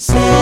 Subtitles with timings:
[0.00, 0.39] Incredible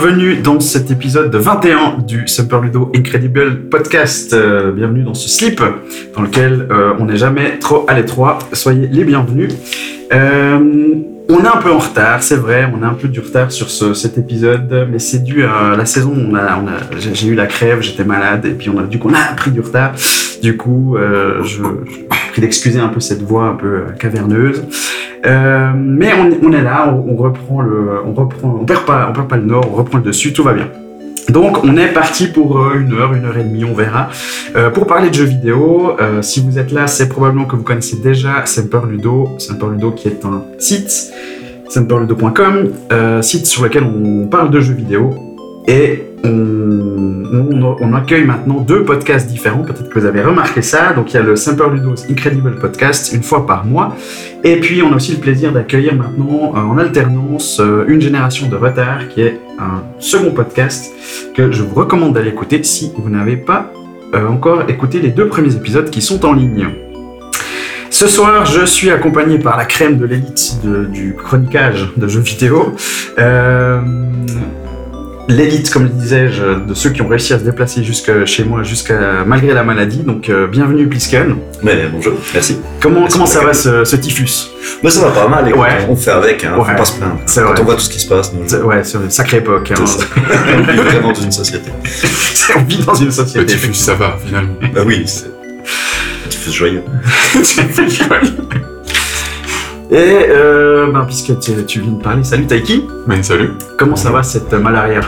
[0.00, 4.32] bienvenue dans cet épisode 21 du Super Ludo Incredible Podcast.
[4.32, 5.60] Euh, bienvenue dans ce slip
[6.14, 8.38] dans lequel euh, on n'est jamais trop à l'étroit.
[8.52, 9.50] Soyez les bienvenus.
[10.12, 10.58] Euh,
[11.28, 13.70] on est un peu en retard, c'est vrai, on a un peu du retard sur
[13.70, 16.12] ce- cet épisode, mais c'est dû à la saison.
[16.16, 16.36] On
[17.14, 19.50] j'ai- eu la crève, j'étais malade, et puis on a, du coup, on a pris
[19.50, 19.92] du retard.
[20.42, 21.62] Du coup, euh, je,
[22.30, 24.64] prie d'excuser un peu cette voix un peu euh, caverneuse.
[25.26, 27.64] Euh, mais on, est là, on, on reprend
[28.06, 30.44] on reprend, on perd pas, on perd pas le nord, on reprend le dessus, tout
[30.44, 30.68] va bien.
[31.28, 34.08] Donc on est parti pour une heure, une heure et demie, on verra,
[34.72, 35.94] pour parler de jeux vidéo.
[36.22, 40.08] Si vous êtes là, c'est probablement que vous connaissez déjà Semper Ludo, Semper Ludo qui
[40.08, 41.12] est un site,
[41.68, 42.70] semperludo.com,
[43.20, 45.27] site sur lequel on parle de jeux vidéo
[45.68, 49.62] et on, on- accueille maintenant deux podcasts différents.
[49.62, 50.92] Peut-être que vous avez remarqué ça.
[50.94, 53.94] Donc il y a le Semper Ludo's Incredible Podcast une fois par mois.
[54.44, 58.48] Et puis, on a aussi le plaisir d'accueillir maintenant euh, en alternance euh, une génération
[58.48, 60.90] de retard qui est un second podcast
[61.36, 63.70] que je vous recommande d'aller écouter si vous n'avez pas
[64.14, 66.68] euh, encore écouté les deux premiers épisodes qui sont en ligne.
[67.90, 70.60] Ce soir, je suis accompagné par la crème de l'élite
[70.92, 72.74] du chroniquage de jeux vidéo.
[73.18, 73.80] Euh,
[75.28, 78.62] L'élite, comme le disais-je, de ceux qui ont réussi à se déplacer jusque chez moi,
[78.62, 79.98] jusqu'à malgré la maladie.
[79.98, 81.36] Donc, euh, bienvenue Plisken.
[81.62, 82.56] Mais bonjour, merci.
[82.80, 84.48] Comment, Merci comment ça va ce, ce typhus?
[84.82, 85.86] Bah ça va pas mal, écoute, Ouais.
[85.88, 86.64] on fait avec, hein, Ouais.
[86.70, 87.18] faut pas se plaindre.
[87.26, 87.60] C'est Quand vrai.
[87.60, 88.32] on voit tout ce qui se passe,
[88.64, 89.70] Ouais, c'est une sacrée époque.
[89.72, 89.84] hein.
[89.86, 89.98] ça.
[90.16, 91.70] on vit vraiment dans une société.
[92.56, 93.44] on vit dans une Le société.
[93.46, 94.54] typhus, ça va, finalement.
[94.74, 95.26] Bah oui, c'est...
[96.30, 96.82] Tu fais joyeux.
[99.90, 99.96] Et
[100.28, 103.52] euh, ben, puisque tu, tu viens de parler, salut Taiki, Mais salut.
[103.78, 105.00] comment ça va cette malaria?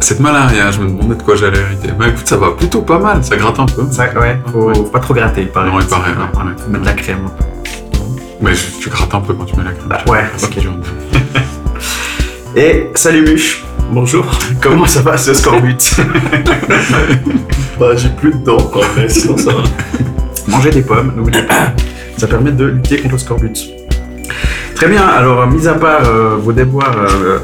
[0.00, 1.88] Cette malaria, je me demandais de quoi j'allais hériter.
[1.98, 3.84] Mais écoute, ça va plutôt pas mal, ça gratte un peu.
[3.90, 4.74] ça, Ouais, faut, Ouais.
[4.92, 5.72] pas trop gratter, pareil.
[5.72, 6.54] Non, il paraît, Non, ouais.
[6.58, 7.18] Faut mettre de la crème.
[8.40, 9.88] Mais je- tu grattes un peu quand tu mets la crème.
[9.88, 10.58] Bah, ouais, C'est ok.
[10.60, 10.72] dur.
[12.56, 14.26] Et salut Muche, Bonjour.
[14.60, 15.96] comment ça va ce scorbut
[17.80, 19.62] Bah, j'ai plus de dents, quoi, mais sinon ça va.
[20.48, 21.72] Mangez des pommes, n'oubliez pas.
[22.18, 23.54] Ça permet de lutter contre le scorbut.
[24.78, 27.40] Très bien, alors mis à part euh, vos déboires euh,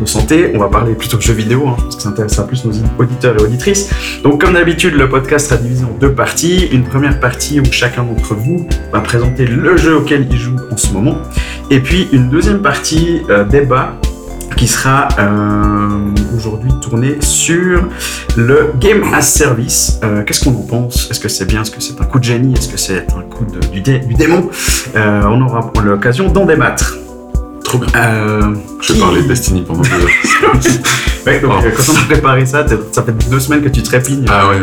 [0.00, 2.64] de santé, on va parler plutôt de jeux vidéo, hein, parce que ça intéressera plus
[2.64, 3.90] nos auditeurs et auditrices.
[4.22, 6.70] Donc comme d'habitude, le podcast sera divisé en deux parties.
[6.72, 10.78] Une première partie où chacun d'entre vous va présenter le jeu auquel il joue en
[10.78, 11.18] ce moment.
[11.68, 13.96] Et puis une deuxième partie euh, débat
[14.60, 15.88] qui sera euh,
[16.36, 17.82] aujourd'hui tournée sur
[18.36, 19.98] le Game as Service.
[20.04, 21.10] Euh, Qu'est-ce qu'on en pense?
[21.10, 21.62] Est-ce que c'est bien?
[21.62, 22.52] Est-ce que c'est un coup de génie?
[22.52, 24.50] Est-ce que c'est un coup de- du, dé- du démon?
[24.96, 26.94] Euh, On aura l'occasion d'en débattre.
[27.64, 27.88] Trop bien.
[27.96, 30.52] Euh, Je vais qui- parler de Destiny pendant deux heures.
[31.26, 31.62] Ouais, donc, Oh.
[31.64, 34.54] euh, quand on a préparé ça, ça fait deux semaines que tu trépignes Ah ouais,
[34.56, 34.60] ouais.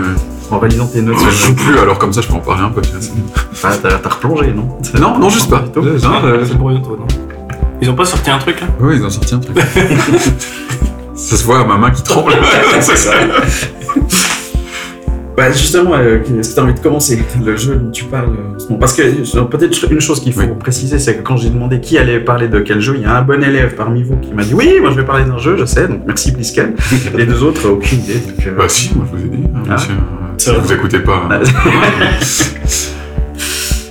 [0.52, 1.18] en réalisant tes notes.
[1.32, 2.82] Je joue plus, alors comme ça je peux en parler un peu.
[2.82, 3.12] tu vois, c'est-
[3.52, 4.68] Enfin, t'as t'as replongé, non?
[5.00, 5.64] Non, non, juste pas.
[5.76, 7.06] Non, euh, C'est pour bientôt, non?
[7.82, 9.58] Ils ont pas sorti un truc là Oui, ils ont sorti un truc.
[11.16, 12.34] ça se voit à ma main qui tremble.
[12.82, 13.12] c'est ça.
[15.36, 18.36] Bah justement, euh, est-ce que tu as envie de commencer le jeu dont tu parles
[18.72, 20.48] euh, Parce que euh, peut-être une chose qu'il faut Oui.
[20.60, 23.16] préciser, c'est que quand j'ai demandé qui allait parler de quel jeu, il y a
[23.16, 25.56] un bon élève parmi vous qui m'a dit oui, moi je vais parler d'un jeu,
[25.60, 26.74] je sais, donc merci Blisken.
[27.16, 28.16] Les deux autres, aucune idée.
[28.16, 29.74] Donc, euh, Bah si, moi je vous ai dit, hein, Ah.
[29.74, 29.94] monsieur.
[30.40, 31.30] Si vous écoutez pas.
[31.30, 31.40] Ah.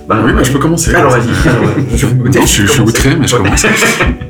[0.09, 0.95] Bah, oui, bah, je peux commencer.
[0.95, 1.29] Alors vas-y.
[1.97, 3.67] Je suis- je suis outré, mais je commence.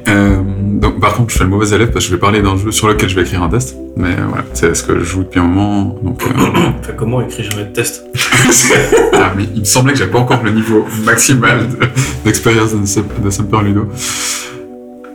[0.09, 0.37] Euh,
[0.81, 2.70] donc, par contre, je fais le mauvais élève parce que je vais parler d'un jeu
[2.70, 3.76] sur lequel je vais écrire un test.
[3.97, 5.98] Mais euh, voilà, c'est ce que je joue depuis un moment.
[6.00, 6.28] Donc, euh,
[6.81, 8.04] Enfin, comment jamais de test?
[9.12, 11.87] Ah, mais il me semblait que j'avais pas encore le niveau maximal de-
[12.25, 13.88] d'expérience de, de Semper Ludo.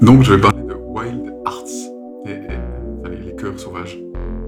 [0.01, 1.69] Donc, je vais parler de Wild Hearts,
[2.27, 3.97] et, les, les cœurs sauvages,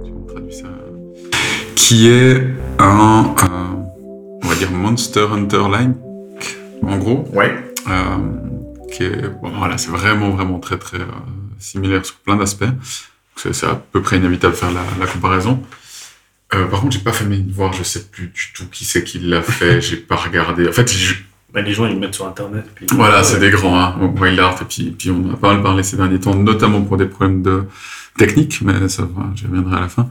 [0.03, 0.65] si on traduit ça,
[1.75, 2.43] qui est
[2.79, 3.33] un,
[4.67, 5.95] dire, Monster Hunter-like,
[6.81, 7.27] en gros.
[7.33, 7.73] Ouais.
[7.89, 8.17] Euh,
[8.91, 11.05] qui est, bon, voilà, c'est vraiment, vraiment très, très euh,
[11.59, 12.65] similaire sur plein d'aspects.
[13.35, 15.61] C'est à peu près inévitable de faire la, la comparaison.
[16.53, 19.03] Euh, par contre, j'ai pas fait mes devoirs, je sais plus du tout qui c'est
[19.03, 20.67] qui l'a fait, j'ai pas regardé.
[20.67, 21.15] En fait, je-
[21.51, 22.65] bah, Les gens ils le mettent sur internet.
[22.75, 22.85] Puis...
[22.93, 25.81] voilà, c'est des grands, hein, Wild Art, et puis, puis on a pas mal parlé
[25.83, 27.63] ces derniers temps, notamment pour des problèmes de
[28.17, 30.09] technique, mais ça, voilà, j'y reviendrai à la fin.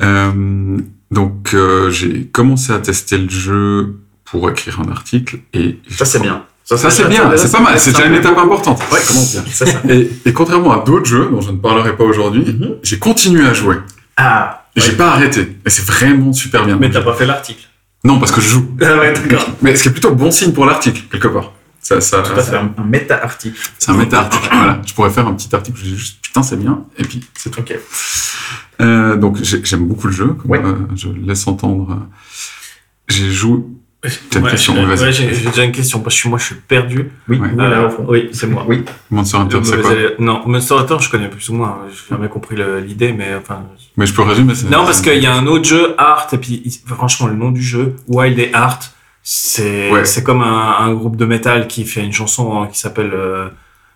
[0.00, 0.78] Euh,
[1.10, 6.20] donc, euh, j'ai commencé à tester le jeu pour écrire un article, et Ça c'est
[6.20, 6.44] bien.
[6.64, 8.80] Ça, c'est bien, c'est pas mal, c'est déjà une étape importante.
[8.90, 9.44] Ouais, commence bien.
[9.46, 9.80] C'est ça.
[9.86, 12.76] Et, et contrairement à d'autres jeux dont je ne parlerai pas aujourd'hui, Mhm.
[12.82, 13.76] j'ai continué à jouer.
[14.16, 15.56] Ah, Et j'ai pas arrêté.
[15.66, 16.78] Et c'est vraiment super bien.
[16.80, 17.60] Mais t'as pas fait l'article.
[18.02, 18.66] Non, parce que je joue.
[18.80, 19.46] Ah ouais, d'accord.
[19.60, 21.52] Mais ce qui est plutôt bon signe pour l'article, quelque part.
[21.84, 23.60] Ça, ça, Tout à c'est un, un méta-article.
[23.78, 24.48] c'est un méta-article.
[24.50, 24.80] voilà.
[24.86, 26.84] Je pourrais faire un petit article je dis juste putain, c'est bien.
[26.96, 27.60] Et puis, c'est tout.
[27.60, 27.74] Ok.
[28.80, 30.28] Euh, donc, j'ai- j'aime beaucoup le jeu.
[30.28, 30.62] Comme, Ouais.
[30.64, 32.06] euh, je laisse entendre.
[33.08, 33.58] J'ai joué.
[34.30, 37.10] T'as une Ouais, question, ouais, j'ai déjà une question parce que moi je suis perdu.
[37.26, 38.62] Oui, Euh, oui, c'est moi.
[38.68, 38.84] Oui.
[39.10, 39.90] Monster Hunter, c'est quoi.
[40.18, 41.78] Non, Monster Hunter, je connais plus ou moins.
[41.90, 42.54] J'ai jamais compris
[42.86, 43.62] l'idée, mais enfin.
[43.96, 44.52] Mais je peux résumer.
[44.70, 47.62] Non, parce qu'il y a un autre jeu, Art, et puis franchement, le nom du
[47.62, 48.80] jeu, Wild et Art,
[49.26, 50.04] c'est Ouais.
[50.04, 53.48] c'est comme un, un groupe de métal qui fait une chanson hein, qui s'appelle euh,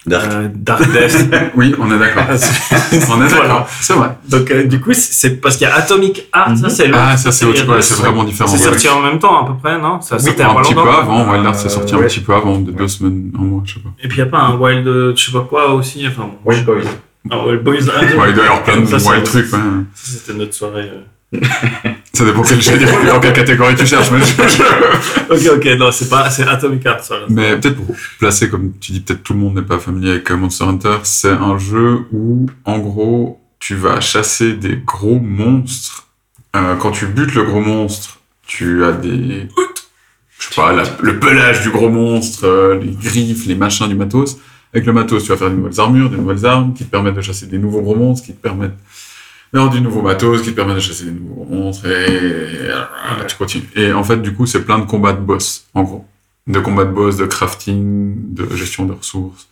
[0.06, 0.26] Dark.
[0.32, 1.28] euh, Dark Death.
[1.54, 2.24] Oui, on est d'accord.
[3.10, 3.68] on est d'accord.
[3.80, 4.16] C'est vrai.
[4.28, 6.70] Donc, euh, du coup, c'est- parce qu'il y a Atomic Art, ça Mhm.
[6.70, 6.90] c'est.
[6.94, 7.68] Ah, ça, c'est autre chose.
[7.68, 8.48] Ouais, c'est vraiment différent.
[8.48, 10.00] C'est sorti en même temps, à peu près, non?
[10.00, 11.30] Ça Oui, un pas petit peu avant.
[11.30, 13.80] Wild Art, c'est sorti un petit peu avant, de deux semaines, un mois, je sais
[13.80, 13.90] pas.
[14.02, 16.06] Et puis, il n'y a pas un Wild, je sais pas quoi aussi.
[16.08, 16.82] Enfin, bon, Wild Boys.
[17.30, 17.74] Ah, Wild Boys.
[17.94, 19.52] ah, y avoir plein de wild trucs.
[19.52, 19.58] ouais.
[19.94, 20.90] Ça, c'était notre soirée.
[22.12, 24.10] Ça dépend quel, je vais dire, dans quelle catégorie tu cherches.
[24.10, 24.62] Mais, je-
[25.52, 27.14] Ok, ok, non, c'est pas, c'est Atomic Heart, ça.
[27.28, 30.30] mais peut-être pour placer, comme tu dis, peut-être tout le monde n'est pas familier avec
[30.30, 36.06] euh, Monster Hunter, c'est un jeu où, en gros, tu vas chasser des gros monstres.
[36.56, 39.46] Euh, quand tu butes le gros monstre, tu as des...
[40.40, 43.94] Je sais pas, la- le pelage du gros monstre, euh, les griffes, les machins du
[43.94, 44.38] matos.
[44.72, 47.14] Avec le matos, tu vas faire des nouvelles armures, des nouvelles armes qui te permettent
[47.16, 48.76] de chasser des nouveaux gros monstres, qui te permettent
[49.52, 53.36] d'avoir du nouveau matos, qui te permettent de chasser des nouveaux monstres, et, et, tu
[53.36, 53.68] continues.
[53.74, 56.06] Et en fait, du coup, c'est plein de combats de boss, en gros.
[56.46, 59.48] De combats de boss, de crafting, de gestion de ressources.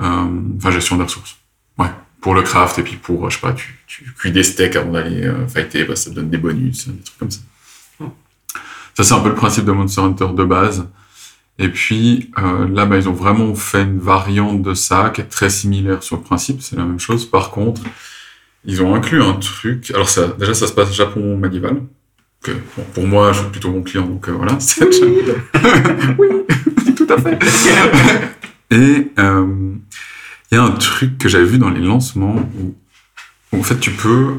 [0.00, 0.26] Euh,
[0.56, 1.36] enfin, gestion des ressources.
[1.78, 1.90] Ouais.
[2.20, 4.76] Pour le craft, et puis pour, euh, je sais pas, tu, tu cuis des steaks
[4.76, 7.40] avant d'aller euh, fighter, ça te donne des bonus, des trucs comme ça.
[8.94, 10.88] Ça, c'est un peu le principe de Monster Hunter de base.
[11.58, 15.24] Et puis euh, là, bah, ils ont vraiment fait une variante de ça qui est
[15.24, 17.24] très similaire sur le principe, c'est la même chose.
[17.24, 17.82] Par contre,
[18.68, 19.90] ils ont inclus un truc.
[19.94, 21.82] Alors ça, déjà, ça se passe Japon médiéval.
[22.42, 24.60] Que, bon, pour moi, je suis plutôt bon client, donc euh, voilà.
[24.60, 24.84] c'est-
[26.18, 26.28] oui,
[26.96, 27.38] tout à fait.
[28.70, 29.46] Et euh,
[30.52, 32.74] il y a un truc que j'avais vu dans les lancements où,
[33.52, 34.34] où, en fait tu peux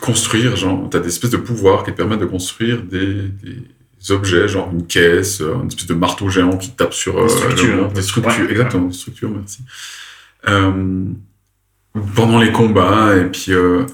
[0.00, 4.10] construire, genre, tu as des espèces de pouvoirs qui te permettent de construire des, des
[4.12, 7.28] objets, genre une caisse, euh, une espèce de marteau géant qui tape sur euh, Des
[7.30, 8.50] structures, le des structures, Ouais.
[8.52, 9.60] exactement, des structures, merci.
[12.16, 13.86] Pendant les combats, et puis euh,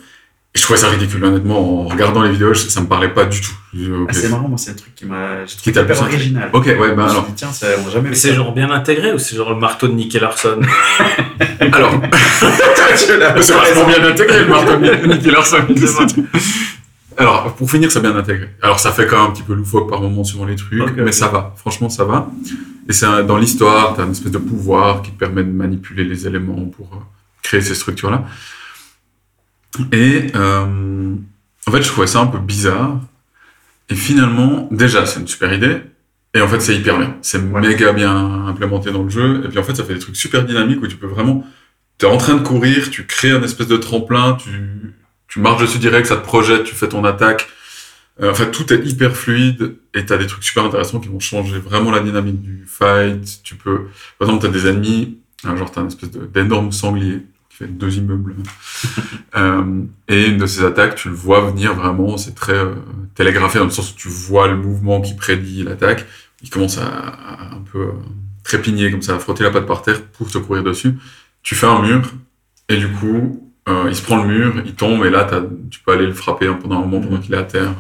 [0.53, 3.41] et je trouvais ça ridicule, honnêtement, en regardant les vidéos, ça me parlait pas du
[3.41, 3.53] tout.
[4.09, 5.45] Ah, c'est marrant, moi, c'est un truc qui m'a.
[5.47, 6.51] J'ai Qui trouvé t'a hyper original.
[6.53, 7.27] Ok, ouais, ben Je me suis alors.
[7.27, 9.87] dit, tiens, ça, on a jamais c'est genre bien intégré ou c'est genre le marteau
[9.87, 10.61] de Nicky Larson
[11.61, 11.93] Alors,
[12.97, 15.59] c'est vachement bien intégré le marteau de Nicky Larson.
[17.17, 18.49] Alors, pour finir, c'est bien intégré.
[18.61, 21.13] Alors, ça fait quand même un petit peu loufoque par moment suivant les trucs, mais
[21.13, 21.55] ça va.
[21.59, 22.29] Franchement, ça va.
[22.89, 26.27] Et c'est dans l'histoire, t'as une espèce de pouvoir qui te permet de manipuler les
[26.27, 26.97] éléments pour euh,
[27.43, 28.25] créer ces structures-là.
[29.93, 31.15] Et euh,
[31.67, 33.01] en fait, je trouvais ça un peu bizarre.
[33.89, 35.81] Et finalement, déjà, c'est une super idée.
[36.35, 37.17] Et en fait, c'est hyper bien.
[37.23, 37.61] C'est Ouais.
[37.61, 39.43] méga bien implémenté dans le jeu.
[39.45, 41.45] Et puis en fait, ça fait des trucs super dynamiques où tu peux vraiment.
[41.99, 44.95] Tu es en train de courir, tu crées un espèce de tremplin, tu,
[45.29, 47.49] tu marches dessus direct, ça te projette, tu fais ton attaque.
[48.23, 51.09] Euh, en fait, tout est hyper fluide et tu as des trucs super intéressants qui
[51.09, 53.41] vont changer vraiment la dynamique du fight.
[53.43, 53.87] Tu peux.
[54.19, 57.67] Par exemple, tu as des ennemis, hein, genre as une espèce d'énorme sanglier qui fait
[57.67, 58.35] deux immeubles.
[59.37, 62.75] Euh, et une de ces attaques, tu le vois venir vraiment, c'est très euh,
[63.15, 66.05] télégraphé dans le sens où tu vois le mouvement qui prédit l'attaque.
[66.43, 67.93] Il commence à, à un peu euh,
[68.43, 70.95] trépigner comme ça, à frotter la patte par terre pour te courir dessus.
[71.45, 72.11] Tu fais un mur
[72.69, 75.79] et du coup, euh, il se prend le mur, il tombe et là, t'as- tu
[75.79, 77.73] peux aller le frapper pendant un moment pendant qu'il est à terre.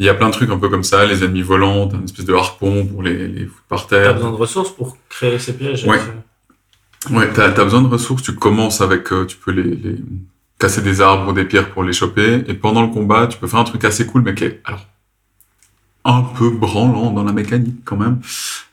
[0.00, 2.04] Il y a plein de trucs un peu comme ça, les ennemis volants, t'as une
[2.04, 4.14] espèce de harpon pour les, les foutre par T'as terre.
[4.14, 6.00] besoin de ressources pour créer ces pièges Ouais.
[7.10, 9.96] Ouais, t'as as besoin de ressources, tu commences avec, euh, tu peux les, les
[10.58, 13.48] casser des arbres ou des pierres pour les choper, et pendant le combat, tu peux
[13.48, 14.86] faire un truc assez cool, mais qui est, alors,
[16.04, 18.20] un peu branlant dans la mécanique quand même.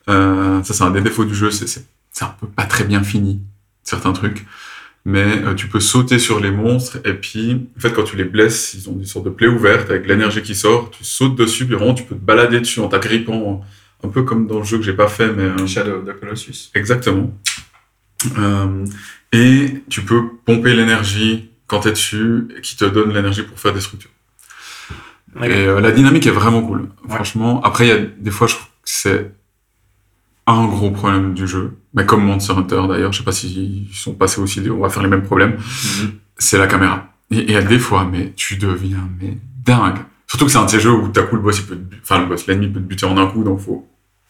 [0.10, 1.86] Euh, ça, c'est un des défauts du jeu, c'est
[2.22, 3.42] un peu pas très bien fini,
[3.84, 4.46] certains trucs.
[5.06, 8.26] Mais euh, tu peux sauter sur les monstres, et puis, en fait, quand tu les
[8.26, 11.66] blesses, ils ont des sortes de plaies ouvertes avec l'énergie qui sort, tu sautes dessus,
[11.66, 13.64] puis vraiment, tu peux te balader dessus en t'agrippant,
[14.04, 15.44] un peu comme dans le jeu que j'ai pas fait, mais...
[15.44, 16.70] euh, Shadow of the Colossus.
[16.76, 17.32] Exactement.
[18.38, 18.86] Euh,
[19.32, 23.74] et tu peux pomper l'énergie quand tu es dessus, qui te donne l'énergie pour faire
[23.74, 24.10] des structures.
[25.44, 26.90] Et euh, la dynamique est vraiment cool.
[27.08, 27.16] Ouais.
[27.16, 29.32] Franchement, après, il y a des fois, je trouve que c'est
[30.48, 31.78] un gros problème du jeu.
[31.94, 35.04] Mais comme Monster Hunter, d'ailleurs, je sais pas s'ils sont passés aussi, on va faire
[35.04, 35.58] les mêmes problèmes.
[36.38, 37.14] C'est la caméra.
[37.30, 40.00] Et, et à des fois, mais tu deviens mais dingue.
[40.30, 42.20] Surtout que c'est un de ces jeux où d'un coup le boss, il peut enfin
[42.20, 43.89] le boss, l'ennemi peut te buter en un coup, donc faut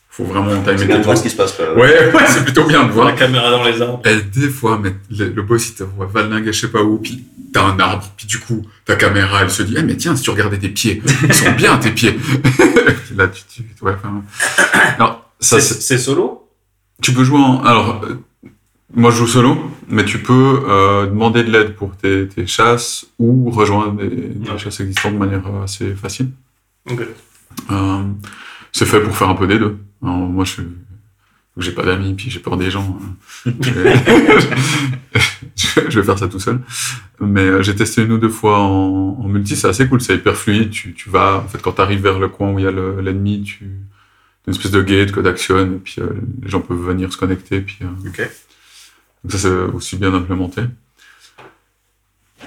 [0.10, 1.32] faut vraiment timer C'est bien tes de voir ce trucs.
[1.32, 1.54] qui se passe.
[1.54, 1.74] quoi.
[1.76, 3.08] Ouais, ouais, c'est plutôt bien de voir.
[3.08, 4.02] La caméra dans les arbres.
[4.06, 6.98] Et des fois, mais le, le boss, il te voit valdinguer je sais pas où,
[6.98, 7.24] puis
[7.54, 10.24] t'as un arbre, puis du coup, ta caméra, elle se dit, eh, mais tiens, si
[10.24, 12.18] tu regardais tes pieds, ils sont bien tes pieds.
[13.16, 14.22] Là, tu, tu, ouais, enfin,
[14.98, 16.48] alors, ça, C'est solo?
[17.02, 18.16] Tu peux jouer en, alors, euh,
[18.94, 23.06] moi, je joue solo, mais tu peux euh, demander de l'aide pour tes, tes chasses
[23.20, 24.58] ou rejoindre des, des Ouais.
[24.58, 26.30] chasses existantes de manière euh, assez facile.
[26.90, 27.02] Ok.
[27.72, 28.04] Euh,
[28.72, 29.78] c'est fait pour faire un peu des deux.
[30.04, 30.62] Alors, moi, je
[31.58, 32.98] j'ai pas d'amis, puis j'ai peur des gens.
[33.46, 33.94] je, vais...
[35.90, 36.62] je vais faire ça tout seul.
[37.20, 40.16] Mais euh, j'ai testé une ou deux fois en, en multi, c'est assez cool, c'est
[40.16, 40.70] hyper fluide.
[40.70, 42.72] Tu, tu vas, en fait, quand tu arrives vers le coin où il y a
[42.72, 43.66] le- l'ennemi, tu
[44.46, 46.08] t'as une espèce de gate que d'actionnes, et puis euh,
[46.42, 47.60] les gens peuvent venir se connecter.
[47.60, 48.20] Puis, euh, Ok.
[49.24, 50.62] donc ça, c'est aussi bien implémenté.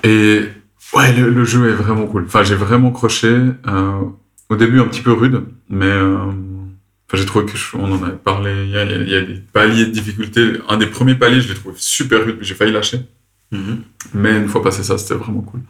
[0.04, 0.42] Et
[0.94, 2.24] ouais, le, le jeu est vraiment cool.
[2.26, 3.28] Enfin, j'ai vraiment croché.
[3.66, 4.00] euh,
[4.48, 6.16] au début, un petit peu rude, mais euh,
[7.12, 8.64] enfin, j'ai trouvé que je- on en avait parlé.
[8.64, 10.54] Il y, a, il y a- des paliers de difficulté.
[10.68, 13.00] Un des premiers paliers, je l'ai trouvé super rude, mais j'ai failli lâcher.
[13.50, 13.82] Mhm.
[14.14, 15.60] Mais une fois passé ça, c'était vraiment cool.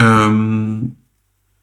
[0.00, 0.80] Euh,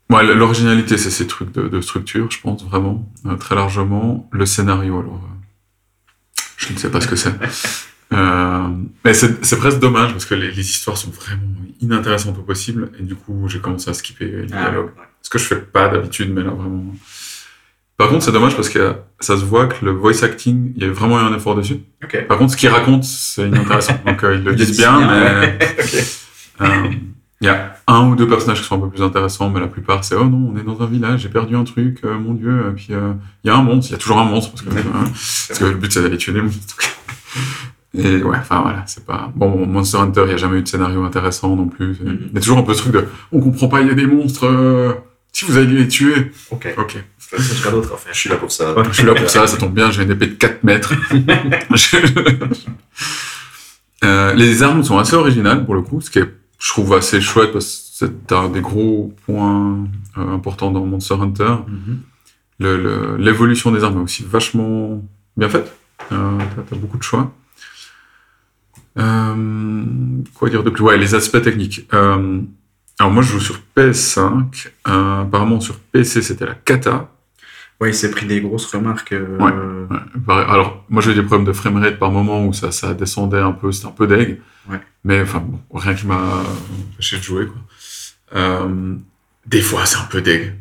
[0.10, 4.28] ouais, l'originalité, c'est ces trucs de, de structure, je pense vraiment, euh, très largement.
[4.32, 7.34] Le scénario, alors, euh, je ne sais pas ce que c'est.
[8.14, 8.70] Euh,
[9.04, 11.42] mais c'est presque dommage parce que les, les histoires sont vraiment
[11.82, 14.86] inintéressantes au possible et du coup j'ai commencé à skipper les Ah, dialogues.
[14.98, 15.04] ouais.
[15.22, 16.86] Ce que je fais pas d'habitude, mais là vraiment.
[17.98, 20.86] Par contre, c'est dommage parce que ça se voit que le voice acting, il y
[20.86, 21.80] a vraiment eu un effort dessus.
[22.28, 24.00] Par contre, ce qu'ils racontent, c'est inintéressant.
[24.06, 25.58] Donc, euh, ils le disent bien, bien, mais
[26.62, 26.92] euh,
[27.40, 29.68] il y a un ou deux personnages qui sont un peu plus intéressants, mais la
[29.68, 32.34] plupart, c'est oh non, on est dans un village, j'ai perdu un truc, euh, mon
[32.34, 32.66] dieu.
[32.70, 33.14] Et puis euh,
[33.44, 35.60] il y a un monstre, il y a toujours un monstre parce que, euh, parce
[35.60, 36.78] que le but c'est d'aller tuer les monstres.
[37.94, 39.32] Et ouais, enfin voilà, c'est pas.
[39.36, 41.98] Bon, Monster Hunter, il n'y a jamais eu de scénario intéressant non plus.
[42.02, 42.20] Mhm.
[42.30, 43.96] Il y a toujours un peu ce truc de on comprend pas, il y a
[43.96, 44.94] des monstres, euh,
[45.32, 46.32] si vous allez les tuer.
[46.52, 46.74] Ok.
[46.78, 47.04] Ok.
[47.72, 48.14] D'autres à faire.
[48.14, 48.74] Je suis là pour ça.
[48.90, 50.94] Je suis là pour ça, ça tombe bien, j'ai une épée de 4 mètres.
[54.04, 57.20] Euh, les armes sont assez originales pour le coup, ce qui est, je trouve, assez
[57.20, 57.66] chouette parce
[58.00, 61.56] que c'est un des gros points euh, importants dans Monster Hunter.
[61.68, 62.00] Mhm.
[62.60, 65.04] Le- le- L'évolution des armes est aussi vachement
[65.36, 65.76] bien faite.
[66.12, 67.34] Euh, T'as t'as beaucoup de choix.
[69.00, 69.84] Euh,
[70.36, 70.84] quoi dire de plus?
[70.84, 71.88] Ouais, les aspects techniques.
[71.94, 72.42] Euh,
[73.00, 74.68] alors moi, je joue sur PS5.
[74.88, 77.10] Euh, apparemment, sur PC, c'était la cata.
[77.80, 79.12] Ouais, il s'est pris des grosses remarques.
[79.14, 79.38] euh,
[80.28, 80.34] Ouais.
[80.50, 83.52] Alors, moi, j'ai eu des problèmes de framerate par moment où ça, ça descendait un
[83.52, 84.40] peu, c'était un peu deg.
[84.70, 84.80] Ouais.
[85.04, 86.44] Mais enfin, bon, rien qui m'a
[86.94, 87.56] empêché de jouer, quoi.
[88.36, 88.96] Euh,
[89.46, 90.56] des fois, c'est un peu deg,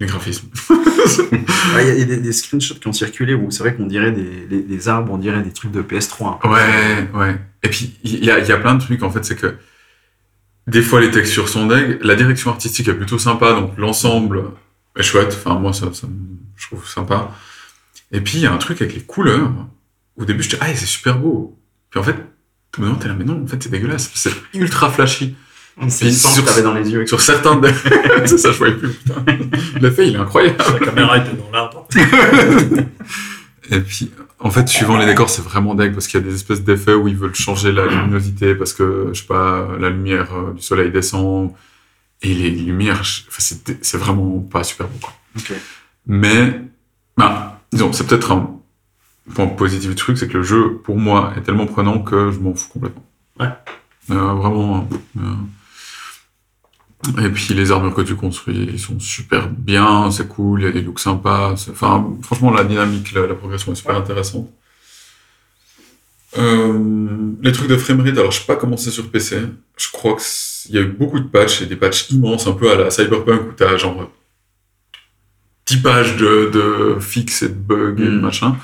[0.00, 0.48] les graphismes.
[1.80, 3.74] Il y a, il y a des, des screenshots qui ont circulé où c'est vrai
[3.74, 6.38] qu'on dirait des, des, des arbres, on dirait des trucs de PS3.
[6.42, 6.48] hein.
[6.50, 7.36] Ouais, ouais.
[7.62, 9.54] Et puis, il y a, il y a plein de trucs, en fait, c'est que
[10.66, 14.42] des fois, les textures sont deg, la direction artistique est plutôt sympa, donc l'ensemble
[14.96, 15.34] est chouette.
[15.44, 16.12] Enfin, moi, ça, ça me-
[16.56, 17.30] je trouve ça sympa.
[18.12, 19.50] Et puis, il y a un truc avec les couleurs.
[20.16, 21.58] Au début, je dis, ah, c'est super beau.
[21.90, 22.16] Puis en fait,
[22.72, 24.10] tout le monde t'es là, mais non, en fait, c'est dégueulasse.
[24.14, 25.36] C'est ultra flashy.
[25.88, 27.06] C'est le que sur- t'avais dans les yeux.
[27.06, 27.68] Sur certains de...
[28.26, 29.24] c'est ça, je voyais plus, putain.
[29.80, 30.56] L'effet, il est incroyable.
[30.80, 31.86] La caméra était dans l'arbre.
[33.70, 36.34] Et puis, en fait, suivant les décors, c'est vraiment dingue parce qu'il y a des
[36.34, 40.34] espèces d'effets où ils veulent changer la luminosité parce que, je sais pas, la lumière
[40.34, 41.52] euh, du soleil descend
[42.22, 45.14] et les lumières, c'est vraiment pas super beau, quoi.
[46.06, 46.60] Mais,
[47.16, 48.58] bah, disons, c'est peut-être un
[49.34, 52.38] point positif du truc, c'est que le jeu, pour moi, est tellement prenant que je
[52.38, 53.04] m'en fous complètement.
[53.38, 53.48] Ouais.
[54.10, 54.88] Euh, vraiment.
[55.18, 60.64] euh, Et puis les armures que tu construis, ils sont super bien, c'est cool, il
[60.64, 61.52] y a des looks sympas.
[61.70, 64.50] Enfin, franchement, la dynamique, la, la progression est super intéressante.
[66.36, 69.42] Euh, les trucs de framerate, alors je sais pas comment c'est sur PC.
[69.76, 70.16] Je crois
[70.68, 72.90] qu'il y a eu beaucoup de patchs et des patchs immenses, un peu à la
[72.90, 74.10] Cyberpunk où t'as genre
[75.66, 78.20] 10 pages de, de fixes et de bugs et de Mm.
[78.20, 78.56] machin.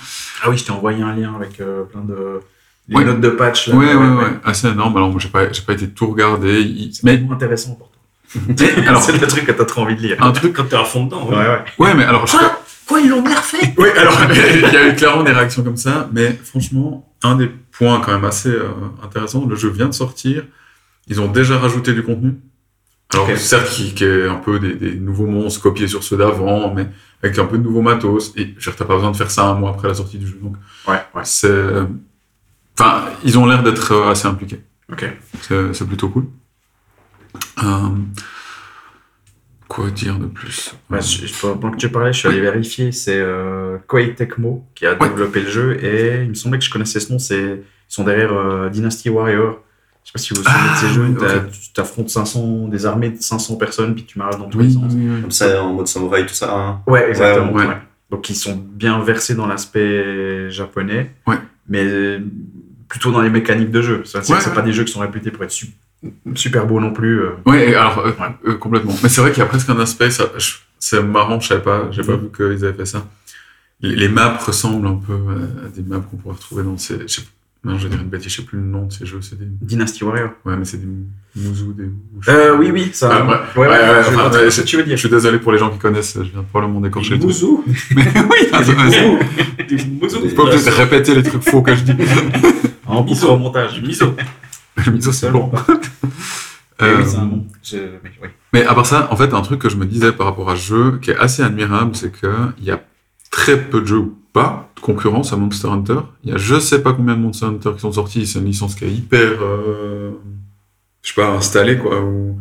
[0.42, 2.40] Ah oui, je t'ai envoyé un lien avec euh, plein de.
[2.88, 3.04] Les Ouais.
[3.04, 3.68] notes de patch.
[3.68, 4.96] Là, Ouais, ouais, ouais, assez énorme.
[4.96, 6.60] Alors moi j'ai pas, j'ai pas été tout regardé.
[6.60, 8.66] Il- C'est Mais vraiment intéressant pour toi.
[8.86, 10.16] alors c'est le truc que t'as trop envie de lire.
[10.22, 10.52] un truc.
[10.56, 11.46] Quand t'es à fond dedans, Ouais, ouais.
[11.48, 11.64] ouais.
[11.78, 12.60] Ouais, mais alors je Quoi?
[12.86, 16.06] Quoi, ils l'ont nerfé Oui, alors il y a eu clairement des réactions comme ça,
[16.12, 18.68] mais franchement, un des points quand même assez euh,
[19.02, 20.44] intéressants, le jeu vient de sortir,
[21.08, 22.34] ils ont déjà rajouté du contenu.
[23.12, 26.72] Alors certes, qui, qui est un peu des, des nouveaux monstres copiés sur ceux d'avant,
[26.74, 26.88] mais
[27.22, 29.54] avec un peu de nouveau matos, et je t'as pas besoin de faire ça un
[29.54, 30.56] mois après la sortie du jeu, donc
[30.88, 31.22] Ouais, ouais.
[31.24, 31.70] c'est...
[32.78, 34.60] Enfin, ils ont l'air d'être assez impliqués.
[34.90, 35.04] Ok.
[35.42, 36.26] C'est plutôt cool.
[37.62, 37.88] Euh,
[39.68, 40.74] Quoi dire de plus?
[40.90, 42.92] Bah, je- pendant que tu parlais, je suis allé vérifier.
[42.92, 46.70] C'est euh, Koei Tecmo qui a développé le jeu et il me semblait que je
[46.70, 47.18] connaissais ce nom.
[47.18, 47.62] C'est ils
[47.94, 49.58] sont derrière euh, Dynasty Warrior.
[50.04, 51.06] Je sais pas si vous vous souvenez de ces Ah, jeux.
[51.06, 51.18] où ok.
[51.18, 54.66] t'as- Tu t'affrontes 500 des armées de 500 personnes puis tu marches dans tous Oui,
[54.66, 54.92] les sens.
[54.94, 55.20] oui.
[55.22, 56.54] Comme ça, en mode samouraï, tout ça.
[56.54, 56.80] hein.
[56.86, 57.52] Ouais, exactement.
[57.52, 57.66] Ouais.
[57.66, 57.78] ouais.
[58.10, 61.38] Donc ils sont bien versés dans l'aspect japonais, Ouais.
[61.68, 62.20] mais
[62.88, 64.02] plutôt dans les mécaniques de jeu.
[64.04, 64.54] C'est Ouais, c'est ouais.
[64.54, 65.70] pas des jeux qui sont réputés pour être su-
[66.34, 67.20] super beaux non plus.
[67.22, 67.30] euh.
[67.46, 68.36] Ouais, alors, euh, Ouais.
[68.46, 68.94] euh, complètement.
[69.02, 70.10] Mais c'est vrai qu'il y a presque un aspect,
[70.78, 73.06] c'est marrant, je savais pas, j'ai pas vu qu'ils avaient fait ça.
[73.80, 77.00] Les, maps ressemblent un peu à, à des maps qu'on pourrait retrouver dans ces.
[77.00, 77.22] Je sais,
[77.64, 79.38] non, je vais dire une bêtise, je sais plus le nom de ces jeux, c'est
[79.38, 79.46] des.
[79.62, 80.30] Dynasty Warrior.
[80.44, 80.86] Ouais, mais c'est des
[81.36, 81.88] Muzu, des.
[82.28, 83.10] Euh, oui, oui, ça.
[83.12, 83.30] Ah, ouais.
[83.30, 84.98] ouais, ouais, Ouais, ouais, je enfin, tu veux Je dire.
[84.98, 87.28] suis désolé pour les gens qui connaissent, je viens probablement d'écorcher le truc.
[87.30, 87.64] Mouzou.
[87.96, 88.72] Mais oui, attends,
[89.66, 90.20] Du Mouzou.
[90.28, 91.92] je peux peut-être répéter les trucs faux que je dis.
[92.86, 93.80] En boucle au montage.
[93.82, 94.14] Miso.
[94.86, 95.50] Le miso, c'est bon.
[96.80, 97.46] Eh Euh, oui, c'est un nom.
[97.62, 98.28] Je- mais oui.
[98.52, 100.54] Mais à part ça, en fait, un truc que je me disais par rapport à
[100.56, 102.80] ce jeu qui est assez admirable, c'est qu'il y a
[103.34, 105.98] très peu de jeux ou pas de concurrence à Monster Hunter.
[106.22, 108.26] Il y a je sais pas combien de Monster Hunter qui sont sortis.
[108.26, 110.12] C'est une licence qui est hyper, euh,
[111.02, 112.00] je sais pas, installée quoi.
[112.00, 112.40] ou-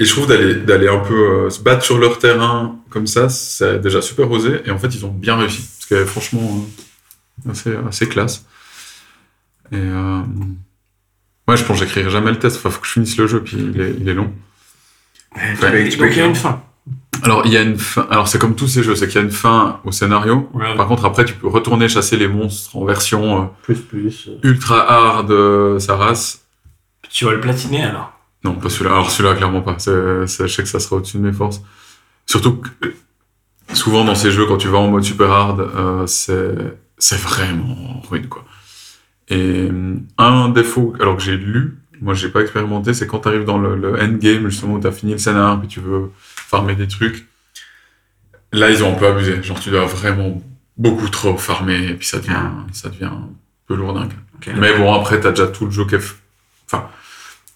[0.00, 1.14] Et je trouve d'aller d'aller un peu
[1.46, 4.60] euh, se battre sur leur terrain comme ça, c'est déjà super osé.
[4.64, 5.62] Et en fait, ils ont bien réussi.
[5.76, 6.64] Parce que franchement,
[7.46, 8.44] euh, assez, assez classe.
[9.72, 10.20] Et euh,
[11.48, 12.56] ouais, je pense que j'écrirai jamais le test.
[12.58, 14.32] Enfin, faut que je finisse le jeu, puis il est, il est long.
[15.34, 16.26] Tu peux- tu peux Donc il y a écrire.
[16.26, 16.62] une fin.
[17.22, 18.06] Alors, il y a une fin.
[18.10, 20.48] Alors, c'est comme tous ces jeux, c'est qu'il y a une fin au scénario.
[20.54, 20.76] Ouais.
[20.76, 24.28] Par contre, après, tu peux retourner chasser les monstres en version euh, Plus, plus.
[24.28, 26.44] euh, ultra hard euh, sa race.
[27.10, 28.12] Tu vas le platiner alors.
[28.44, 28.92] Non, pas celui-là.
[28.92, 29.74] Alors, celui-là, clairement pas.
[29.78, 31.60] C'est- c'est- je sais que ça sera au-dessus de mes forces.
[32.26, 32.94] Surtout que, euh,
[33.72, 36.54] souvent dans ces jeux, quand tu vas en mode super hard, euh, c'est
[37.00, 38.44] c'est vraiment rude, quoi.
[39.28, 39.68] Et
[40.18, 43.58] un défaut, alors que j'ai lu, moi, j'ai pas expérimenté, c'est quand tu arrives dans
[43.58, 46.10] le, le endgame, justement, où tu as fini le scénar, puis tu veux
[46.48, 47.26] farmer des trucs.
[48.52, 49.42] Là, ils ont un peu abusé.
[49.42, 50.40] Genre, tu dois vraiment
[50.78, 52.40] beaucoup trop farmer, et puis ça devient,
[52.72, 53.28] ça devient un
[53.66, 54.12] peu lourdingue.
[54.36, 54.50] Ok.
[54.56, 56.14] Mais bon, après, t'as déjà tout le jeu qui est, f-
[56.66, 56.88] enfin,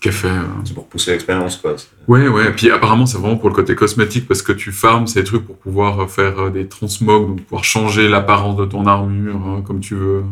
[0.01, 0.29] qui est fait.
[0.29, 1.77] euh, C'est pour pousser l'expérience, quoi.
[2.09, 2.49] Ouais, ouais.
[2.49, 5.47] Et puis apparemment, c'est vraiment pour le côté cosmétique parce que tu farmes ces trucs
[5.47, 9.81] pour pouvoir euh, faire euh, des transmogs, donc pouvoir changer l'apparence de ton armure comme
[9.81, 10.25] tu veux,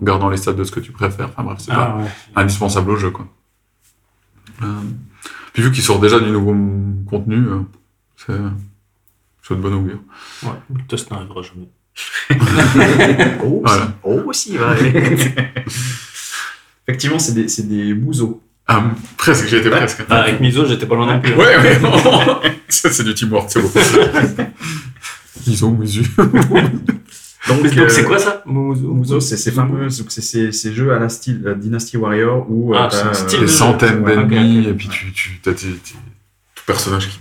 [0.00, 1.30] en gardant les stats de ce que tu préfères.
[1.30, 2.08] Enfin bref, c'est pas Ah ouais.
[2.36, 3.26] indispensable au jeu, quoi.
[4.62, 4.66] Euh,
[5.52, 6.54] puis vu qu'il sort déjà du nouveau
[7.08, 7.60] contenu, euh,
[8.26, 9.98] c'est de bon augure.
[10.42, 11.68] Ouais, le test n'arrivera jamais.
[13.44, 13.86] Oh, Voilà.
[13.86, 13.92] si.
[14.04, 15.02] oh, si, il va arriver.
[16.86, 18.42] Effectivement, c'est des, c'est des mouseaux.
[18.66, 18.82] Ah,
[19.16, 19.76] presque, j'ai été Ouais.
[19.76, 20.04] presque.
[20.08, 21.32] Ah, avec Miso, j'étais pas loin non plus.
[21.32, 21.36] hein.
[21.36, 21.78] Ouais, ouais,
[22.68, 23.70] ça c'est du teamwork, c'est beau.
[25.46, 26.02] Ils ont mesu.
[26.16, 30.98] Donc, Donc euh, c'est quoi ça Mouzo, c'est ces fameux, c'est ces, ces jeux à
[30.98, 34.00] la style euh, Dynasty Warrior où euh, Ah, t'as, c'est un style des de- centaines
[34.02, 37.18] ouais, d'ennemis, et puis tu, tu as tes, tes- ton personnage qui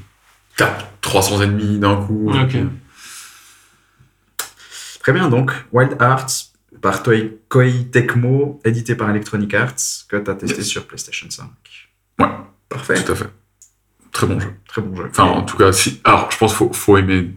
[0.57, 2.31] tape 300 ennemis d'un coup.
[2.33, 2.47] et Ok.
[2.49, 2.67] puis-
[5.01, 9.75] Très bien, donc Wild Hearts par Toy, Koei Tecmo, édité par Electronic Arts,
[10.09, 10.67] que tu as testé Yes.
[10.67, 11.45] sur PlayStation 5.
[12.19, 12.27] Ouais.
[12.69, 13.03] Parfait.
[13.03, 13.29] Tout à fait.
[14.11, 14.53] Très bon jeu.
[14.67, 15.07] Très bon jeu.
[15.09, 15.99] Enfin, en tout cas, si.
[16.03, 17.31] Alors, je pense qu'il faut, faut aimer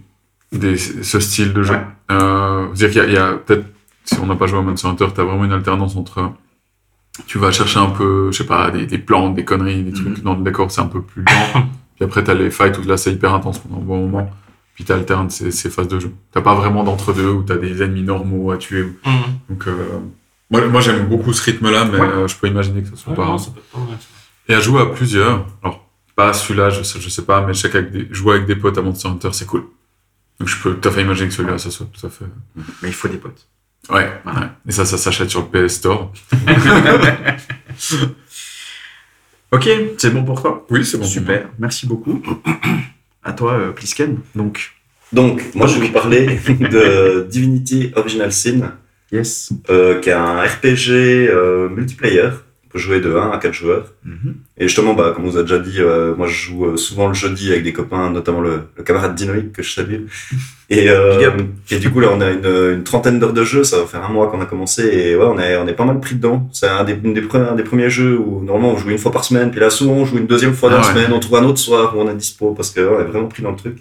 [0.52, 1.74] des, ce style de jeu.
[1.74, 1.84] Ouais.
[2.12, 3.66] Euh, dire qu'il y a, peut-être,
[4.04, 6.32] si on n'a pas joué à Monster Hunter, t'as vraiment une alternance entre.
[7.26, 10.18] Tu vas chercher un peu, je sais pas, des, des plantes, des conneries, des trucs
[10.18, 10.22] Mhm.
[10.24, 11.68] dans le décor, c'est un peu plus lent.
[11.96, 14.30] Puis après, t'as les fights où là, c'est hyper intense pendant un bon moment.
[14.74, 16.12] Puis t'alternes ces, ces phases de jeu.
[16.32, 18.82] T'as pas vraiment d'entre-deux où t'as des ennemis normaux à tuer.
[19.06, 19.12] Mhm.
[19.48, 19.74] Donc, euh,
[20.50, 22.06] moi, moi j'aime beaucoup ce rythme-là, mais Ouais.
[22.06, 23.24] euh, je peux imaginer que ce soit Ouais, pas.
[23.26, 24.06] non, ça peut être pas mal, ça.
[24.48, 27.60] Et à jouer à plusieurs, alors pas celui-là, je sais, je sais pas, mais je
[27.60, 29.64] sais qu'avec des, jouer avec des potes à Monster Hunter, c'est cool.
[30.38, 32.26] Donc je peux tout à fait imaginer que celui-là, ça soit tout à fait.
[32.82, 33.46] Mais il faut des potes.
[33.88, 34.32] Ouais, ouais.
[34.68, 36.12] Et ça, ça s'achète sur le PS Store.
[39.56, 41.04] Ok, c'est bon pour toi Oui, c'est bon.
[41.04, 42.22] Super, merci beaucoup.
[43.24, 44.18] à toi, euh, Plisken.
[44.34, 44.72] Donc,
[45.14, 48.74] Donc, moi, je vais vous parler de Divinity Original Sin,
[49.10, 49.50] yes.
[49.70, 52.28] euh, qui est un RPG euh, multiplayer.
[52.76, 53.86] Peut jouer de 1 à 4 joueurs.
[54.04, 54.34] Mhm.
[54.58, 57.08] Et justement, bah, comme on vous a déjà dit, euh, moi je joue euh, souvent
[57.08, 60.02] le jeudi avec des copains, notamment le, le camarade Dinoïc que je salue.
[60.68, 61.30] Et, euh,
[61.70, 64.04] et du coup, là, on a une, une trentaine d'heures de jeu, ça va faire
[64.04, 66.48] un mois qu'on a commencé, et ouais, on est, on est pas mal pris dedans.
[66.52, 69.22] C'est un des, des, un des premiers jeux où normalement on joue une fois par
[69.24, 70.92] semaine, puis là, souvent on joue une deuxième fois dans Ah la ouais.
[70.92, 73.28] semaine, on trouve un autre soir où on est dispo, parce que ouais, est vraiment
[73.28, 73.76] pris dans le truc.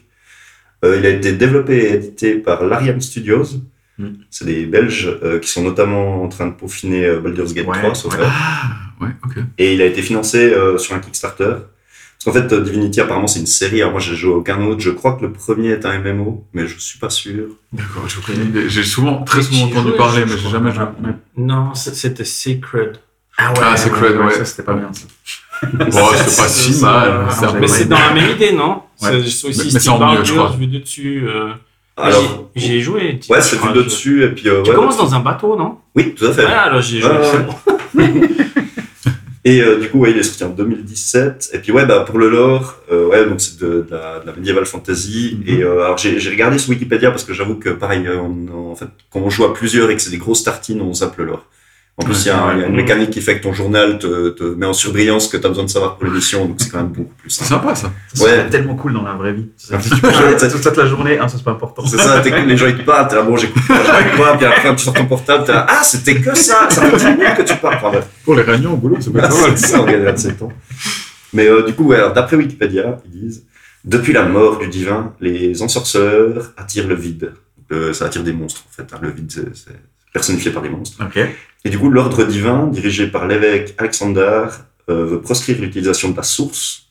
[0.85, 3.45] Euh, il a été développé et édité par Larian Studios.
[3.97, 4.07] Mm.
[4.29, 7.77] C'est des Belges euh, qui sont notamment en train de peaufiner euh, Baldur's Gate Ouais,
[7.79, 8.25] 3, sauf ouais.
[8.25, 9.37] Ah, ouais, ok.
[9.57, 11.55] Et il a été financé euh, sur un Kickstarter.
[12.23, 13.81] Parce qu'en fait, Divinity, apparemment, c'est une série.
[13.81, 14.81] Alors moi, j'ai joué à aucun autre.
[14.81, 17.45] Je crois que le premier est un MMO, mais je suis pas sûr.
[17.71, 18.67] D'accord, j'ai aucune idée.
[18.69, 20.85] J'ai souvent, très Mais souvent entendu parler, je mais j'ai jamais joué.
[21.37, 22.97] Non, c'était Sacred.
[23.37, 24.31] Ah ouais, Ah, c'est Cred, ouais.
[24.31, 25.05] Ça, c'était pas bien, ça.
[25.73, 27.27] Bon, c'est pas si mal.
[27.59, 28.81] Mais c'est dans la même idée, non?
[29.01, 29.09] Ouais.
[29.09, 30.55] C'est Mais- aussi mais c'est Steve en mieux, je crois.
[30.57, 31.25] vu de dessus.
[31.27, 31.51] euh,
[31.97, 33.19] Alors, j'y- J'y ai joué.
[33.29, 34.23] ouais, c'est vu de dessus.
[34.23, 35.77] Et puis, euh, Tu ouais, commences dans un bateau, non?
[35.95, 36.45] Oui, tout à fait.
[36.45, 37.01] Ouais, alors joué.
[39.47, 41.51] Et euh, du coup, ouais, il est sorti en 2017.
[41.53, 44.25] Et puis, ouais, bah, pour le lore, euh, ouais, donc c'est de, de la, de
[44.25, 45.37] la medieval fantasy.
[45.45, 45.59] Mhm.
[45.59, 48.87] Et alors, j'ai j'ai regardé sur Wikipédia parce que j'avoue que, pareil, on- en fait,
[49.11, 51.45] quand on joue à plusieurs et que c'est des grosses tartines, on zappe le lore.
[51.97, 54.43] En plus, il y, a y une mécanique qui fait que ton journal te, te
[54.43, 56.89] met en surbrillance que tu as besoin de savoir pour l'émission, donc c'est quand même
[56.89, 57.61] beaucoup plus C'est simple.
[57.63, 57.89] sympa ça.
[58.13, 58.49] Ça Ouais.
[58.49, 59.47] tellement cool dans la vraie vie.
[59.69, 61.85] Jouer toute toute la journée, hein, ça c'est pas important.
[61.85, 63.63] C'est ça, t'écoutes, les gens ils te parlent, t'es là, bon, j'écoute
[64.17, 66.97] pas, puis après tu sors ton portable, t'es là, ah, c'était que ça, ça fait
[66.97, 67.75] 10 minutes que tu parles.
[67.77, 68.07] Enfin, bref.
[68.25, 69.51] Pour les réunions au boulot, c'est pas Ah, mal.
[69.57, 70.51] c'est ça, on gagne 27 ans.
[71.31, 73.45] Mais euh, du coup, ouais, d'après Wikipédia, ils disent
[73.85, 77.31] Depuis la mort du divin, les ensorceleurs attirent le vide.
[77.71, 78.93] Euh, ça attire des monstres, en fait.
[78.93, 78.99] hein.
[79.01, 79.71] Le vide, c'est c'est
[80.15, 80.97] personnifié par des monstres.
[81.65, 84.45] Et du coup, l'ordre divin, dirigé par l'évêque Alexander,
[84.89, 86.83] euh, veut proscrire l'utilisation de la source.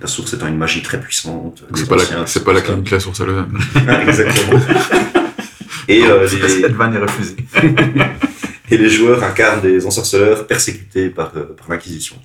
[0.00, 1.64] La source étant une magie très puissante.
[1.74, 3.58] C'est pas, anciens, la, c'est pas la clinique la source à Lausanne.
[4.06, 4.60] Exactement.
[5.88, 7.36] Et, euh, les, Cette vanne est refusée.
[8.70, 12.16] et les joueurs incarnent des ensorceleurs persécutés par, euh, par l'Inquisition.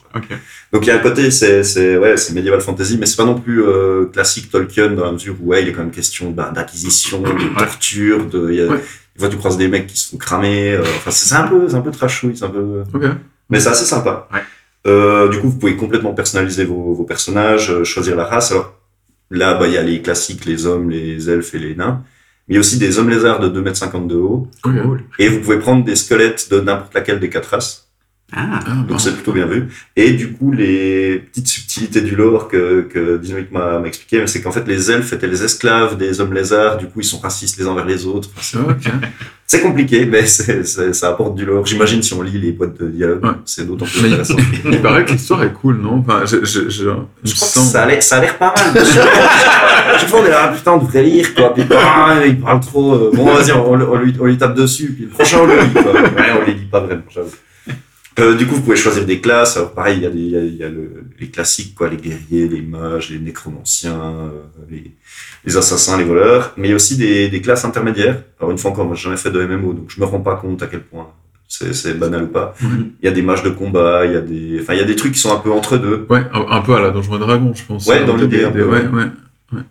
[0.71, 3.25] Donc il y a un côté, c'est c'est ouais, c'est medieval fantasy, mais c'est pas
[3.25, 6.31] non plus euh, classique Tolkien dans la mesure où ouais, il est quand même question
[6.31, 8.81] bah, d'acquisition, de torture, de il y a, Ouais.
[9.15, 10.73] Des fois tu croises des mecs qui se font cramer.
[10.73, 13.03] euh, enfin c'est un peu, c'est un peu trashouille, c'est un peu, Ok.
[13.49, 14.27] mais c'est assez sympa.
[14.33, 14.39] Ouais.
[14.85, 18.51] Euh, du coup, vous pouvez complètement personnaliser vos, vos personnages, euh, choisir la race.
[18.51, 18.73] Alors
[19.31, 22.03] là, bah il y a les classiques, les hommes, les elfes et les nains.
[22.47, 24.49] Mais il y a aussi des hommes lézards de 2m50 de haut.
[24.61, 25.03] Cool.
[25.19, 27.82] Et vous pouvez prendre des squelettes de n'importe laquelle des quatre races.
[28.35, 28.59] Ah.
[28.65, 28.97] Ah, Donc bon.
[28.97, 29.67] c'est plutôt bien vu.
[29.95, 34.41] Et du coup, les petites subtilités du lore que, que Dynamic m'a m'a expliqué, c'est
[34.41, 36.77] qu'en fait, les elfes étaient les esclaves des hommes lézards.
[36.77, 38.29] Du coup, ils sont racistes les uns vers les autres.
[38.37, 38.75] Enfin,
[39.45, 41.65] c'est- compliqué, mais c'est c'est- ça apporte du lore.
[41.65, 43.31] J'imagine si on lit les boîtes de dialogue, Ouais.
[43.45, 44.35] c'est d'autant plus il, intéressant.
[44.71, 45.99] il paraît que l'histoire est cool, non?
[46.07, 46.89] Enfin, je, je, je,
[47.23, 48.73] Je crois que ça a l'air, ça a l'air pas mal.
[48.73, 49.03] bien sûr.
[49.99, 51.53] Chaque fois, on est là, ah, putain, on devrait lire, quoi.
[51.53, 52.93] Puis, ah, il parle trop.
[52.95, 54.91] euh, Bon, vas-y, on, on lui, on lui tape dessus.
[54.95, 55.93] Puis le prochain, on le lit, quoi.
[55.93, 57.29] Ouais, on les lit pas vraiment, j'avoue.
[58.19, 59.57] Euh, du coup, vous pouvez choisir des classes.
[59.57, 61.73] Alors, pareil, il y a, des, il y a, il y a le- les classiques,
[61.73, 61.89] quoi.
[61.89, 64.29] Les guerriers, les mages, les nécromanciens, euh,
[64.69, 64.91] les,
[65.45, 66.53] les assassins, les voleurs.
[66.57, 68.21] Mais il y a aussi des, des classes intermédiaires.
[68.39, 70.35] Alors, une fois encore, moi, j'ai jamais fait de MMO, donc je me rends pas
[70.35, 71.07] compte à quel point
[71.47, 72.55] c'est banal ou pas.
[72.61, 74.85] Il y a des mages de combat, il y a des, enfin, il y a
[74.85, 76.07] des trucs qui sont un peu entre deux.
[76.09, 77.85] Ouais, un, peu à la Donjon Dragon, je pense.
[77.85, 78.87] Ouais, dans l'idée, Ouais, ouais.
[78.87, 79.61] ouais.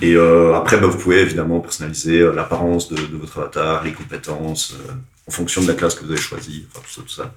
[0.00, 4.74] Et euh, après, bah, vous pouvez évidemment personnaliser l'apparence de, de votre avatar, les compétences,
[4.88, 4.92] euh,
[5.28, 7.34] en fonction de la classe que vous avez choisie, enfin tout ça, tout ça.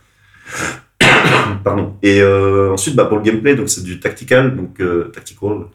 [1.64, 1.98] Pardon.
[2.02, 5.66] Et euh, ensuite, bah, pour le gameplay, donc c'est du tactical, donc euh, tactical.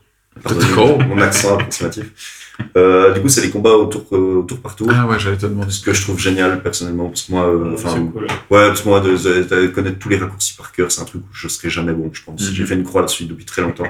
[0.43, 1.07] Tactical.
[1.09, 2.40] Mon accent approximatif.
[2.77, 4.89] Euh, du coup, c'est les combats au tour, euh, au tour par tour.
[4.93, 5.71] Ah ouais, j'allais te demander.
[5.71, 8.23] Ce que je trouve génial personnellement, parce que moi, euh, enfin, C'est cool.
[8.25, 11.05] Ouais, parce que moi, de, de- de connaître tous les raccourcis par cœur, c'est un
[11.05, 12.41] truc où je serai jamais bon, je pense.
[12.41, 12.55] Mhm.
[12.55, 13.87] J'ai fait une croix là-dessus depuis très longtemps.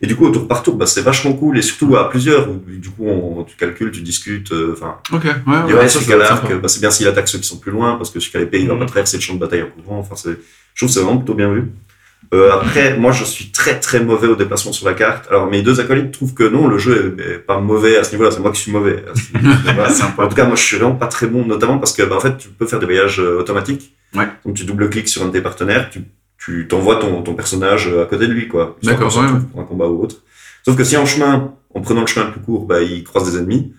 [0.00, 2.50] Et du coup, au tour par tour, bah, c'est vachement cool, et surtout à plusieurs,
[2.50, 5.32] où du coup, on, tu calcules, tu discutes, euh, enfin, Ok, ouais,
[5.68, 6.54] il y celui qui a l'arc, sympa.
[6.56, 8.40] bah, c'est bien s'il attaque ceux qui sont plus loin, parce que celui qui a
[8.40, 8.80] l'épée, il va Mhm.
[8.80, 10.30] pas traverser le champ de bataille en courant, enfin, c'est,
[10.74, 11.70] je trouve que c'est vraiment plutôt bien vu.
[12.32, 15.26] Euh, après, moi, je suis très très mauvais au déplacement sur la carte.
[15.28, 18.12] Alors, mes deux acolytes trouvent que non, le jeu est, est pas mauvais à ce
[18.12, 19.04] niveau-là, c'est moi qui suis mauvais.
[20.18, 22.20] En tout cas, moi, je suis vraiment pas très bon, notamment parce que, bah, en
[22.20, 23.94] fait, tu peux faire des voyages euh, automatiques.
[24.14, 24.28] Ouais.
[24.46, 26.04] Donc, tu double-cliques sur un de tes partenaires, tu,
[26.38, 28.76] tu t'envoies ton, ton personnage euh, à côté de lui, quoi.
[28.82, 29.40] D'accord, ouais, ouais.
[29.50, 30.16] Pour un combat ou autre.
[30.64, 33.30] Sauf que si en chemin, en prenant le chemin le plus court, bah, il croise
[33.30, 33.74] des ennemis,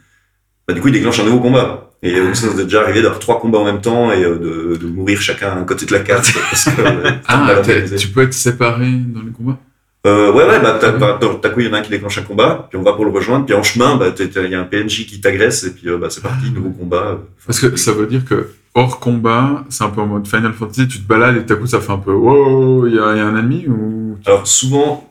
[0.68, 1.93] bah, du coup, il déclenche un nouveau combat.
[2.06, 4.36] Et euh, ça nous est déjà arrivé d'avoir trois combats en même temps et euh,
[4.38, 6.32] de, de mourir chacun à un côté de la carte.
[6.52, 7.62] Parce que, euh, Ah,
[7.98, 9.58] tu peux être séparé dans les combats?
[10.06, 11.38] Euh, ouais, ouais, bah, t'as, Ah ouais.
[11.42, 13.06] t'as- coup, il y en a un qui déclenche un combat, puis on va pour
[13.06, 15.88] le rejoindre, puis en chemin, bah, il y a un PNJ qui t'agresse, et puis,
[15.88, 17.04] euh, bah, c'est parti, nouveau combat.
[17.12, 17.16] euh,
[17.48, 20.90] Parce que ça veut dire que hors combat, c'est un peu en mode Final Fantasy,
[20.90, 23.14] tu te balades et tout à coup ça fait un peu wow, il y, a
[23.14, 25.10] il y a un ennemi ou Alors, souvent,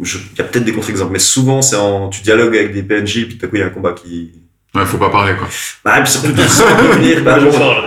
[0.00, 0.06] il
[0.38, 3.38] y a peut-être des contre-exemples, mais souvent, c'est en, tu dialogues avec des PNJ, puis
[3.38, 4.32] tout à coup, il y a un combat qui,
[4.76, 5.48] Ouais, faut pas parler quoi.
[5.84, 7.38] bah, et puis surtout, tu sens venir, bah,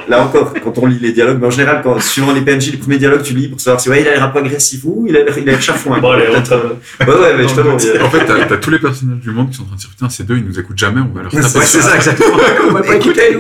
[0.07, 2.77] là encore, quand on lit les dialogues, mais en général, quand, suivant les PNJ, les
[2.77, 5.05] premiers dialogues, tu lis pour savoir si, ouais, il a l'air un peu agressif, ou
[5.07, 5.99] il a l'air, il a l'air chafouin.
[5.99, 8.57] Bon, allez, on Peut-être, ouais, ouais, mais justement, il y a- En fait, t'as t'as
[8.57, 10.45] tous les personnages du monde qui sont en train de dire putain, ces deux ils
[10.45, 11.43] nous écoutent jamais, on va leur taper.
[11.59, 12.37] Ouais, c'est ça, exactement.
[12.69, 13.37] On va pas écouter.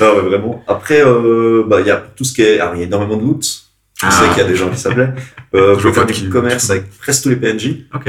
[0.00, 0.64] Non, ouais, vraiment.
[0.66, 3.16] Après, euh, bah, il y a tout ce qui est, alors, il y a énormément
[3.16, 3.44] de loot.
[4.00, 4.10] Je Ah.
[4.10, 5.10] sais qu'il y a des gens qui s'appelaient.
[5.54, 7.86] Euh, Je faire pas du commerce avec presque tous les PNJ.
[7.94, 8.08] Ok.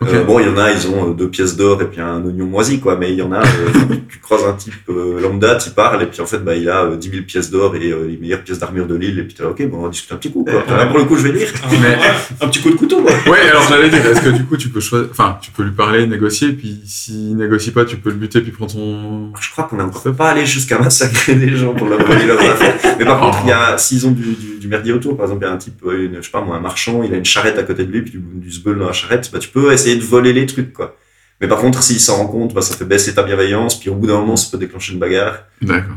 [0.00, 0.10] Ok.
[0.12, 2.24] Euh, bon, il y en a, ils ont euh, deux pièces d'or et puis un
[2.24, 2.94] oignon moisi, quoi.
[2.96, 3.68] Mais il y en a, euh,
[4.08, 6.84] tu croises un type euh, lambda, tu parles, et puis en fait, bah, il a
[6.84, 9.34] euh, 10 000 pièces d'or et euh, les meilleures pièces d'armure de l'île, et puis
[9.34, 10.54] t'es là, ok, bon, on va discuter un petit coup, quoi.
[10.54, 10.62] Ouais.
[10.68, 11.48] Là, pour le coup, je vais lire.
[11.82, 11.98] Mais
[12.40, 13.10] Un petit coup de couteau, quoi.
[13.32, 15.72] ouais, alors j'allais dire, est-ce que du coup tu peux choisir, enfin, tu peux lui
[15.72, 19.32] parler, négocier, puis s'il négocie pas, tu peux le buter puis prendre son.
[19.40, 22.40] Je crois qu'on est encore pas allé jusqu'à massacrer des gens pour leur voler leurs
[22.40, 22.76] affaires.
[23.00, 25.44] Mais par contre, il y a, s'ils ont du, du, du merdier autour, par exemple,
[25.44, 27.16] il y a un type, euh, une, je sais pas moi, un marchand, il a
[27.16, 28.18] une charrette à côté de lui, puis du,
[28.50, 30.96] du dans la charrette, bah, tu peux essayer de voler les trucs, quoi.
[31.40, 33.94] Mais par contre, s'il s'en rend compte, bah, ça fait baisser ta bienveillance, puis au
[33.94, 35.44] bout d'un moment, ça peut déclencher une bagarre.
[35.62, 35.94] D'accord.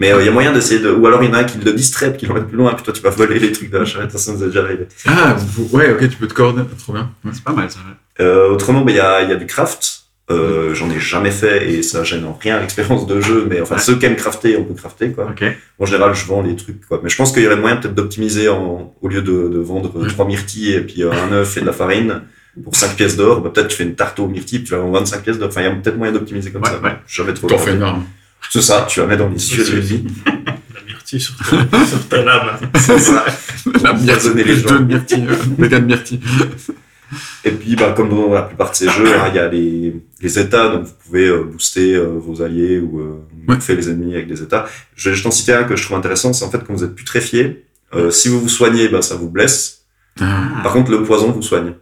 [0.00, 0.90] Mais euh, il y a moyen d'essayer de.
[0.90, 2.82] Ou alors il y en a un qui le distrait, qui l'emmène plus loin, puis
[2.82, 4.88] toi tu vas voler les trucs de la charrette, ça nous est déjà arrivé.
[5.06, 5.36] Ah,
[5.72, 6.66] ouais, ok, tu peux te coordonner.
[6.78, 7.12] Trop bien.
[7.24, 7.30] Ouais.
[7.32, 7.78] C'est pas mal ça.
[7.78, 8.24] ouais.
[8.24, 10.00] Euh, autrement, bah, il y, a, y a du craft.
[10.30, 13.76] Euh, J'en ai jamais fait et ça gêne en rien l'expérience de jeu, mais enfin
[13.78, 15.26] ceux qui aiment crafter, on peut crafter quoi.
[15.30, 15.44] Ok.
[15.78, 17.00] En général, je vends les trucs quoi.
[17.02, 18.94] Mais je pense qu'il y aurait moyen peut-être d'optimiser en...
[19.02, 21.66] au lieu de, de vendre euh, trois myrtilles et puis euh, un œuf et de
[21.66, 22.22] la farine
[22.62, 24.98] pour 5 pièces d'or, bah, peut-être tu fais une tarte aux myrtilles tu vas vendre
[24.98, 25.48] 25 pièces d'or.
[25.48, 26.80] Enfin, il y a peut-être moyen d'optimiser comme Ouais, ça.
[26.80, 26.96] ouais.
[27.06, 27.46] Jamais trop.
[27.46, 28.04] T'en fais une arme.
[28.50, 30.04] C'est ça, tu vas mettre dans les yeux de vie.
[30.26, 32.58] La myrtille sur ta, sur ta lame.
[32.76, 33.24] C'est ça.
[33.82, 34.80] La myrtille, les les gens.
[34.82, 36.20] myrtille, euh, les gars de myrtille.
[37.44, 39.94] Et puis, bah, comme dans la plupart de ces jeux, hein, il y a les,
[40.20, 43.58] les états, donc vous pouvez euh, booster euh, vos alliés ou euh, Ouais.
[43.60, 44.66] faire les ennemis avec des états.
[44.94, 46.84] Je vais juste en citer un que je trouve intéressant, c'est en fait quand vous
[46.84, 49.84] êtes putréfié, euh, si vous vous soignez, bah, ça vous blesse.
[50.20, 51.74] Ah, Par contre, le poison vous soigne.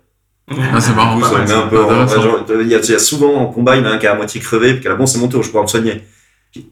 [0.50, 1.20] Ah, c'est marrant.
[1.22, 2.22] Ça met un peu en- intéressant.
[2.22, 3.98] genre, il y, a, il y a souvent en combat, il y en a un
[3.98, 5.68] qui est à moitié crevé, puis qui a bon, c'est mon tour, je pourrais me
[5.68, 6.02] soigner.
[6.52, 6.68] Puis,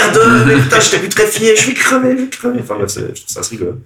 [0.00, 2.60] Merde, mais putain, j'étais putréfié, je vais crever, je vais crever.
[2.60, 3.78] Enfin, bref, c'est- je trouve ça assez rigolo.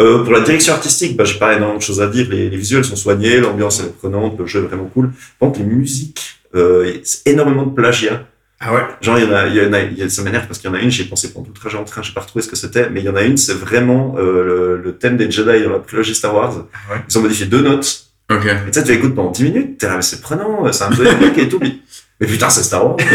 [0.00, 2.28] Euh, pour la direction artistique, bah, j'ai pas énormément de choses à dire.
[2.30, 5.10] Les, les visuels sont soignés, l'ambiance est prenante, le jeu est vraiment cool.
[5.40, 8.24] Par contre, les musiques, euh, c'est énormément de plagiat.
[8.60, 8.82] Ah ouais?
[9.00, 10.58] Genre, il y en a, il y en a, il y a- ça m'énerve parce
[10.60, 12.20] qu'il y en a une, j'ai pensé pendant tout le trajet en train, j'ai pas
[12.20, 14.44] retrouvé ce que c'était, mais il y en a une, c'est vraiment euh,
[14.76, 16.54] le, le thème des Jedi dans la prélogie Star Wars.
[16.88, 17.00] Ah ouais?
[17.08, 18.07] Ils ont modifié deux notes.
[18.30, 18.44] Ok.
[18.44, 20.90] Et tu sais, tu écoutes pendant 10 minutes, t'es là, mais c'est prenant, c'est un
[20.90, 21.58] peu épique et tout.
[21.60, 21.76] Mais,
[22.20, 22.96] mais putain, c'est Star Wars.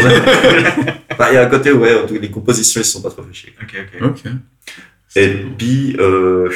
[1.12, 3.22] Enfin, Il y a un côté où, ouais, les compositions, ils se sont pas trop
[3.22, 3.54] fait chier.
[3.62, 4.08] Ok, ok.
[4.10, 4.32] Ok.
[5.14, 6.50] Et puis, euh,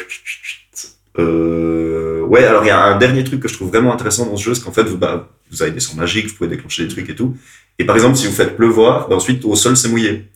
[1.18, 4.36] euh, ouais, alors il y a un dernier truc que je trouve vraiment intéressant dans
[4.36, 6.82] ce jeu, c'est qu'en fait, vous, bah, vous avez des sorts magiques, vous pouvez déclencher
[6.82, 7.36] des trucs et tout.
[7.78, 10.28] Et par exemple, si vous faites pleuvoir, bah, ensuite, au sol, c'est mouillé.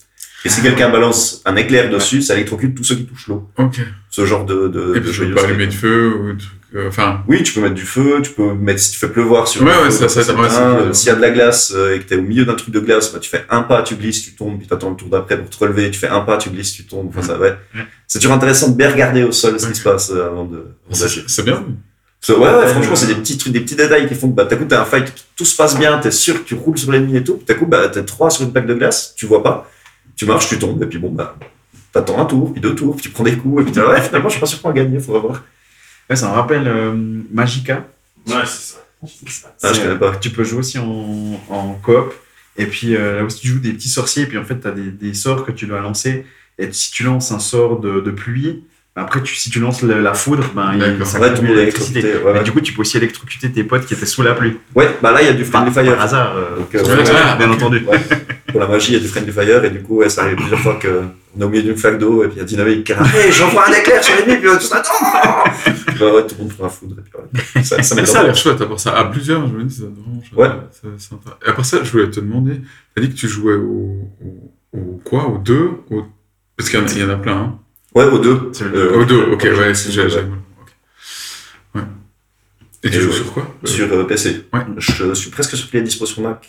[0.45, 3.49] Et si quelqu'un balance un éclair dessus, ça électrocute tous ceux qui touchent l'eau.
[3.59, 3.77] Ok.
[4.11, 6.51] Ce genre de, de, Et de je peux pas allumer de feu ou truc.
[6.75, 9.47] euh, Enfin, Oui, tu peux mettre du feu, tu peux mettre, si tu fais pleuvoir
[9.47, 10.93] sur Ouais, le ouais, feu, ça- ça- ouais, euh.
[10.93, 12.81] S'il y a de la glace euh, et que t'es au milieu d'un truc de
[12.81, 15.39] glace, bah, tu fais un pas, tu glisses, tu tombes, puis t'attends le tour d'après
[15.39, 17.09] pour te relever, tu fais un pas, tu glisses, tu tombes.
[17.11, 17.51] Enfin, ça, ouais.
[17.75, 17.83] Ouais.
[18.09, 21.45] C'est toujours intéressant de bien regarder au sol ce qui se passe avant de, c'est
[21.45, 21.65] bien.
[22.29, 24.55] Ouais, ouais, franchement, c'est des petits trucs, des petits détails qui font que, bah, t'as
[24.57, 27.17] coup, t'as un fight, tout se passe bien, t'es sûr que tu roules sur l'ennemi
[27.17, 29.43] et tout, puis t'as coup, bah, t'es trois sur une plaque de glace, tu vois
[29.43, 29.69] pas,
[30.17, 31.37] tu marches, tu tombes, et puis bon, bah,
[31.93, 34.29] t'attends un tour, puis deux tours, puis tu prends des coups, et puis ouais, finalement,
[34.29, 35.45] je suis pas sûr qu'on va gagner, faudra voir.
[36.11, 36.93] Ouais, ça me rappelle euh,
[37.31, 37.87] Magica.
[38.27, 38.79] Ouais, c'est ça.
[39.63, 40.17] Ah, je connais pas.
[40.17, 42.15] Tu peux jouer aussi en, en coop.
[42.57, 44.25] Et puis euh, là aussi, tu joues des petits sorciers.
[44.25, 46.25] Et puis en fait, tu as des, des sorts que tu dois lancer.
[46.59, 50.01] Et si tu lances un sort de, de pluie, après, tu, si tu lances le-
[50.03, 52.03] la foudre, ben, il, ça Ouais, l'électricité.
[52.03, 52.43] ouais, Mais ouais.
[52.45, 54.59] du coup, tu peux aussi électrocuter tes potes qui étaient sous la pluie.
[54.75, 56.01] Ouais, bah là, il y a du Par, friendly par fire.
[56.03, 57.85] hasard, euh, Donc, euh, bien entendu.
[57.89, 57.99] Ouais.
[58.49, 60.37] Pour la magie, il y a du friendly fire, et du coup, ouais, ça arrive
[60.37, 60.89] plusieurs fois que
[61.35, 63.17] on est au milieu d'une flaque d'eau, et puis il y a Dynamique qui arrive,
[63.17, 65.73] hey, j'envoie un éclair sur l'ennemi, puis on tout ça, non!
[65.87, 67.63] Puis, bah, ouais, tout le monde prend un foudre, et puis ouais.
[67.65, 69.83] Ça, ça ça a l'air chouette, à part ça, à plusieurs, je me dis, c'est
[69.85, 70.39] vraiment chouette.
[70.39, 70.57] Ouais.
[70.71, 71.21] C'est- intéressant.
[71.47, 72.61] Et à part ça, je voulais te demander,
[72.95, 76.03] t'as dit que tu jouais au, au, au quoi Au 2 au...
[76.59, 77.59] Parce qu'il y, en a- il y en a plein, hein
[77.95, 78.51] Ouais, aux deux.
[78.53, 80.25] C'est le- Euh, Au 2, ok, ouais, c'est ouais.
[81.75, 81.83] Ouais.
[82.85, 83.15] Et tu Et joues ouais.
[83.17, 84.47] sur quoi Sur euh, PC.
[84.53, 84.61] Ouais.
[84.79, 86.49] Je suis presque sûr qu'il est dispo sur Mac.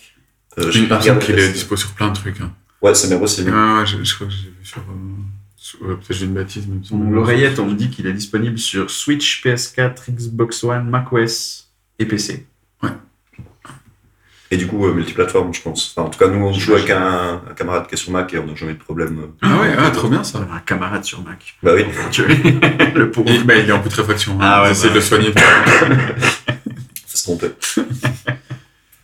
[0.60, 2.40] Euh, J'ai pas personne regardé qui le est dispo sur plein de trucs.
[2.42, 2.52] Hein.
[2.82, 3.50] Ouais, c'est bien possible.
[3.52, 4.80] Ouais, ouais, je, je crois que j'ai vu sur.
[4.82, 7.90] euh, ouais, Peut-être j'ai une bêtise, mais il me Son semble- L'oreillette, on me dit
[7.90, 12.46] qu'il est disponible sur Switch, PS4, Xbox One, macOS et PC.
[14.52, 15.94] Et du coup, euh, multiplateforme, je pense.
[15.96, 18.32] Enfin, en tout cas, nous, on joue avec un, un camarade qui est sur Mac
[18.34, 19.18] et on n'a jamais eu de problème.
[19.20, 19.28] euh.
[19.42, 20.40] Ah ouais, ah, trop bien ça.
[20.54, 21.56] Un camarade sur Mac.
[21.64, 21.86] Bah oui.
[22.96, 23.30] le pauvre.
[23.32, 24.38] Et, bah, il est en putréfaction.
[24.40, 24.64] Ah hein.
[24.64, 25.32] ouais, J'essaie bah de le soigner.
[27.08, 27.48] Faut se tromper.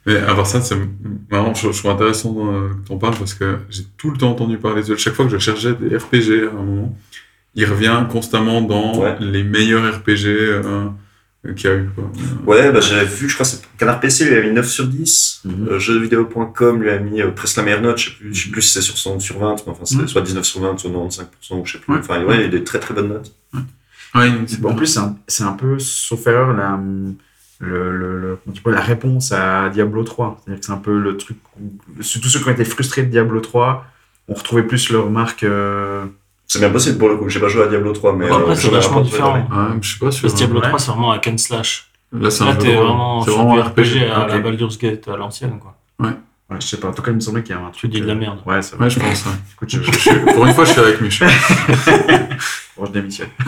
[0.05, 0.75] Mais à part ça, c'est
[1.29, 4.31] marrant, je, je trouve intéressant euh, que t'en parles parce que j'ai tout le temps
[4.31, 6.95] entendu parler de Chaque fois que je cherchais des RPG à un moment,
[7.55, 9.15] il revient constamment dans Ouais.
[9.19, 10.85] les meilleurs RPG euh,
[11.55, 11.89] qu'il y a eu.
[11.95, 12.11] Quoi.
[12.45, 14.85] Ouais, bah j'avais vu, je crois que c'est Canard PC lui a mis 9 sur
[14.87, 15.41] 10.
[15.45, 15.67] Mhm.
[15.69, 17.97] Euh, jeuxvideo.com lui a mis euh, presque la meilleure note.
[17.97, 19.85] Je sais plus, je sais plus si c'est sur 100 ou sur 20, mais enfin,
[19.85, 20.07] c'est Mhm.
[20.07, 21.93] soit 19 sur 20, soit 95%, ou je sais plus.
[21.93, 21.99] Ouais.
[21.99, 23.31] Enfin, ouais, il y a des très très bonnes notes.
[24.15, 26.79] Ouais, c'est Bon, en plus, c'est un, c'est un peu, sauf erreur, la,
[27.59, 30.41] le, le, le- tu peux, la réponse à Diablo 3.
[30.43, 33.09] C'est-à-dire que c'est un peu le truc où tous ceux qui ont été frustrés de
[33.11, 33.85] Diablo 3
[34.27, 35.43] ont retrouvé plus leur marque.
[35.43, 36.05] euh,
[36.49, 37.29] C'est bien possible pour le coup.
[37.29, 38.27] J'ai pas joué à Diablo 3, mais.
[38.27, 39.35] Bon, après, euh, c'est vachement différent.
[39.35, 40.23] Ouais, je suis pas sûr.
[40.23, 40.67] Parce que Diablo ouais.
[40.67, 41.91] 3, c'est vraiment un can slash.
[42.11, 45.75] Là, c'est un t'es vraiment un RPG à la Baldur's Gate à l'ancienne, quoi.
[45.99, 46.09] ouais,
[46.59, 46.87] je sais pas.
[46.87, 47.91] En tout cas, il me semblait qu'il y avait un truc.
[47.91, 48.39] dis de la euh, merde.
[48.47, 48.85] Ouais, ça va.
[48.85, 49.25] Ouais, je pense.
[49.27, 49.31] ouais.
[49.53, 51.29] Écoute, je, Je suis- pour une fois, je suis avec Michel.
[52.77, 53.29] bon, je démissionne.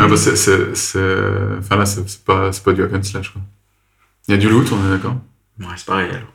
[0.00, 1.18] Ah bah c'est, c'est, c'est...
[1.58, 3.42] Enfin là, c'est, c'est pas, c'est pas du hack and slash, quoi.
[4.28, 5.16] Il y a du loot, on est d'accord?
[5.58, 6.28] Ouais, c'est pareil alors.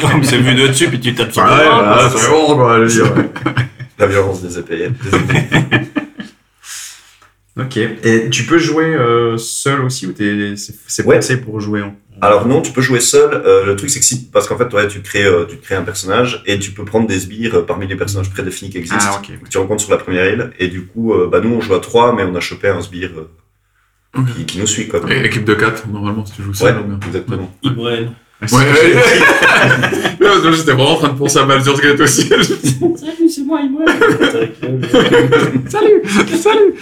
[0.00, 2.20] Comme c'est vu de dessus, puis tu tapes sur Ouais, le bras, voilà, quoi.
[2.20, 3.30] c'est bon, quoi, veux dire, ouais.
[3.98, 4.90] La violence des épées.
[7.60, 7.76] Ok.
[7.76, 11.16] Et tu peux jouer euh, seul aussi ou t'es- c'est c'est Ouais.
[11.16, 13.30] pensé pour jouer en, Alors non, tu peux jouer seul.
[13.44, 15.74] Euh, le truc c'est que si, parce qu'en fait, ouais, tu crées, euh, tu crées
[15.74, 19.04] un personnage et tu peux prendre des sbires euh, parmi les personnages prédéfinis qui existent.
[19.18, 20.50] Ah, que tu rencontres sur la première île.
[20.58, 22.80] Et du coup, euh, bah nous on joue à 3 mais on a chopé un
[22.80, 25.00] sbire euh, qui, qui nous suit quoi.
[25.10, 26.78] Et équipe de 4, normalement, si tu joues Ouais, seul.
[26.78, 26.98] ou bien.
[27.06, 27.54] exactement.
[27.62, 28.12] Ibrahim.
[28.50, 32.28] Ouais, ouais, J'étais vraiment en train de penser à Baldur's Gate aussi.
[32.28, 34.00] Salut, c'est moi, Ibrahim.
[35.68, 36.02] Salut
[36.36, 36.74] Salut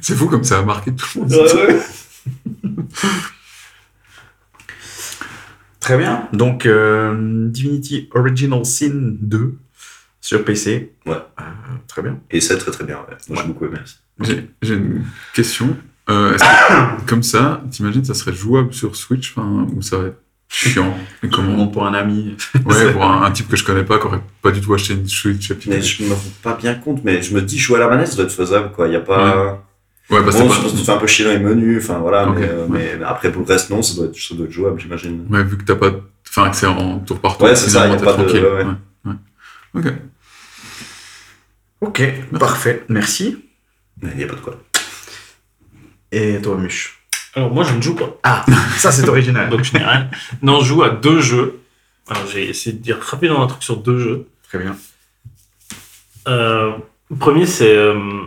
[0.00, 1.48] C'est fou comme ça a marqué tout le monde.
[5.80, 6.28] Très bien.
[6.32, 9.56] Donc, euh, Divinity Original Sin 2
[10.20, 10.92] sur PC.
[11.06, 11.14] Ouais.
[11.14, 11.42] Euh,
[11.86, 12.20] très bien.
[12.30, 12.98] Et c'est très très bien.
[13.28, 13.78] J'ai beaucoup aimé.
[14.62, 15.76] J'ai une question.
[16.08, 20.06] Euh, est-ce que, comme ça, t'imagines, ça serait jouable sur Switch enfin, ou ça va
[20.08, 23.82] être chiant et Comment pour un ami Ouais, pour un, un type que je connais
[23.84, 25.52] pas, qui aurait pas du tout acheté une Switch.
[25.66, 28.08] Mais je me rends pas bien compte, mais je me dis jouer à la manette
[28.08, 28.86] ça doit être faisable quoi.
[28.86, 29.64] Il y a pas.
[30.08, 31.40] Ouais, parce bon, que je pense que tu te fais un peu chier dans les
[31.40, 32.96] menus, enfin voilà, mais, euh, ouais.
[32.96, 35.26] mais après pour le reste non, ça doit être, ça doit être jouable j'imagine.
[35.28, 35.90] Ouais, vu que t'as pas.
[36.28, 37.48] Enfin, que c'est en tour par tour.
[37.48, 38.44] Ouais, c'est ça, y a pas de- tranquille.
[38.44, 38.66] ouais, ouais,
[39.06, 39.14] ouais.
[39.74, 39.92] Ok.
[41.80, 42.02] Ok,
[42.38, 42.84] parfait.
[42.88, 43.44] Merci.
[44.02, 44.60] Mais il y a pas de quoi.
[46.16, 46.98] Et toi, Muche
[47.34, 48.16] Alors, moi, je ne joue pas.
[48.22, 48.42] Ah,
[48.78, 49.50] ça c'est original.
[49.50, 50.08] Donc, je n'ai rien.
[50.40, 51.60] Non, je joue à deux jeux.
[52.08, 54.26] Alors, j'ai essayé de dire rapidement un truc sur deux jeux.
[54.44, 54.74] Très bien.
[56.26, 56.72] Euh,
[57.10, 58.22] le premier, c'est euh,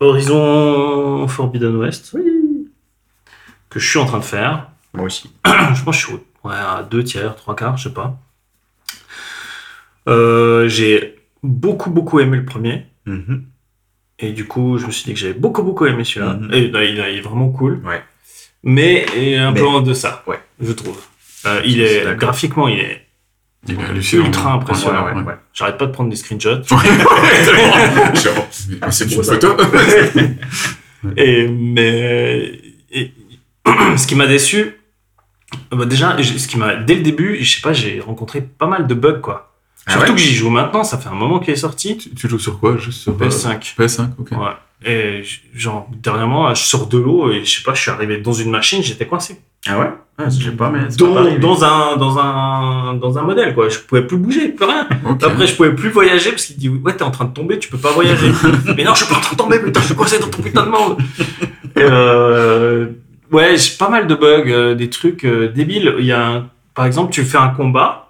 [0.00, 2.16] Horizon Forbidden West.
[3.68, 4.70] Que je suis en train de faire.
[4.94, 5.30] Moi aussi.
[5.46, 6.14] je pense que je suis
[6.44, 8.18] ouais, à deux tiers, trois quarts, je sais pas.
[10.08, 12.86] Euh, j'ai beaucoup, beaucoup aimé le premier.
[13.04, 13.49] Mhm.
[14.22, 16.34] Et du coup, je me suis dit que j'avais beaucoup, beaucoup aimé celui-là.
[16.34, 16.52] Mhm.
[16.52, 17.80] Et là, il, est- vraiment cool.
[17.84, 18.02] Ouais.
[18.62, 20.38] Mais est un Mais- peu en deçà, Ouais.
[20.60, 20.98] je trouve.
[21.46, 23.06] Euh, il est graphiquement, il est
[23.66, 24.26] Il est hallucinant.
[24.26, 25.06] ultra impressionnant.
[25.06, 25.34] Ouais, ouais, ouais.
[25.54, 26.62] J'arrête pas de prendre des screenshots.
[28.90, 29.56] C'est une photo.
[31.16, 32.60] Et, mais
[32.92, 33.12] et-
[33.96, 34.74] ce qui m'a déçu,
[35.72, 38.86] bah déjà, ce qui m'a dès le début, je sais pas, j'ai rencontré pas mal
[38.86, 39.49] de bugs quoi.
[39.86, 41.96] Ah Surtout ouais que j'y joue maintenant, ça fait un moment qu'il est sorti.
[41.96, 42.76] tu, tu joues sur quoi?
[42.76, 43.74] Juste sur euh, PS5.
[43.76, 44.30] PS5, ok.
[44.32, 44.52] Ouais.
[44.84, 45.22] Et
[45.54, 48.50] genre dernièrement, je sors de l'eau et je sais pas, je suis arrivé dans une
[48.50, 49.38] machine, j'étais coincé.
[49.68, 49.90] Ah ouais?
[50.16, 50.80] Ah, J'ai pas, mais.
[50.80, 53.68] pas Dans, un dans un dans un modèle quoi.
[53.68, 54.86] Je pouvais plus bouger, plus rien.
[55.22, 57.68] Après, je pouvais plus voyager parce qu'il dit ouais t'es en train de tomber, tu
[57.68, 58.30] peux pas voyager.
[58.76, 60.42] mais non, je suis pas en train de tomber, putain, je suis coincé dans ton
[60.42, 60.96] putain de monde.
[61.76, 62.86] Et, euh,
[63.32, 65.94] ouais, j'ai pas mal de bugs, euh, des trucs euh, débiles.
[65.98, 68.09] Il y a un- par exemple, tu fais un combat,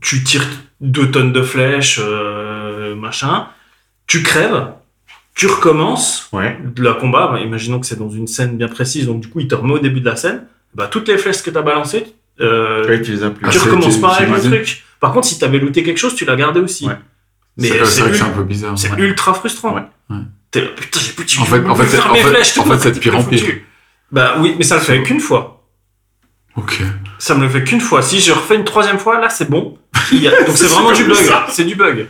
[0.00, 0.46] tu tires
[0.80, 3.46] deux tonnes de flèches, euh, machin,
[4.06, 4.68] tu crèves,
[5.34, 6.58] tu recommences Ouais.
[6.76, 7.28] le combat.
[7.32, 9.74] bah, imaginons que c'est dans une scène bien précise, donc du coup il te remet
[9.74, 10.44] au début de la scène.
[10.74, 12.04] Bah, toutes les flèches que t'as balancées,
[12.40, 13.46] euh, Ouais, tu les as plus.
[13.46, 14.84] Ah, tu c'est- recommences tu- pas avec le truc.
[15.00, 16.86] Par contre, si t'avais looté quelque chose, tu l'as gardé aussi.
[16.86, 16.94] Ouais.
[17.56, 18.76] Mais C'est c'est vrai que ul- c'est un peu bizarre.
[18.78, 18.98] c'est ouais.
[19.00, 19.74] ultra frustrant.
[19.76, 19.82] Ouais.
[20.10, 20.16] Ouais.
[20.50, 22.64] T'es là, putain, j'ai plus de En fait- en fait, en mes fait- flèches, en
[22.64, 23.44] fait, c'est de pire en pire.
[24.10, 25.53] Bah oui, mais ça le fait qu'une fois.
[26.56, 26.82] Ok.
[27.18, 28.00] Ça me le fait qu'une fois.
[28.02, 29.76] Si je refais une troisième fois, là, c'est bon.
[30.12, 31.16] Il y a- Donc c'est vraiment du bug.
[31.48, 32.06] C'est du bug.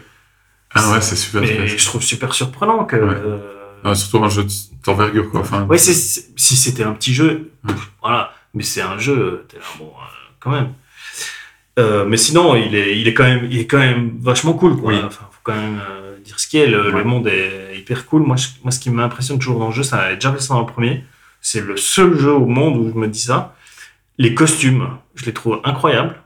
[0.75, 1.41] Ah ouais, c'est super.
[1.41, 2.97] Mais je trouve super surprenant que.
[2.97, 3.15] Ouais.
[3.15, 3.39] euh,
[3.85, 4.47] Ah, surtout un jeu
[4.85, 5.41] d'envergure, quoi.
[5.41, 5.95] Enfin, Ouais, si
[6.37, 7.75] c'était un petit jeu, Ouais.
[8.03, 8.33] voilà.
[8.55, 10.73] Mais c'est un jeu, t'es là, bon, euh, quand même.
[11.79, 14.77] Euh, mais sinon, il est, il est quand même, il est quand même vachement cool,
[14.77, 14.93] quoi.
[14.93, 15.01] Oui.
[15.05, 16.67] Enfin, faut quand même euh, dire ce qui est.
[16.67, 16.99] Le, Ouais.
[16.99, 18.23] le monde est hyper cool.
[18.23, 20.55] Moi, je- moi, ce qui m'impressionne toujours dans le jeu, ça a déjà fait ça
[20.55, 21.05] dans le premier.
[21.41, 23.55] C'est le seul jeu au monde où je me dis ça.
[24.19, 26.17] Les costumes, je les trouve incroyables.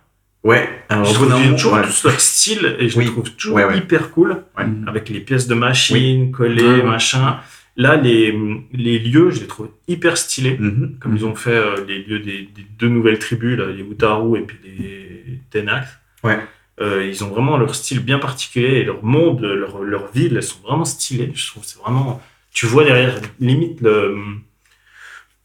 [0.45, 0.69] Ouais.
[0.89, 1.83] Alors, je bout trouve toujours ouais.
[1.83, 3.05] leur style et je Oui.
[3.07, 3.79] les trouve toujours Ouais, ouais.
[3.79, 4.65] hyper cool Ouais.
[4.87, 6.83] avec les pièces de machine collées, Ouais, ouais.
[6.83, 7.41] machin.
[7.77, 8.37] Là, les,
[8.73, 10.57] les lieux, je les trouve hyper stylés.
[10.59, 10.97] Mhm.
[11.01, 14.39] Comme ils ont fait euh, les lieux des, des deux nouvelles tribus, là, les Utaru
[14.39, 15.87] et puis les Tenax.
[16.25, 16.39] Ouais.
[16.81, 20.43] Euh, ils ont vraiment leur style bien particulier et leur monde, leur, leur ville, elles
[20.43, 21.33] sont vraiment stylées.
[21.35, 22.21] Je trouve que c'est vraiment.
[22.53, 24.17] Tu vois derrière, limite, le.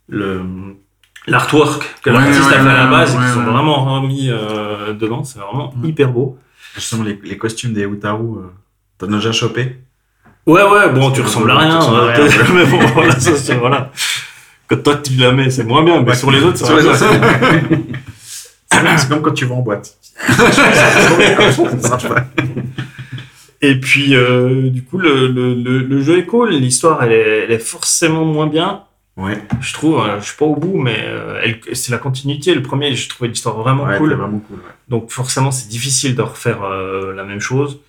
[0.07, 0.41] le
[1.27, 3.51] l'artwork que Ouais, l'artiste ouais, a fait à la base et ouais, qu'ils ont ouais.
[3.51, 5.23] vraiment remis euh, dedans.
[5.23, 6.37] C'est vraiment hyper beau.
[6.75, 8.41] Justement, les, les costumes des Utaru, euh,
[8.97, 9.77] t'en as déjà chopé?
[10.45, 11.69] Ouais, ouais, bon, tu ressembles à rien.
[11.69, 13.91] tu ressembles à hein, mais bon, voilà, ça, c'est- voilà.
[14.67, 16.65] Quand toi tu la mets, c'est moins bien, mais sur les autres, ça
[18.71, 19.95] C'est comme- c'est comme quand tu vas en boîte.
[20.27, 22.25] Ça marche pas.
[23.61, 26.49] Et puis, euh, du coup, le, le, le, le jeu est cool.
[26.51, 28.81] L'histoire, elle est, elle est forcément moins bien.
[29.15, 31.39] Ouais, Je trouve, euh, je suis pas au bout, mais euh,
[31.73, 32.55] c'est la continuité.
[32.55, 34.13] Le premier, je trouvais l'histoire vraiment ouais cool.
[34.13, 34.57] vraiment cool.
[34.57, 34.71] ouais.
[34.87, 37.79] Donc, forcément, c'est difficile de refaire euh, la même chose.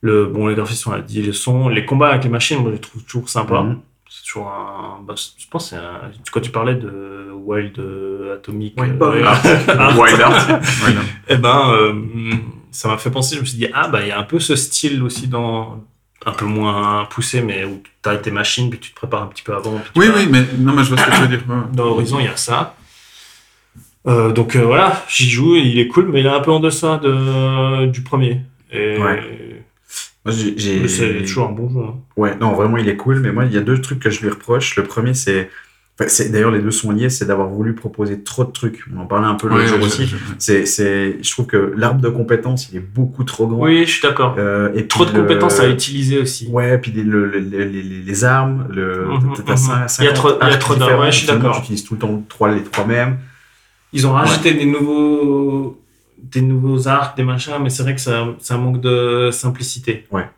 [0.00, 1.68] Le, bon, les graphismes, on l'a dit, le son.
[1.68, 3.62] Les combats avec les machines, moi, je les trouve toujours sympas.
[3.62, 3.80] Mhm.
[4.08, 5.02] C'est toujours un.
[5.06, 6.00] bah, je pense que c'est un.
[6.32, 8.78] Quand tu parlais de Wild euh, Atomic.
[8.80, 9.46] Wild euh, Art.
[9.68, 10.48] Art, Wild Art.
[10.84, 11.04] Wild Art.
[11.28, 12.32] eh ben, euh,
[12.70, 14.40] ça m'a fait penser, je me suis dit, ah, bah, il y a un peu
[14.40, 15.84] ce style aussi dans,
[16.24, 19.26] un peu moins poussé, mais où tu as tes machines, puis tu te prépares un
[19.26, 19.80] petit peu avant.
[19.94, 21.42] Oui, vas- oui, mais non, mais je vois ce que tu veux dire.
[21.72, 22.74] Dans Horizon, il y a ça.
[24.06, 26.60] Euh, donc euh, voilà, j'y joue, il est cool, mais il est un peu en
[26.60, 28.40] deçà de, du premier.
[28.72, 29.62] Et Ouais.
[30.24, 31.80] Moi, j'ai- j'ai- mais c'est toujours un bon jeu.
[31.88, 31.94] hein.
[32.16, 34.20] Ouais, non, vraiment, il est cool, mais moi, il y a deux trucs que je
[34.22, 34.74] lui reproche.
[34.74, 35.48] Le premier, c'est.
[35.98, 38.84] Enfin, c'est- D'ailleurs, les deux sont liés, c'est d'avoir voulu proposer trop de trucs.
[38.94, 40.06] On en parlait un peu l'autre Ouais, jour je- aussi.
[40.06, 43.62] je- C'est, c'est, je trouve que l'arbre de compétences, il est beaucoup trop grand.
[43.64, 44.34] Oui, je suis d'accord.
[44.38, 46.48] Euh, et Trop de le- compétences à utiliser aussi.
[46.48, 49.34] Ouais, puis les, le- le- les, les- les armes, le, Mhm, mhm.
[49.38, 49.56] Il y a
[49.88, 51.54] 50 trop- il y a arcs trop d'armes, ouais, je suis d'accord.
[51.56, 53.18] Tu utilises tout le temps trois, les trois mêmes.
[53.92, 55.80] Ils ont rajouté des nouveaux
[56.22, 60.06] des nouveaux arcs, des machins, mais c'est vrai que ça, ça manque de simplicité.
[60.10, 60.28] Ouais.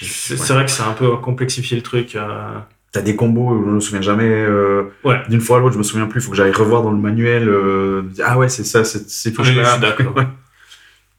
[0.00, 0.40] C'est Ouais.
[0.40, 2.14] c'est vrai que c'est un peu complexifié le truc.
[2.16, 2.58] euh.
[2.90, 4.24] T'as des combos où je me souviens jamais.
[4.30, 5.20] euh, Ouais.
[5.28, 6.20] D'une fois à l'autre, je me souviens plus.
[6.22, 7.48] Faut que j'aille revoir dans le manuel.
[7.48, 9.72] euh, ah ouais, c'est ça, c'est touches je là.
[9.72, 10.14] suis d'accord.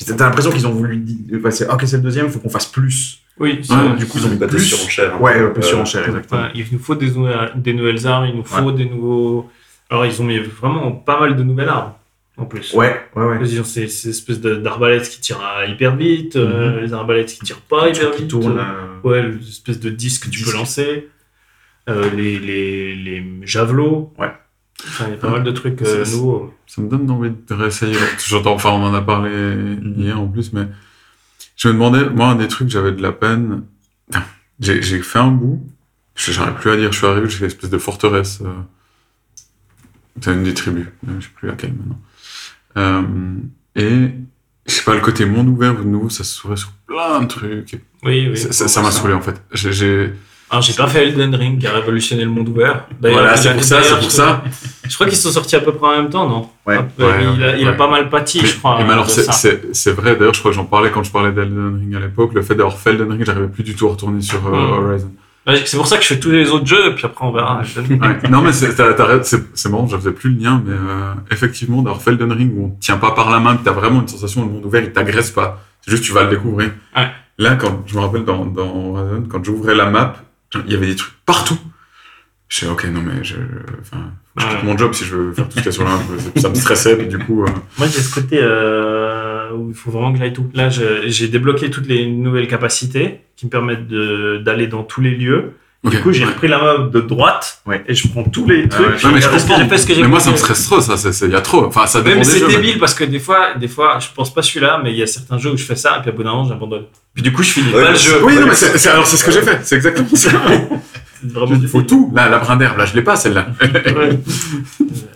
[0.05, 1.03] T'as l'impression qu'ils ont voulu
[1.43, 3.19] bah, c'est- ok, c'est le deuxième, il faut qu'on fasse plus.
[3.37, 4.65] Oui, c'est- Ouais, Du coup, ils ont mis Pas des plus.
[4.65, 5.13] surenchères.
[5.15, 5.19] hein.
[5.19, 6.41] Ouais, un peu Euh, surenchère, exactement.
[6.41, 9.49] Ouais, il nous faut des, nouvelles- des nouvelles armes, il nous faut des nouveaux.
[9.89, 11.93] Alors, ils ont mis vraiment pas mal de nouvelles armes
[12.37, 12.73] en plus.
[12.73, 13.37] Ouais, ouais, ouais.
[13.41, 17.39] Ils ont ces, ces espèces d'arbalètes qui tirent à hyper vite, euh, les arbalètes qui
[17.41, 18.31] tirent pas Le hyper truc qui vite.
[18.31, 18.57] tourne.
[18.59, 21.09] euh, Ouais, l'espèce de disque que tu peux lancer.
[21.89, 24.13] Euh, les, les, les javelots.
[24.17, 24.31] Ouais.
[24.87, 26.53] Enfin, il y a pas mal de trucs euh, C'est- nouveaux.
[26.67, 27.97] Ça me donne envie de réessayer.
[28.25, 29.31] J'entends, enfin, on en a parlé
[29.97, 30.67] hier en plus, mais
[31.57, 33.63] je me demandais, moi, un des trucs, j'avais de la peine.
[34.61, 35.65] J'ai j'ai fait un bout,
[36.15, 38.39] j'arrive plus à dire, je suis arrivé jusqu'à une espèce de forteresse.
[38.43, 38.53] euh,
[40.21, 42.01] C'est une des tribus, euh, je sais plus laquelle maintenant.
[42.77, 43.37] Euh,
[43.75, 44.09] et
[44.65, 47.81] je sais pas, le côté monde ouvert ou nouveau, ça s'ouvrait sur plein de trucs.
[48.03, 48.37] Oui, oui.
[48.37, 49.41] ça- ça ça m'a saoulé en fait.
[49.53, 50.13] J'ai- J'ai
[50.51, 52.85] Alors, j'ai pas fait Elden Ring qui a révolutionné le monde ouvert.
[53.01, 54.43] Voilà, c'est pour ça, c'est pour je- ça.
[54.87, 56.77] Je crois qu'ils sont sortis à peu près en même temps, non Ouais.
[56.77, 57.77] Un peu, Ouais, il, a, il a ouais.
[57.77, 58.79] pas mal pâti, je crois.
[58.79, 61.31] Et mais euh, alors, c'est- vrai, d'ailleurs, je crois que j'en parlais quand je parlais
[61.31, 63.91] d'Elden Ring à l'époque, le fait d'avoir fait Elden Ring, j'arrivais plus du tout à
[63.91, 64.87] retourner sur euh, Hmm.
[64.89, 65.11] Horizon.
[65.65, 67.61] C'est pour ça que je fais tous les autres jeux, et puis après on verra.
[67.61, 68.29] Ouais.
[68.29, 72.31] Non, mais c'est marrant, je faisais plus le lien, mais euh, effectivement, d'avoir fait Elden
[72.31, 74.51] Ring où on te tient pas par la main, que t'as vraiment une sensation de
[74.51, 75.59] monde ouvert, il t'agresse pas.
[75.81, 76.71] C'est juste tu vas le découvrir.
[76.95, 77.07] Ouais.
[77.37, 80.13] Là, quand je me rappelle dans, dans Horizon, quand j'ouvrais la map,
[80.55, 81.57] il y avait des trucs partout.
[82.49, 83.35] Je ok, non, mais je,
[83.79, 85.83] enfin, je quitte mon job si je veux faire tout ce qu'il y a sur
[85.83, 85.99] map.
[86.35, 87.47] Ça me stressait, puis du coup, euh,
[87.77, 90.49] Moi j'ai ce côté euh, où il faut vraiment que j'aille tout.
[90.55, 95.53] Là j'ai débloqué toutes les nouvelles capacités qui me permettent d'aller dans tous les lieux.
[95.83, 96.31] Du coup j'ai Ouais.
[96.31, 97.81] repris la map de droite Ouais.
[97.87, 98.85] et je prends tous les trucs.
[98.85, 98.97] ouais.
[98.97, 99.63] je Non, mais je regarde ce que comprends.
[99.63, 101.35] j'ai fait, ce que j'ai Mais moi, ça me stresse trop, ça, c'est, il y
[101.35, 101.65] a trop.
[101.65, 104.33] Enfin, ça dépend mais c'est mais- débile parce que des fois, des fois, je pense
[104.33, 106.11] pas celui-là, mais il y a certains jeux où je fais ça et puis à
[106.13, 106.83] bout d'un moment j'abandonne.
[107.13, 108.19] Puis du coup je finis Ouais, pas le jeu.
[108.23, 110.31] Oui, non, mais c'est, c'est- alors c'est ce que j'ai fait, c'est exactement ça.
[111.23, 112.11] Il faut tout.
[112.15, 113.47] Là, la brin d'herbe, là, je l'ai pas, celle-là.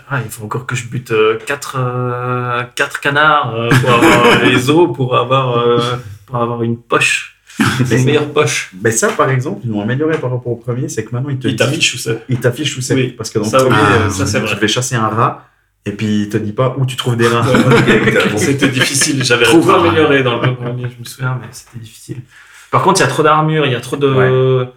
[0.09, 1.11] Ah, il faut encore que je bute
[1.45, 5.80] 4 canards euh, pour avoir les os, pour avoir, euh,
[6.28, 7.33] pour avoir une poche.
[7.91, 8.72] Une meilleure poche.
[8.82, 11.38] Mais ça, par exemple, ils l'ont amélioré par rapport au premier, c'est que maintenant, ils
[11.39, 12.24] te Il t'affiche où c'est.
[12.30, 12.95] il t'affiche où c'est.
[12.95, 13.08] Oui.
[13.18, 14.56] Parce que dans Ça, le oui, premier, euh, euh, ça, c'est tu vrai.
[14.56, 15.47] devais chasser un rat,
[15.86, 17.45] et puis il te dit pas où tu trouves des rats.
[18.38, 19.24] C'était difficile.
[19.24, 19.70] J'avais un.
[19.74, 22.22] amélioré dans le premier, je me souviens, mais c'était difficile.
[22.72, 24.68] Par contre, il y a trop d'armure, il y a trop de.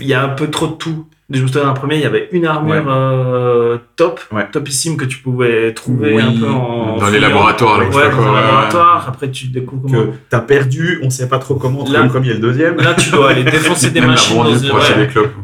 [0.00, 1.06] Il y a un peu trop de tout.
[1.30, 2.82] Je me souviens d'un premier, il y avait une armure Ouais.
[2.88, 4.48] euh, top, Ouais.
[4.50, 6.96] topissime que tu pouvais trouver Oui, un peu en.
[6.96, 9.04] dans les laboratoires, Ouais, dans quoi, laboratoire.
[9.08, 10.04] Après, tu découvres comment.
[10.06, 12.76] que t'as perdu, on sait pas trop comment entre Là- le premier et le deuxième.
[12.78, 14.70] Là, tu dois aller défoncer des machines dans une...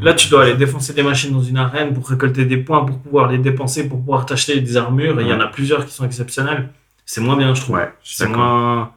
[0.00, 2.98] Là, tu dois aller défoncer des machines dans une arène pour récolter des points, pour
[3.00, 5.20] pouvoir les dépenser, pour pouvoir t'acheter des armures.
[5.20, 6.70] Et il y en a plusieurs qui sont exceptionnelles.
[7.04, 7.78] C'est moins bien, je trouve.
[8.02, 8.90] C'est moins...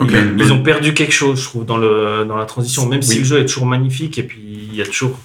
[0.00, 2.88] Ils ont perdu quelque chose, je trouve, dans, le, dans la transition.
[2.88, 5.18] Même si le jeu est toujours magnifique, et puis il y a toujours...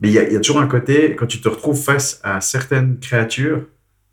[0.00, 2.20] Mais il y, a- il y a toujours un côté, quand tu te retrouves face
[2.24, 3.60] à certaines créatures,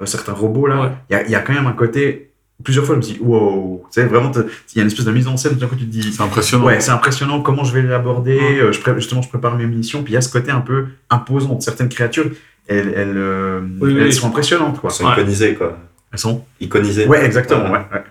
[0.01, 0.89] euh, certains robots là, Ouais.
[1.09, 2.31] il y, a, il y a quand même un côté.
[2.63, 5.05] Plusieurs fois, je me suis dit, wow, tu sais, vraiment, il y a une espèce
[5.05, 6.65] de mise en scène, d'un coup, tu te dis, C'est impressionnant.
[6.65, 8.59] ouais, c'est impressionnant comment je vais l'aborder, Ouais.
[8.61, 10.85] euh, je justement, je prépare mes munitions, puis il y a ce côté un peu
[11.09, 12.27] imposant de certaines créatures,
[12.67, 14.13] elles, elles, euh, Oui, elles oui.
[14.13, 14.91] sont impressionnantes, quoi.
[14.93, 15.13] Ils sont Ouais.
[15.13, 15.77] iconisés, quoi.
[16.13, 17.07] Elles sont Iconisés.
[17.07, 17.79] Ouais, exactement, Ouais.
[17.91, 18.03] ouais.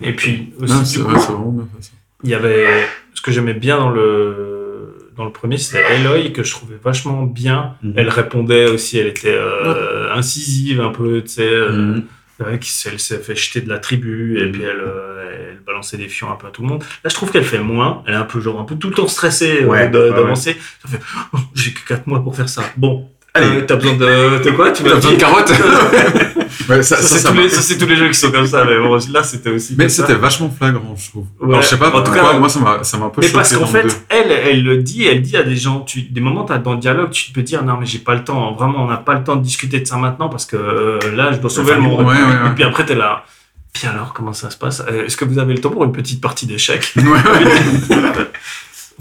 [0.00, 1.68] Et puis aussi, vrai, coup, bien
[2.24, 2.66] il y avait...
[3.14, 7.24] Ce que j'aimais bien dans le, dans le premier, c'était Aloy, que je trouvais vachement
[7.24, 7.74] bien.
[7.82, 7.94] Mhm.
[7.96, 11.48] Elle répondait aussi, elle était euh, incisive un peu, tu sais...
[11.48, 12.04] euh, Mhm.
[12.40, 14.52] Ouais, qui s- elle s'est fait jeter de la tribu et Mhm.
[14.52, 16.84] puis elle, euh, elle balançait des fions un peu à tout le monde.
[17.02, 18.04] Là, je trouve qu'elle fait moins.
[18.06, 20.56] Elle est un peu genre un peu tout le temps stressée euh, ouais, d'avancer.
[20.80, 21.00] Ça fait
[21.32, 22.62] Oh, j'ai que 4 mois pour faire ça.
[22.76, 23.56] Bon, Allez.
[23.58, 24.70] euh, t'as besoin de de quoi?
[24.72, 25.52] Tu m'as besoin de carottes?
[26.68, 28.46] Ouais, ça, ça, ça, c'est tous les, ça, c'est tous les jeux qui sont comme
[28.46, 29.74] ça, mais bon, là c'était aussi.
[29.78, 31.24] Mais c'était vachement flagrant, je trouve.
[31.40, 31.48] Ouais.
[31.48, 33.20] Alors, je sais pas En tout pourquoi, cas, moi, ça m'a, ça m'a un peu
[33.22, 33.36] Mais choqué.
[33.38, 33.88] parce qu'en deux.
[33.88, 36.72] fait, elle, elle le dit, elle dit à des gens, tu, des moments t'as dans
[36.74, 39.14] le dialogue, tu peux dire non mais j'ai pas le temps, vraiment on n'a pas
[39.14, 41.80] le temps de discuter de ça maintenant parce que euh, là je dois sauver le
[41.80, 42.00] monde.
[42.00, 42.50] Ouais, ouais, ouais.
[42.50, 43.24] Et puis après t'es là.
[43.72, 44.82] Puis alors comment ça se passe?
[44.90, 46.92] Euh, Est-ce que vous avez le temps pour une petite partie d'échecs?
[46.96, 47.96] Ouais, ouais.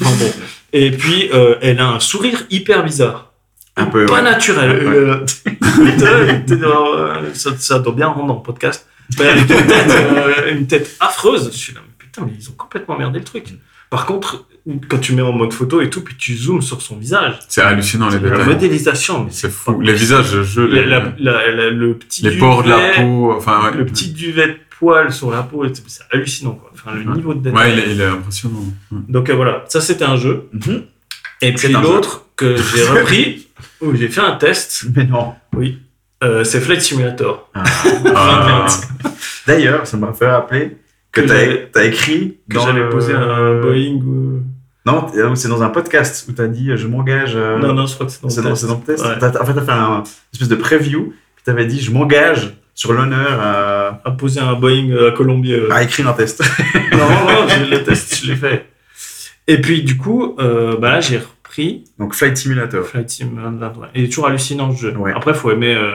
[0.01, 0.31] Enfin bon,
[0.73, 3.31] Et puis, euh, elle a un sourire hyper bizarre.
[3.77, 4.05] Un peu.
[4.05, 4.21] Pas ouais.
[4.23, 4.71] naturel.
[4.71, 5.25] Euh,
[6.51, 8.87] euh, ça, ça doit bien rendre en podcast.
[9.19, 11.49] Mais avec une tête, euh, une tête affreuse.
[11.51, 13.45] Je suis là, mais putain, mais ils ont complètement merdé le truc.
[13.89, 14.45] Par contre,
[14.89, 17.61] quand tu mets en mode photo et tout, puis tu zoomes sur son visage, C'est
[17.61, 18.45] hallucinant les la détails.
[18.47, 19.79] modélisation, mais C'est pas fou.
[19.79, 23.33] Les visages, je, La- la- la- la- le petit les pores de la duvet, peau,
[23.37, 23.77] enfin ouais.
[23.77, 26.69] le petit duvet de poil sur la peau, c'est hallucinant quoi.
[26.73, 27.15] Enfin, le Ouais.
[27.15, 27.71] niveau de détail.
[27.71, 28.63] Ouais, il est, il est impressionnant.
[28.91, 30.49] Donc euh, voilà, ça c'était un jeu.
[30.51, 30.83] Mhm.
[31.41, 33.46] Et puis l'autre que j'ai repris,
[33.81, 35.33] où j'ai fait un test, Mais non.
[35.55, 35.79] oui,
[36.23, 37.49] euh, c'est Flight Simulator.
[37.53, 38.65] Ah,
[39.47, 40.77] D'ailleurs, ça m'a fait rappeler
[41.11, 44.01] que Que t'as j'avais- as écrit Que dans j'avais le- posé un Boeing.
[44.05, 44.43] ou-
[44.85, 47.33] Non, euh, c'est dans un podcast où t'as dit euh, je m'engage.
[47.35, 48.61] euh, Non, non, je crois que c'est dans dans, test.
[48.61, 49.03] c'est dans le test.
[49.05, 49.11] Ouais.
[49.41, 50.03] En fait, t'as fait un une
[50.33, 51.13] espèce de preview.
[51.35, 55.53] Puis t'avais dit je m'engage sur l'honneur à, À poser un Boeing à Colombie.
[55.53, 55.71] euh.
[55.71, 56.41] à écrire un test.
[56.91, 58.65] non, non, j'ai- le test, je l'ai fait.
[59.47, 61.21] Et puis du coup, euh, bah là j'ai
[61.99, 62.85] Donc Flight Simulator.
[62.85, 63.29] Flight Sim.
[63.37, 63.87] ouais.
[63.95, 64.95] Il est toujours hallucinant ce jeu.
[64.95, 65.13] Ouais.
[65.15, 65.91] Après, faut aimer euh,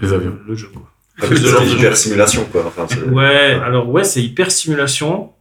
[0.00, 0.38] Les avions.
[0.46, 0.68] le jeu.
[0.72, 0.82] Quoi.
[1.20, 1.74] Avec Ce de genre de jeu.
[1.76, 2.62] l'hyper simulation, quoi.
[2.66, 5.32] Enfin, c'est- Ouais, alors ouais, c'est hyper simulation.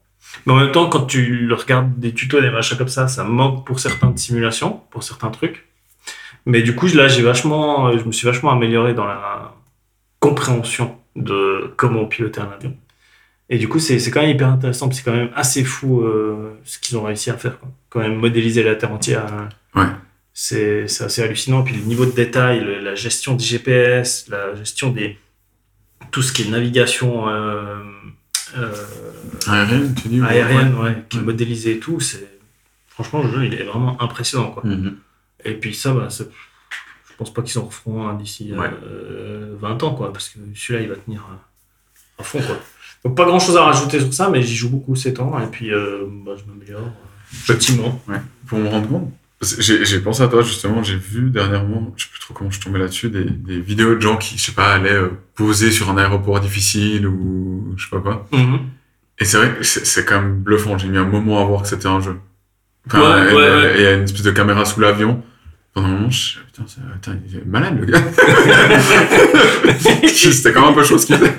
[0.45, 3.65] Mais en même temps, quand tu regardes des tutos, des machins comme ça, ça manque
[3.65, 5.67] pour certains de simulation, pour certains trucs.
[6.45, 9.53] Mais du coup, là, j'ai vachement, je me suis vachement amélioré dans la
[10.19, 12.75] compréhension de comment piloter un avion.
[13.49, 16.79] Et du coup, c'est quand même hyper intéressant, c'est quand même assez fou euh, ce
[16.79, 17.59] qu'ils ont réussi à faire.
[17.59, 17.69] Quoi.
[17.89, 19.25] Quand même modéliser la Terre entière.
[19.33, 19.87] euh, Ouais.
[20.33, 21.63] C'est assez hallucinant.
[21.63, 25.17] Puis le niveau de détail, le- la gestion du GPS, la gestion des.
[26.11, 27.27] tout ce qui est navigation.
[27.29, 27.77] euh,
[28.57, 28.71] euh,
[29.47, 31.25] Aérienne, tu dis ou- aérienne, ouais, qui est Ouais.
[31.25, 31.99] modélisé et tout,
[32.87, 34.63] franchement le jeu il est vraiment impressionnant quoi.
[34.65, 34.97] Mhm.
[35.45, 36.23] Et puis ça, bah, je
[37.17, 38.69] pense pas qu'ils en referont un d'ici Ouais.
[38.83, 41.25] euh, 20 ans quoi, parce que celui-là il va tenir
[42.19, 42.57] à fond quoi.
[43.07, 45.47] Donc pas grand chose à rajouter sur ça, mais j'y joue beaucoup ces temps et
[45.49, 46.91] puis euh, bah, je m'améliore
[47.45, 48.01] gentiment.
[48.47, 52.09] Pour me rendre compte, j'ai j'ai pensé à toi justement, j'ai vu dernièrement, je sais
[52.11, 54.51] plus trop comment je suis tombé là-dessus, des, des vidéos de gens qui, je sais
[54.51, 58.27] pas, allaient euh, poser sur un aéroport difficile ou je sais pas quoi.
[58.33, 58.59] Mhm.
[59.19, 61.61] Et c'est vrai que c'est c'est quand même bluffant, j'ai mis un moment à voir
[61.61, 62.17] que c'était un jeu.
[62.93, 63.73] Ouais, ouais, ouais.
[63.75, 65.23] et il y a une espèce de caméra sous l'avion.
[65.73, 68.01] Pendant un moment, je suis putain, c'est- putain, il est malade le gars.
[70.09, 71.37] c'était quand même un peu chaud ce qu'il fait.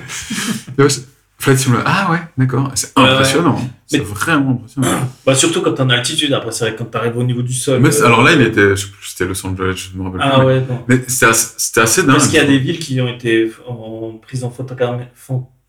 [1.39, 1.91] Ouais, c'est- Flight Simulator.
[1.93, 2.71] Ah ouais, d'accord.
[2.75, 3.09] C'est Ouais, ouais.
[3.11, 3.59] impressionnant.
[3.87, 5.09] C'est Mais- vraiment impressionnant.
[5.25, 7.79] Bah, surtout quand t'es en altitude, après c'est vrai quand t'arrives au niveau du sol.
[7.81, 10.03] Mais c'est- euh, alors là, il était, je sais plus, c'était Los Angeles, je me
[10.03, 10.39] rappelle Ah plus.
[10.39, 10.83] mais- ouais, non.
[10.87, 12.11] Mais c'était assez, dingue.
[12.11, 14.51] Parce qu'il y a des villes qui ont été en prise en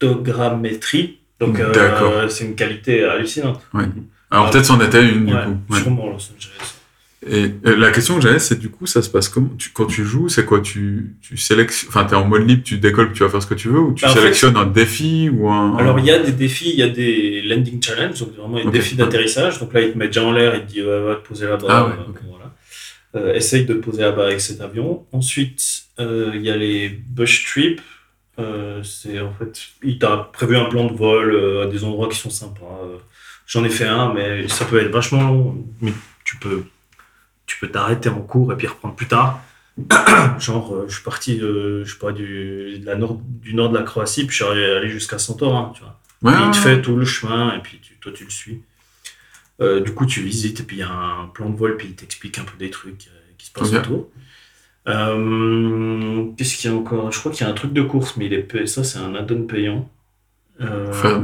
[0.01, 1.19] photogrammétrie.
[1.39, 2.13] Donc, euh, D'accord.
[2.29, 3.61] c'est une qualité hallucinante.
[4.31, 5.57] Alors peut-être c'en était une du Ouais, coup.
[5.75, 5.81] Ouais.
[5.81, 6.75] Sûrement Los Angeles.
[7.27, 9.51] Et euh, la question que j'avais, c'est du coup, ça se passe comment?
[9.59, 10.61] Tu, Quand tu joues, c'est quoi?
[10.61, 13.53] Tu, tu sélectionnes, enfin, t'es en mode libre, tu décolles, tu vas faire ce que
[13.55, 15.77] tu veux, ou tu Bah, fait- sélectionnes un défi ou un.
[15.77, 18.71] Alors, il y a des défis, il y a des landing challenges, donc vraiment des
[18.71, 19.59] défis d'atterrissage.
[19.61, 21.47] Donc là, il te met déjà en l'air, il te dit, ouais, va te poser
[21.47, 21.67] là-bas.
[21.69, 22.55] Ah ouais, euh, voilà.
[23.17, 25.05] Euh, essaye de te poser là-bas avec cet avion.
[25.13, 25.63] Ensuite,
[25.99, 27.83] euh, il y a les bush trips.
[28.39, 32.17] Euh, c'est en fait, il t'a prévu un plan de vol à des endroits qui
[32.17, 32.81] sont sympas.
[33.47, 35.67] J'en ai fait un, mais ça peut être vachement long.
[35.83, 35.93] Mais
[36.25, 36.63] tu peux,
[37.51, 39.41] tu peux t'arrêter en cours et puis reprendre plus tard.
[40.39, 43.71] Genre, euh, je suis parti, euh, je sais pas, du, de la nord, du nord
[43.71, 45.99] de la Croatie, puis je suis allé jusqu'à Santorin, tu vois.
[46.23, 48.63] Ouais, il te fait tout le chemin et puis tu- toi tu le suis.
[49.61, 51.89] Euh, du coup, tu visites et puis il y a un plan de vol, puis
[51.89, 53.81] il t'explique un peu des trucs euh, qui se passent Ok.
[53.81, 54.11] autour.
[56.37, 57.11] Qu'est-ce qu'il y a encore?
[57.13, 58.99] Je crois qu'il y a un truc de course, mais il est pay- ça, c'est
[58.99, 59.89] un add-on payant.
[60.59, 61.23] Faire-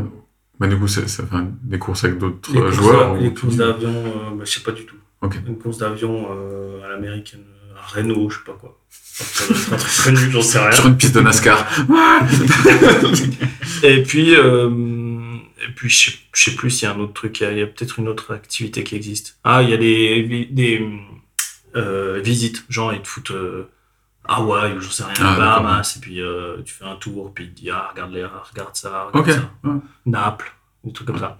[0.58, 3.12] Bah, du coup, c'est- enfin, des courses avec d'autres joueurs.
[3.12, 3.92] ou- les courses d'avion,
[4.36, 4.96] bah, je sais pas du tout.
[5.26, 5.38] Ok.
[5.46, 7.44] Une course d'avion euh, à l'américaine,
[7.76, 8.78] à Renault, je sais pas quoi.
[9.72, 10.72] Un truc connu, j'en sais rien.
[10.72, 11.66] Sur une piste de NASCAR.
[13.82, 17.12] Et puis, euh, et puis je sais, je sais plus s'il y a un autre
[17.12, 19.38] truc, il y a, a peut-être une autre activité qui existe.
[19.44, 20.86] Ah, il y a des, des
[21.76, 23.32] euh, visites, genre ils te foutent
[24.28, 26.20] Hawaï ou j'en sais rien, Ah, Bahamas, et puis
[26.64, 29.50] tu fais un tour, puis te dit ah, regarde, les, regarde ça, regarde ça.
[29.64, 29.76] ouais.
[30.06, 30.52] Naples,
[30.84, 31.38] des trucs comme ça.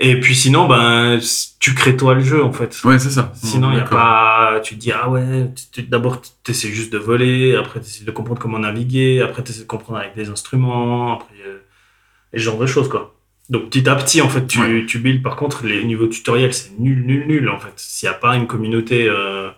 [0.00, 1.20] Et puis sinon, ben,
[1.60, 2.80] tu crées toi le jeu en fait.
[2.84, 3.32] Ouais, c'est ça.
[3.36, 4.60] Sinon, il y a pas.
[4.62, 5.48] Tu te dis, ah ouais,
[5.88, 9.52] d'abord, tu essaies juste de voler, après, tu essaies de comprendre comment naviguer, après, tu
[9.52, 11.58] essaies de comprendre avec des instruments, après, euh,
[12.32, 13.14] et ce genre de choses, quoi.
[13.50, 14.84] Donc, petit à petit, en fait, tu, Ouais.
[14.86, 15.22] tu builds.
[15.22, 17.72] Par contre, les niveaux tutoriels, c'est nul, nul, nul, en fait.
[17.76, 19.50] S'il n'y a pas une communauté euh,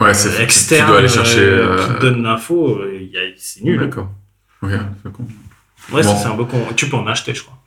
[0.00, 1.40] Ouais, tu- externe Tu dois aller chercher.
[1.40, 3.78] euh, euh, qui te donne l'info, euh, c'est nul.
[3.78, 4.10] D'accord.
[4.62, 4.70] Ok,
[5.04, 5.24] c'est con.
[5.92, 6.16] Ouais, Bon.
[6.16, 6.60] c'est un peu con.
[6.76, 7.57] Tu peux en acheter, je crois.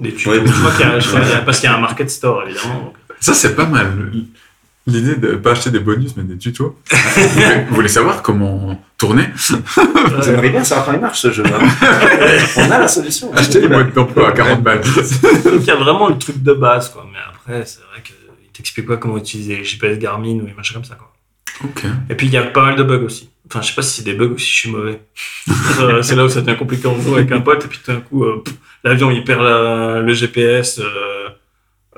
[0.00, 0.30] Des tutos.
[0.32, 0.42] Ouais.
[0.46, 1.80] Je crois qu'il y a- je crois qu'il y a- parce qu'il y a un
[1.80, 2.74] market store, évidemment.
[2.84, 2.94] donc.
[3.20, 3.92] Ça, c'est pas mal.
[4.86, 6.78] L'idée de pas acheter des bonus, mais des tutos.
[6.90, 9.28] vous, voulez, vous voulez savoir comment tourner?
[10.24, 11.44] J'aimerais bien savoir comment il marche ce jeu.
[11.46, 11.68] hein.
[12.56, 13.30] On a la solution.
[13.34, 14.80] Acheter les modes d'emploi à 40 balles.
[14.80, 17.06] Donc il y a vraiment le truc de base, quoi.
[17.12, 18.14] Mais après, c'est vrai qu'il
[18.54, 21.12] t'explique pas comment utiliser les GPS Garmin ou les machins comme ça, quoi.
[22.08, 23.30] Et puis il y a pas mal de bugs aussi.
[23.46, 25.00] Enfin, je sais pas si c'est des bugs ou si je suis mauvais.
[25.80, 27.90] Euh, c'est là où ça devient compliqué en joue avec un pote, et puis tout
[27.90, 28.42] d'un coup, euh,
[28.84, 31.28] l'avion il perd la- le GPS, euh,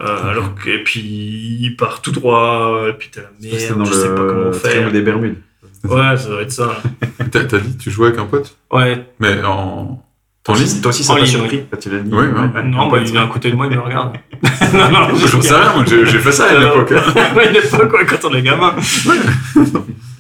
[0.01, 3.85] euh, alors que, et puis il part tout droit, et puis t'es la merde, dans
[3.85, 4.93] je sais pas comment le faire.
[4.93, 5.37] des Bermudes.
[5.85, 6.81] Ouais, ça doit être ça.
[7.33, 8.57] T'as t'as dit tu jouais avec un pote?
[8.71, 10.03] Ouais, Mais en.
[10.45, 12.13] Toi aussi, toi aussi, ça En t'a ligne, surpris quand tu l'as dit.
[12.13, 12.63] Ouais, ouais.
[12.65, 14.17] non, bah, il est à côté de moi, il me regarde.
[14.75, 16.93] non, non, Je sais rien, moi, j'ai fait ça à l'époque.
[16.93, 17.13] hein.
[17.37, 18.75] Ouais, à l'époque, ouais, quand on est gamin.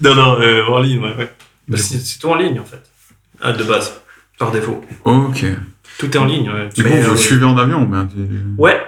[0.02, 1.14] non, non, euh, en ligne, ouais.
[1.18, 1.32] ouais.
[1.68, 2.82] Bah, c'est tout en ligne, en fait.
[3.40, 4.00] Ah, de base,
[4.38, 4.80] par défaut.
[5.04, 5.44] Ok.
[5.98, 6.68] Tout est en ligne, ouais.
[6.74, 7.98] Du coup, Mais, vous euh, suivez en avion, mais
[8.58, 8.80] Ouais.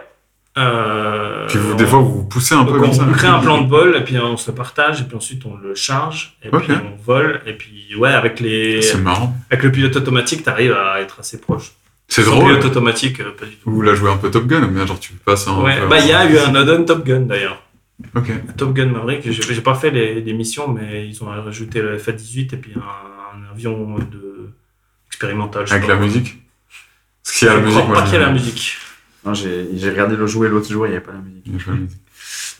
[0.57, 3.05] Euh, Puis vous, on- des fois, vous vous poussez un peu comme ça.
[3.09, 5.57] on crée un plan de vol, et puis on se partage, et puis ensuite on
[5.57, 8.81] le charge, et puis on vole, et puis ouais, avec, les...
[8.83, 9.35] C'est marrant.
[9.51, 11.73] avec le pilote automatique, t'arrives à être assez proche.
[12.07, 12.45] C'est drôle.
[12.45, 13.71] pilote automatique, euh, pas du tout.
[13.71, 15.61] Vous la jouez un peu Top Gun ou bien genre tu passes un.
[15.63, 17.61] Ouais, bah il y a eu un add-on Top Gun d'ailleurs.
[18.15, 18.31] Ok.
[18.57, 21.97] Top Gun Maverick, j'ai j'ai pas fait les, les missions, mais ils ont rajouté le
[21.99, 24.51] FA-18 et puis un, un avion de
[25.09, 25.67] expérimental.
[25.67, 26.37] je Avec pas la musique
[27.25, 27.89] Parce qu'il y a Je la crois musique.
[27.89, 28.77] moi, pas qu'il y a je- la musique.
[29.25, 31.65] Non, j'ai regardé le jouer l'autre jour, il n'y avait pas la musique.
[31.67, 31.79] Pas la.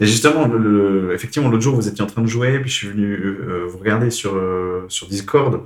[0.01, 2.75] Et justement, le, le- effectivement, l'autre jour, vous étiez en train de jouer, puis je
[2.75, 5.61] suis venu euh, vous regarder sur, euh, sur Discord,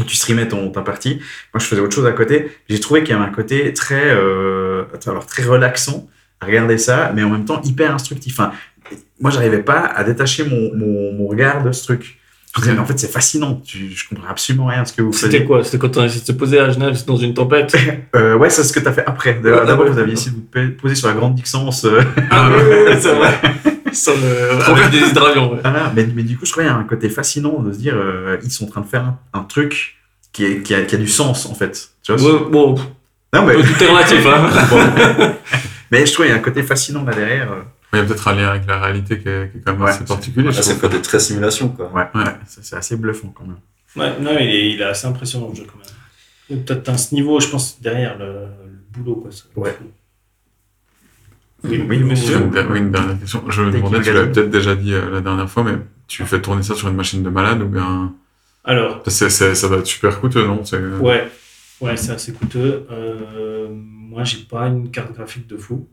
[0.00, 1.16] où tu streamais ton, ta partie.
[1.54, 2.50] Moi, je faisais autre chose à côté.
[2.68, 6.08] J'ai trouvé qu'il y avait un côté très, euh, alors, très relaxant
[6.40, 8.40] à regarder ça, mais en même temps hyper instructif.
[8.40, 8.52] Enfin,
[9.20, 12.18] moi, j'arrivais pas à détacher mon, mon, mon regard de ce truc.
[12.54, 13.60] Je me disais, mais en fait, c'est fascinant.
[13.64, 15.46] Tu- je comprends absolument rien à ce que vous C'était faites.
[15.46, 15.62] quoi?
[15.62, 17.76] C'était quand on a essayé de se poser à Genève dans une tempête?
[18.16, 19.38] Euh, ouais, c'est ce que tu as fait après.
[19.42, 21.84] Ouais, D'abord, vous aviez essayé de vous poser sur la grande Dixence.
[21.84, 23.40] euh, Ah oui, c'est vrai.
[23.92, 24.62] Sur le...
[24.70, 25.58] Avec des hydravions, ouais.
[25.62, 27.78] Voilà, mais, mais du coup, je crois qu'il y a un côté fascinant de se
[27.78, 29.96] dire, euh, ils sont en train de faire un, un truc
[30.32, 31.88] qui, est, qui, a, qui a du sens, en fait.
[32.04, 32.74] Tu vois, Ouais, bon,
[33.34, 35.32] non, mais, tout est relatif, hein.
[35.90, 37.48] mais je trouve qu'il y a un côté fascinant là derrière.
[37.92, 37.96] Euh.
[37.96, 39.82] Il y a peut-être un lien avec la réalité qui est, qui est quand même
[39.82, 40.52] Ouais, assez particulier.
[40.52, 41.90] c'est côté très simulation, quoi.
[41.92, 42.24] Ouais, Ouais.
[42.46, 43.58] c'est assez bluffant quand même.
[43.96, 46.64] Ouais, non, il est, il est assez impressionnant le jeu quand même.
[46.64, 49.30] Peut-être à ce niveau, je pense, derrière le, le boulot, quoi.
[49.32, 49.44] ça.
[49.56, 49.76] Ouais.
[51.64, 52.36] Oui, Oui, monsieur.
[52.38, 53.44] Une, oui, une dernière question.
[53.50, 55.74] Je me demandais, tu l'avais peut-être déjà dit euh, la dernière fois, mais
[56.06, 58.14] tu fais tourner ça sur une machine de malade ou bien?
[58.64, 60.64] Alors, C'est- c'est- ça va être super coûteux, non?
[60.64, 61.28] C'est- ouais,
[61.80, 62.86] ouais, c'est assez coûteux.
[62.90, 65.86] Euh, moi, j'ai pas une carte graphique de fou.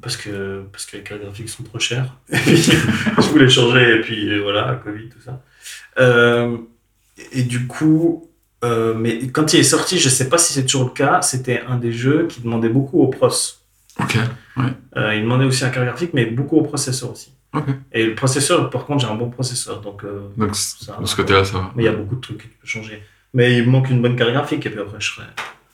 [0.00, 2.16] Parce que, parce que les cartes graphiques sont trop chères.
[2.32, 5.42] Et puis, je voulais changer, et puis euh, voilà, Covid, tout ça.
[5.98, 6.56] Euh,
[7.32, 8.30] et du coup,
[8.64, 11.62] euh, mais quand il est sorti, je sais pas si c'est toujours le cas, c'était
[11.66, 13.28] un des jeux qui demandait beaucoup aux pros.
[13.98, 14.16] Ok.
[14.96, 17.32] Euh, il demandait aussi un carte graphique, mais beaucoup au processeur aussi.
[17.92, 20.96] Et le processeur, par contre, j'ai un bon processeur, donc euh, Donc, ça.
[21.00, 21.72] de ce côté-là, ça va.
[21.74, 23.02] Mais il y a beaucoup de trucs que tu peux changer.
[23.34, 25.26] Mais il me manque une bonne carte graphique, et puis après, je serai.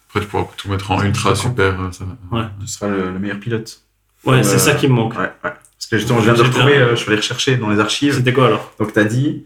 [0.09, 1.77] Après, tu pourras tout mettre en ultra super.
[1.93, 2.39] Ça va.
[2.39, 2.47] Ouais.
[2.61, 3.83] Tu seras le, le meilleur pilote.
[4.27, 5.15] Ouais, Euh, c'est ça qui me manque.
[5.15, 5.31] Ouais, ouais.
[5.43, 7.79] Parce que justement, je viens de retrouver, bien- euh, je suis allé rechercher dans les
[7.81, 8.15] archives.
[8.15, 8.73] C'était quoi alors?
[8.81, 9.45] Donc, tu as dit,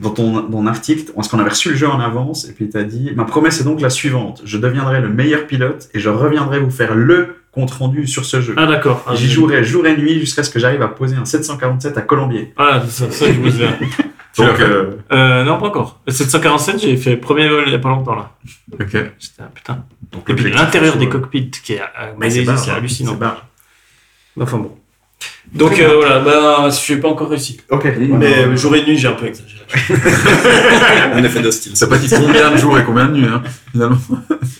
[0.00, 2.68] dans ton, dans ton article, parce qu'on avait reçu le jeu en avance, et puis
[2.68, 5.98] tu as dit Ma promesse est donc la suivante je deviendrai le meilleur pilote et
[5.98, 8.54] je reviendrai vous faire le compte rendu sur ce jeu.
[8.56, 9.02] Ah, d'accord.
[9.08, 11.96] Ah, J'y j'ai- jouerai jour et nuit jusqu'à ce que j'arrive à poser un 747
[11.98, 12.52] à Colombier.
[12.56, 16.00] Ah, c'est ça, ça, je vous l'as Donc, euh, Euh, non, pas encore.
[16.06, 18.30] Le 747, j'ai fait premier vol il y a pas longtemps là.
[18.74, 18.90] Ok.
[18.92, 19.84] J'étais un putain.
[20.12, 22.54] donc Et puis l'intérieur des cockpits qui est, euh, Mais c'est hein.
[22.76, 23.16] hallucinant.
[23.18, 23.26] C'est.
[24.40, 24.72] Enfin bon.
[25.52, 27.58] Donc euh, voilà, bah, je n'ai pas encore réussi.
[27.70, 27.86] Ok.
[27.98, 29.64] Mais euh, jour et nuit, j'ai un peu exagéré.
[31.14, 31.72] Un effet de style.
[31.74, 33.96] C'est pas dit combien de jours et combien de nuits, hein, finalement.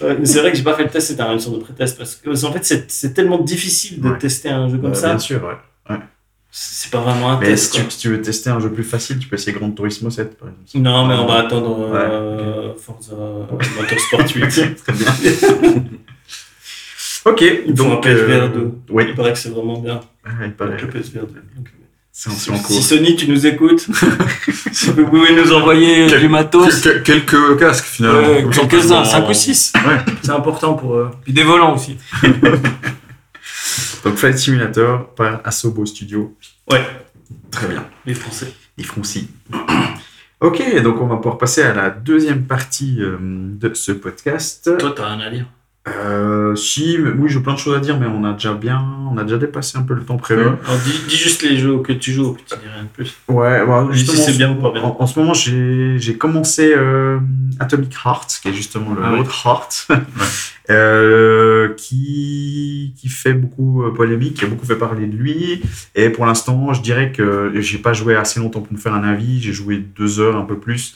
[0.01, 1.99] Ouais, mais c'est vrai que j'ai pas fait le test, c'était une sorte de pré-test
[1.99, 4.19] parce que en fait c'est c'est tellement difficile de Ouais.
[4.19, 5.09] tester un jeu comme Euh, ça.
[5.09, 5.97] Bien sûr, ouais.
[6.53, 7.75] C'est pas vraiment un Mais si test.
[7.75, 7.91] tu, quoi.
[7.91, 10.49] si tu veux tester un jeu plus facile, tu peux essayer Gran Turismo 7, par
[10.49, 10.85] exemple.
[10.89, 13.13] Non, mais on va attendre euh, Forza
[13.77, 14.77] Motorsport 8.
[14.85, 15.13] Très bien.
[17.31, 18.03] ok, Il faut un donc.
[18.05, 18.73] PSVR 2.
[18.91, 20.01] Oui, Il paraît que c'est vraiment bien.
[20.25, 20.73] Ah, il paraît.
[20.73, 21.35] avec le PSVR 2.
[21.57, 21.69] Donc,
[22.67, 22.83] si.
[22.83, 23.87] Sony, tu nous écoutes,
[24.73, 28.29] si vous pouvez nous envoyer Quel- du matos, Que- que- quelques casques, finalement.
[28.45, 29.73] on quelques-uns, peut- 5 ou 6.
[29.87, 29.99] Ouais.
[30.23, 31.11] C'est important pour eux.
[31.23, 31.97] Puis des volants aussi.
[34.05, 36.37] Donc Flight Simulator par Asobo Studio.
[36.71, 36.83] Ouais.
[37.51, 37.87] Très bien.
[38.07, 38.53] Les Français.
[38.77, 39.29] Ils feront si.
[40.41, 44.71] ok, donc on va pouvoir passer à la deuxième partie euh, de ce podcast.
[44.79, 45.47] Toi, t'as rien à dire.
[45.97, 48.85] Euh, si, mais- oui, j'ai plein de choses à dire, mais on a déjà bien,
[49.11, 50.43] on a déjà dépassé un peu le temps prévu.
[50.43, 50.53] Ouais.
[50.67, 53.15] Alors, dis, dis juste les jeux que tu joues, puis tu dis rien de plus.
[53.29, 54.83] Ouais, bah, si justement, c'est bien ou pas bien.
[54.83, 57.19] En, en ce moment, j'ai j'ai commencé euh,
[57.61, 59.89] Atomic Heart, qui est justement le Ah l'autre Heart,
[60.71, 65.63] euh, qui, qui fait beaucoup euh, polémique, qui a beaucoup fait parler de lui.
[65.95, 69.05] Et pour l'instant, je dirais que j'ai pas joué assez longtemps pour me faire un
[69.05, 69.41] avis.
[69.41, 70.95] J'ai joué deux heures, un peu plus.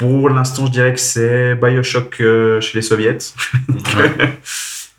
[0.00, 3.18] Pour l'instant, je dirais que c'est Bioshock euh, chez les soviets.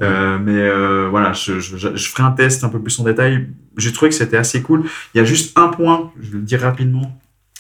[0.02, 3.04] Euh, mais euh, voilà, je, je, je- je ferai un test un peu plus en
[3.04, 3.50] détail.
[3.78, 4.86] J'ai trouvé que c'était assez cool.
[5.14, 7.20] Il y a juste un point, je vais le dire rapidement,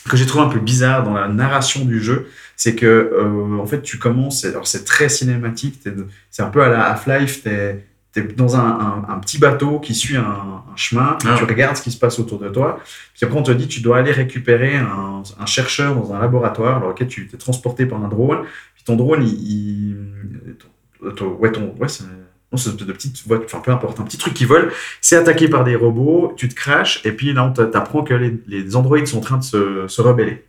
[0.09, 3.67] que j'ai trouvé un peu bizarre dans la narration du jeu, c'est que euh, en
[3.67, 5.83] fait tu commences, alors c'est très cinématique,
[6.31, 7.85] c'est un peu à la Half-Life, t'es
[8.19, 11.35] es dans un, un, un petit bateau qui suit un, un chemin, Ah.
[11.37, 12.79] tu regardes ce qui se passe autour de toi,
[13.13, 16.89] puis après on te dit tu dois aller récupérer un, chercheur dans un laboratoire dans
[16.89, 18.39] lequel tu t'es transporté par un drone,
[18.75, 20.55] puis ton drone, il, il-
[20.99, 22.03] ton- ton- ouais, ton, ouais, c'est
[22.75, 25.75] de petites voitures, enfin peu importe, un petit truc qui vole, c'est attaqué par des
[25.75, 29.19] robots, tu te crashes, et puis là on t'a- t'apprend que les, les androïdes sont
[29.19, 30.43] en train de se, se rebeller.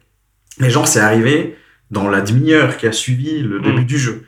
[0.58, 1.56] Mais genre, c'est arrivé
[1.92, 3.62] dans la demi-heure qui a suivi le Mm.
[3.62, 4.24] début du jeu.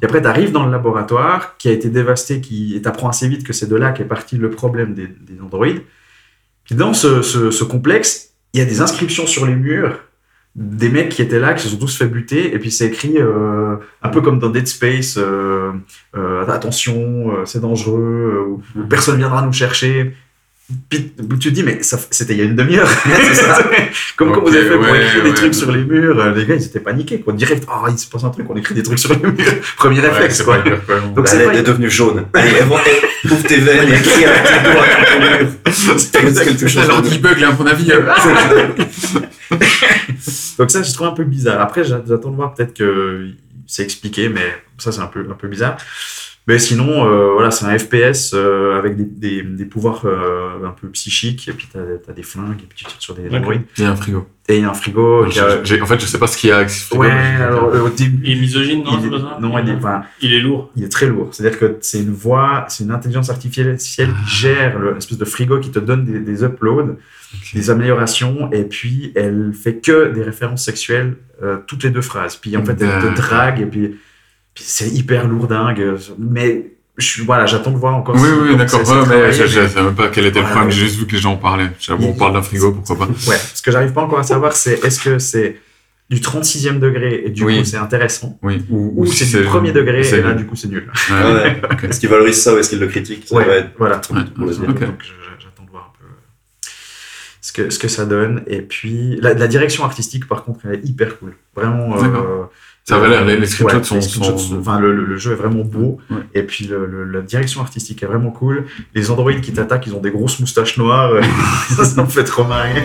[0.00, 3.08] Et après, tu arrives dans le laboratoire qui a été dévasté, qui, et tu apprends
[3.10, 5.82] assez vite que c'est de là qu'est parti le problème des, des androïdes.
[6.64, 9.98] Puis dans ce, ce- ce complexe, il y a des inscriptions sur les murs
[10.56, 13.18] des mecs qui étaient là, qui se sont tous fait buter, et puis c'est écrit
[13.18, 15.70] euh, un peu comme dans Dead Space, euh,
[16.16, 20.12] euh, attention, c'est dangereux, ou personne viendra nous chercher.
[20.88, 22.88] Puis tu te dis, mais c'était il y a une demi-heure.
[24.16, 25.34] comme quand vous avez fait pour ouais, écrire des ouais.
[25.34, 27.32] trucs sur les murs, euh, les gars ils étaient paniqués, quoi.
[27.32, 29.34] Direct, oh, il se passe un truc, on écrit des trucs sur les murs.
[29.76, 30.58] Premier Ouais, réflexe, quoi.
[30.58, 30.76] Donc
[31.18, 32.26] La c'est lettre pas- est devenue jaune.
[32.34, 32.52] Allez,
[33.24, 36.32] ouvre tes veines et écris avec tes doigts sur ton mur.
[36.34, 36.78] C'est quelque chose.
[36.84, 37.90] Alors, debug, là, à mon avis.
[37.92, 38.00] euh,
[40.58, 41.60] Donc ça, je trouve un peu bizarre.
[41.60, 43.28] Après, j'a- j'attends de voir peut-être que
[43.66, 45.76] c'est expliqué, mais ça, c'est un peu, un peu bizarre.
[46.50, 50.70] Mais sinon, euh, voilà, c'est un FPS euh, avec des, des, des pouvoirs euh, un
[50.72, 51.78] peu psychiques, et puis t'as
[52.08, 53.62] as des flingues, et puis tu tires sur des androïdes.
[53.78, 54.26] Il y a un frigo.
[54.48, 55.26] Et il y a un frigo a...
[55.28, 57.04] En fait, je sais pas ce qu'il y a avec ce frigo.
[57.04, 58.20] Ouais, alors euh, au début...
[58.24, 60.72] Il est misogyne, non, il est- pas non, il est, enfin, Il est lourd.
[60.74, 61.28] il est très lourd.
[61.32, 65.60] C'est-à-dire que c'est une voix, c'est une intelligence artificielle qui gère le- l'espèce de frigo
[65.60, 66.96] qui te donne des, des uploads,
[67.54, 72.34] des améliorations, et puis elle fait que des références sexuelles euh, toutes les deux phrases.
[72.34, 73.94] Puis en fait, elle te drague, et puis
[74.60, 75.96] c'est hyper lourdingue.
[76.18, 76.66] Mais
[76.98, 78.14] je, suis- voilà, j'attends de voir encore.
[78.16, 78.80] Oui, si- oui, d'accord.
[78.88, 80.66] Ouais, mais je, je savais même pas quel était le problème.
[80.66, 80.72] ouais.
[80.72, 81.70] J'ai juste vu que les gens en parlaient.
[81.90, 83.06] Bon, on parle d'un frigo, pourquoi pas.
[83.28, 85.56] Ouais, ce que j'arrive pas encore à savoir, c'est est-ce que c'est
[86.10, 87.58] du 36e degré et du Oui.
[87.60, 88.64] coup c'est intéressant, Oui.
[88.68, 90.90] ou, si c'est du premier degré et là du coup c'est nul.
[91.08, 91.62] Ouais, Ouais.
[91.70, 91.84] ok.
[91.84, 93.28] Est-ce qu'ils valorisent ça ou est-ce qu'ils le critiquent?
[93.28, 94.00] Ça Ouais, va être- voilà.
[94.10, 94.24] Ouais.
[94.24, 94.50] Donc
[95.38, 96.06] j'attends de voir un peu
[97.40, 98.42] ce que, ce que ça donne.
[98.48, 101.36] Et puis la, la direction artistique par contre elle est hyper cool.
[101.54, 101.96] Vraiment.
[101.96, 102.44] euh.
[102.84, 105.16] Ça avait l'air, les- les screenshots ouais, sont- les screenshots sont- Enfin, le, le- le
[105.16, 105.98] jeu est vraiment beau.
[106.10, 106.16] Ouais.
[106.34, 108.64] Et puis le- la direction artistique est vraiment cool.
[108.94, 111.12] Les androïdes qui t'attaquent, ils ont des grosses moustaches noires.
[111.76, 112.82] ça, ça me fait trop marrer.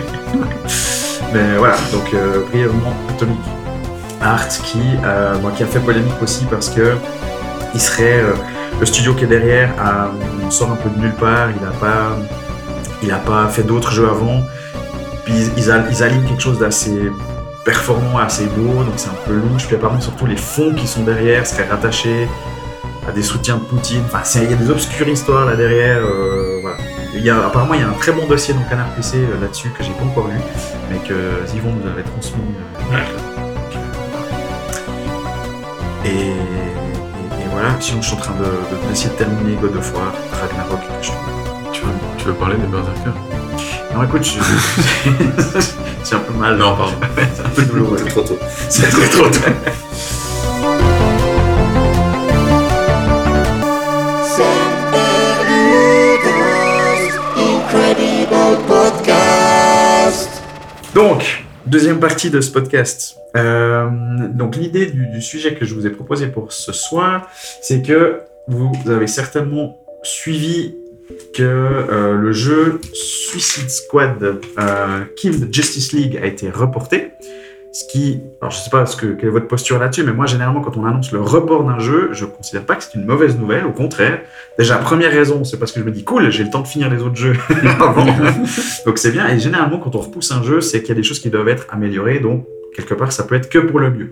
[1.32, 3.38] Mais voilà, donc euh, brièvement, Atomic
[4.22, 6.94] Art qui, euh, moi, qui a fait polémique aussi parce que
[7.74, 8.32] il serait euh,
[8.78, 10.10] le studio qui est derrière a-
[10.44, 11.48] on sort un peu de nulle part.
[11.50, 12.16] Il n'a pas,
[13.02, 14.42] il a pas fait d'autres jeux avant.
[15.24, 17.10] Puis ils, ils alignent quelque chose d'assez
[17.66, 19.66] performant, assez beau, donc c'est un peu louche.
[19.66, 22.26] Puis apparemment surtout les fonds qui sont derrière seraient rattachés
[23.08, 24.02] à des soutiens de Poutine.
[24.06, 25.98] Enfin, il y a des obscures histoires là derrière.
[25.98, 26.76] euh, voilà.
[27.14, 29.40] Il y a, apparemment, il y a un très bon dossier dans Canard PC euh,
[29.40, 30.38] là-dessus que j'ai pas encore lu,
[30.90, 31.14] mais que
[31.56, 32.40] Yvon nous avait transmis.
[32.42, 33.04] euh, Ouais.
[36.04, 39.76] et, et, et voilà, sinon je suis en train de, de- d'essayer de terminer God
[39.76, 40.80] of War, Ragnarok.
[41.02, 41.10] je
[41.72, 43.14] Tu veux, tu veux parler des Berserkers?
[43.96, 45.60] Non, écoute, je-
[46.04, 46.56] c'est un peu mal.
[46.58, 46.92] Non, pardon.
[47.34, 47.96] c'est un peu douloureux.
[47.98, 48.38] C'est trop tôt.
[48.68, 49.40] C'est trop trop tôt.
[60.94, 63.16] Donc, deuxième partie de ce podcast.
[63.36, 63.88] Euh,
[64.32, 67.28] donc, l'idée du, du sujet que je vous ai proposé pour ce soir,
[67.62, 70.74] c'est que vous avez certainement suivi
[71.34, 77.10] que euh, le jeu Suicide Squad euh, Kill Justice League a été reporté.
[77.72, 80.24] Ce qui, alors je sais pas ce que, quelle est votre posture là-dessus, mais moi
[80.24, 83.36] généralement quand on annonce le report d'un jeu, je considère pas que c'est une mauvaise
[83.36, 84.20] nouvelle, au contraire.
[84.58, 86.88] Déjà première raison, c'est parce que je me dis cool, j'ai le temps de finir
[86.88, 87.36] les autres jeux
[87.80, 88.06] avant.
[88.86, 89.28] Donc c'est bien.
[89.28, 91.48] Et généralement, quand on repousse un jeu, c'est qu'il y a des choses qui doivent
[91.48, 92.18] être améliorées.
[92.18, 94.10] Donc quelque part, ça peut être que pour le mieux.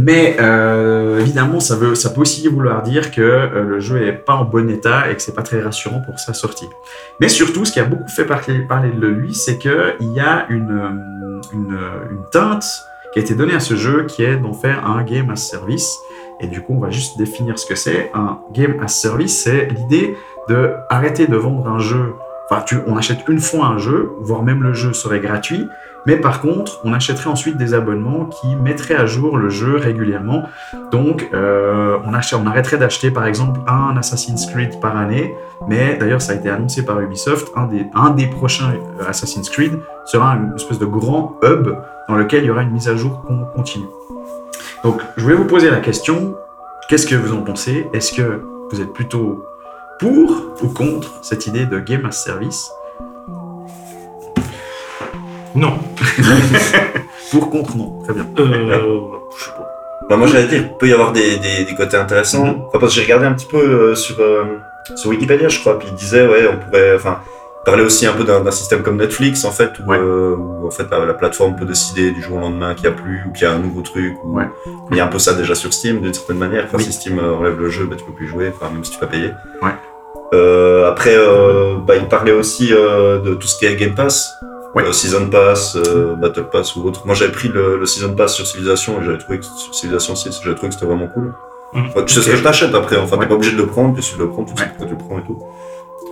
[0.00, 4.12] Mais euh, évidemment, ça, veut, ça peut aussi vouloir dire que euh, le jeu est
[4.12, 6.68] pas en bon état et que c'est pas très rassurant pour sa sortie.
[7.20, 10.46] Mais surtout, ce qui a beaucoup fait parler, de lui, c'est que il y a
[10.48, 11.78] une, euh, une,
[12.32, 12.64] teinte
[13.12, 15.98] qui a été donnée à ce jeu, qui est d'en faire un game as service.
[16.40, 18.10] Et du coup, on va juste définir ce que c'est.
[18.14, 20.16] Un game as service, c'est l'idée
[20.48, 20.72] de
[21.26, 22.14] de vendre un jeu.
[22.48, 25.68] Enfin, tu, on achète une fois un jeu, voire même le jeu serait gratuit.
[26.06, 30.44] Mais par contre, on achèterait ensuite des abonnements qui mettraient à jour le jeu régulièrement.
[30.90, 35.34] Donc, euh, on, arrêterait d'acheter par exemple un Assassin's Creed par année.
[35.68, 37.48] Mais d'ailleurs, ça a été annoncé par Ubisoft.
[37.54, 41.68] Un des, un des prochains euh, Assassin's Creed sera une espèce de grand hub
[42.08, 43.88] dans lequel il y aura une mise à jour con- continue.
[44.82, 46.34] Donc, je voulais vous poser la question
[46.88, 47.88] qu'est-ce que vous en pensez?
[47.92, 49.44] Est-ce que vous êtes plutôt
[49.98, 52.70] pour ou contre cette idée de game as service?
[55.54, 55.72] Non.
[57.30, 58.00] Pour, contre, non.
[58.04, 58.26] Très bien.
[58.38, 58.98] Euh,
[59.38, 59.66] je sais pas.
[60.08, 62.44] Bah, moi, j'allais dire, il peut y avoir des, des, des côtés intéressants.
[62.46, 62.62] Mhm.
[62.68, 64.44] Enfin, parce que j'ai regardé un petit peu euh, sur, euh,
[64.96, 67.18] sur Wikipédia, je crois, puis il disait, ouais, on pourrait, enfin,
[67.64, 69.98] parler aussi un peu d'un système comme Netflix, en fait, où, Ouais.
[69.98, 72.94] euh, où, en fait, la, la plateforme peut décider du jour au lendemain qu'il n'y
[72.96, 74.48] a plus, ou qu'il y a un nouveau truc, ou Ouais.
[74.90, 76.64] il y a un peu ça déjà sur Steam, d'une certaine manière.
[76.64, 76.84] Enfin, Oui.
[76.84, 79.06] si Steam enlève le jeu, bah, tu peux plus jouer, enfin, même si tu vas
[79.06, 79.30] payer.
[79.62, 79.70] Ouais.
[80.88, 81.14] Après,
[81.86, 84.34] bah, il parlait aussi de tout ce qui est Game Pass.
[84.74, 84.84] Ouais.
[84.84, 87.02] Euh, Season Pass, euh, Battle Pass ou autre.
[87.04, 90.40] Moi j'avais pris le, le Season Pass sur Civilization et j'avais trouvé que Civilization 6,
[90.44, 91.34] j'avais trouvé que c'était vraiment cool.
[91.74, 93.22] Enfin, tu sais ce que t'achètes après, enfin Ouais.
[93.22, 94.92] t'es pas obligé de le prendre, puis si tu le prends, tu sais pourquoi tu
[94.92, 95.38] le prends et tout.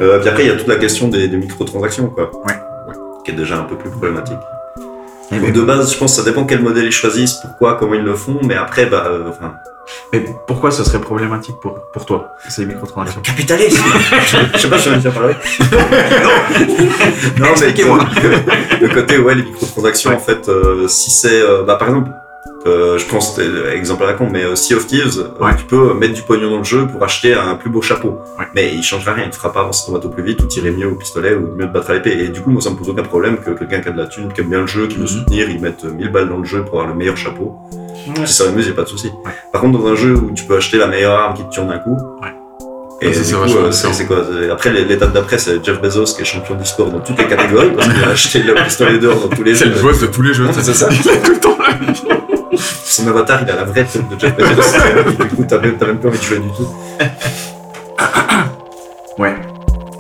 [0.01, 2.31] Euh, puis après il y a toute la question des, des microtransactions quoi.
[2.47, 2.55] Ouais.
[3.25, 4.39] Qui est déjà un peu plus problématique.
[5.31, 7.93] Eh Donc, de base, je pense que ça dépend quel modèle ils choisissent, pourquoi, comment
[7.95, 9.53] ils le font, mais après, bah, euh, enfin.
[10.13, 13.21] Mais pourquoi ce serait problématique pour, pour toi, ces microtransactions?
[13.23, 13.83] Capitalisme
[14.55, 15.35] Je sais pas, je viens de parler.
[17.39, 18.07] non, mais Expliquez-moi.
[18.23, 22.11] Le, le côté, ouais, les microtransactions, en fait, euh, si c'est, euh, bah, par exemple,
[22.67, 25.65] euh, je prends cet exemple à la con, mais euh, Sea of Thieves, euh, tu
[25.65, 28.19] peux mettre du pognon dans le jeu pour acheter un plus beau chapeau.
[28.39, 28.47] Ouais.
[28.55, 30.71] Mais il changera rien, il te fera pas avancer ton bateau plus vite, ou tirer
[30.71, 32.19] mieux au pistolet, ou mieux te battre à l'épée.
[32.19, 34.07] Et du coup, moi, ça me pose aucun problème que quelqu'un qui a de la
[34.07, 35.07] thune, qui aime bien le jeu, qui veut Mhm.
[35.09, 37.57] soutenir, il mette 1000 balles dans le jeu pour avoir le meilleur chapeau.
[38.17, 38.27] Ouais.
[38.27, 39.13] Si ça m'amuse, a pas de souci.
[39.53, 41.61] Par contre, dans un jeu où tu peux acheter la meilleure arme qui te tue
[41.61, 41.97] en un coup,
[43.01, 45.81] et ça, du c'est coup, euh, c'est c'est quoi c'est- Après, l'étape d'après, c'est Jeff
[45.81, 48.55] Bezos qui est champion du sport dans toutes les catégories parce qu'il a acheté le
[48.55, 49.75] pistolet d'or dans tous les C'est jeux.
[49.77, 50.49] le boss de tous les jeux.
[50.53, 50.89] C'est ça.
[50.91, 52.18] Il a tout le temps la
[52.85, 55.23] Son avatar, il a la vraie tête de Jeff Bezos.
[55.25, 56.69] du coup, t'as même, même pas envie de jouer du tout.
[59.19, 59.35] Ouais.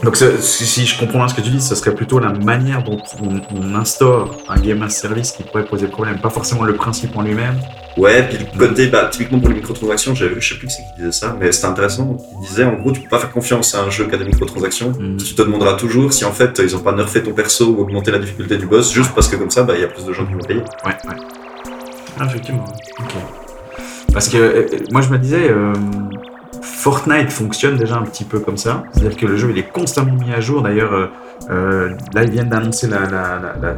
[0.04, 2.84] Donc ce- si, je comprends bien ce que tu dis, ce serait plutôt la manière
[2.84, 6.74] dont on, on instaure un game as service qui pourrait poser problème, pas forcément le
[6.74, 7.56] principe en lui-même.
[7.96, 10.74] Ouais, puis le côté, bah, typiquement pour les microtransactions, j'avais vu, je sais plus qui
[10.74, 12.16] c'est qui disait ça, mais c'était intéressant.
[12.40, 14.24] Il disait, en gros, tu peux pas faire confiance à un jeu qui a des
[14.24, 14.90] microtransactions.
[14.90, 15.16] Mm.
[15.16, 18.12] Tu te demanderas toujours si en fait ils ont pas nerfé ton perso ou augmenté
[18.12, 20.12] la difficulté du boss, juste parce que comme ça, bah, il y a plus de
[20.12, 20.62] gens qui vont payer.
[20.86, 21.16] Ouais, ouais.
[22.18, 22.64] Ah, effectivement.
[24.12, 25.72] Parce que euh, moi je me disais, euh,
[26.62, 28.84] Fortnite fonctionne déjà un petit peu comme ça.
[28.92, 30.62] C'est-à-dire que le jeu il est constamment mis à jour.
[30.62, 31.10] D'ailleurs,
[31.50, 33.76] euh, là ils viennent d'annoncer la,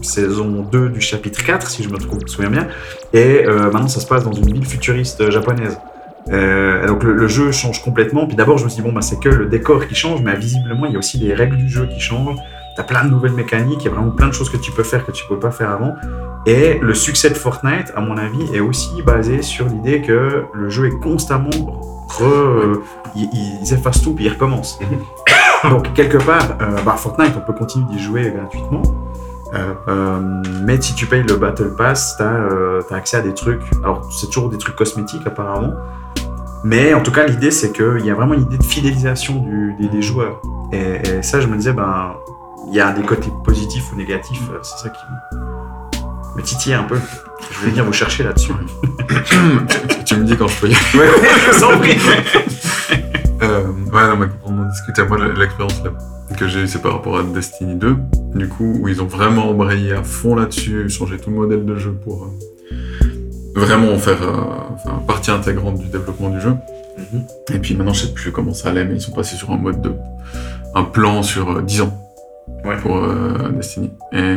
[0.00, 2.68] saison 2 du chapitre 4, si je me souviens bien.
[3.12, 5.78] Et maintenant ça se passe dans une ville futuriste japonaise.
[6.26, 8.26] Donc le, jeu change complètement.
[8.26, 10.36] Puis d'abord je me suis dit, bon, bah, c'est que le décor qui change, mais
[10.36, 12.38] visiblement il y a aussi les règles du jeu qui changent.
[12.76, 14.84] T'as plein de nouvelles mécaniques, il y a vraiment plein de choses que tu peux
[14.84, 15.96] faire que tu peux pas faire avant.
[16.46, 20.70] Et le succès de Fortnite, à mon avis, est aussi basé sur l'idée que le
[20.70, 21.50] jeu est constamment
[22.08, 22.80] re...
[23.14, 23.28] ils,
[23.62, 24.78] ils effacent tout puis ils recommencent.
[25.64, 28.82] Donc quelque part, euh, bah, Fortnite, on peut continuer d'y jouer gratuitement.
[29.54, 33.62] Euh, euh, mais si tu payes le Battle Pass, tu as, accès à des trucs.
[33.82, 35.72] Alors, c'est toujours des trucs cosmétiques apparemment.
[36.64, 39.74] Mais en tout cas, l'idée, c'est qu'il y a vraiment une idée de fidélisation du-
[39.80, 40.40] des, des joueurs.
[40.72, 42.14] Et, et ça, je me disais, ben,
[42.66, 44.42] il y a des côtés positifs ou négatifs.
[44.62, 45.00] C'est ça qui
[46.38, 46.98] me, titillait un peu.
[47.52, 48.52] Je vais venir vous chercher là-dessus.
[50.04, 50.98] tu, me dis quand je peux y aller.
[50.98, 51.96] Ouais, je vous en prie.
[53.42, 53.62] Euh,
[53.92, 55.04] ouais, non, mais on en discutait.
[55.04, 55.80] Moi, l'expérience
[56.36, 57.96] que j'ai eue, c'est par rapport à Destiny 2.
[58.34, 61.76] Du coup, où ils ont vraiment embrayé à fond là-dessus, changé tout le modèle de
[61.76, 63.08] jeu pour euh,
[63.54, 66.54] vraiment en faire euh, partie intégrante du développement du jeu.
[66.98, 67.22] Mhm.
[67.54, 69.56] Et puis maintenant, je sais plus comment ça allait, mais ils sont passés sur un
[69.56, 69.92] mode de.
[70.74, 71.98] un plan sur euh, 10 ans
[72.64, 72.76] Ouais.
[72.78, 73.90] pour euh, Destiny.
[74.12, 74.36] Et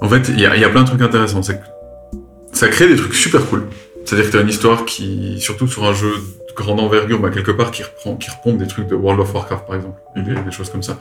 [0.00, 1.40] en fait, il y a, il y a plein de trucs intéressants.
[1.40, 1.52] Que
[2.52, 3.64] ça crée des trucs super cool.
[4.04, 7.30] C'est-à-dire que tu as une histoire qui, surtout sur un jeu de grande envergure, bah,
[7.30, 10.24] quelque part, qui reprend, qui repompe des trucs de World of Warcraft, par exemple, Mhm.
[10.24, 10.98] des, des choses comme ça.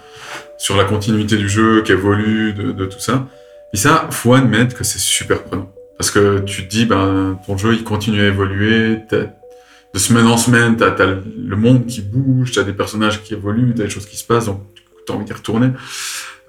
[0.58, 3.28] Sur la continuité du jeu, qui évolue, de, de tout ça.
[3.74, 5.70] Et ça, faut admettre que c'est super prenant.
[5.98, 10.38] Parce que tu te dis, ben, ton jeu, il continue à évoluer, de semaine en
[10.38, 14.08] semaine, t'as as le monde qui bouge, t'as des personnages qui évoluent, t'as des choses
[14.08, 14.62] qui se passent, donc
[15.06, 15.70] t'as envie d'y retourner.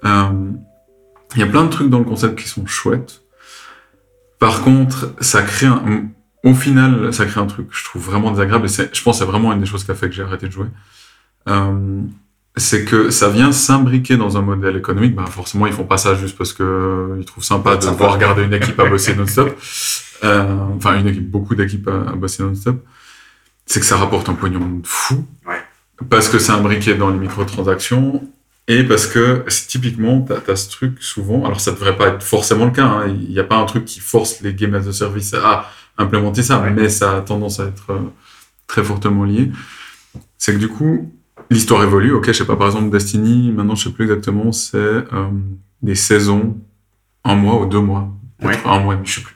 [0.03, 0.29] Euh,
[1.33, 3.21] Il y a plein de trucs dans le concept qui sont chouettes.
[4.39, 6.09] Par contre, ça crée un...
[6.43, 9.25] Au final, ça crée un truc que je trouve vraiment désagréable, et je pense que
[9.25, 10.67] c'est vraiment une des choses qui a fait que j'ai arrêté de jouer.
[11.49, 12.01] Euh,
[12.55, 15.15] c'est que ça vient s'imbriquer dans un modèle économique.
[15.15, 17.97] Bah, forcément, ils font pas ça juste parce que euh, ils trouvent sympa de Sympa.
[17.97, 19.57] voir regarder une équipe à bosser non-stop.
[20.23, 22.85] Euh, enfin, une équipe, beaucoup d'équipes à, à bosser non-stop.
[23.65, 25.25] C'est que ça rapporte un pognon de fou.
[25.47, 25.61] Ouais.
[26.09, 28.21] Parce que c'est imbriqué dans les microtransactions.
[28.67, 32.65] Et parce que typiquement, tu as, ce truc souvent, alors ça devrait pas être forcément
[32.65, 34.91] le cas, hein, il n'y a pas un truc qui force les game as a
[34.91, 36.71] service à implémenter ça, Ouais.
[36.71, 37.99] mais ça a tendance à être euh,
[38.67, 39.51] très fortement lié.
[40.37, 41.13] C'est que du coup,
[41.51, 44.77] l'histoire évolue, ok, je sais pas, par exemple Destiny, maintenant je sais plus exactement, c'est
[44.77, 45.29] euh,
[45.83, 46.57] des saisons,
[47.23, 48.09] un mois ou deux mois,
[48.39, 49.35] peut-être un mois je sais plus.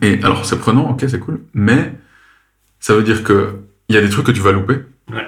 [0.00, 1.92] Et alors c'est prenant, ok, c'est cool, mais
[2.80, 4.78] ça veut dire que il y a des trucs que tu vas louper.
[5.12, 5.26] Ouais.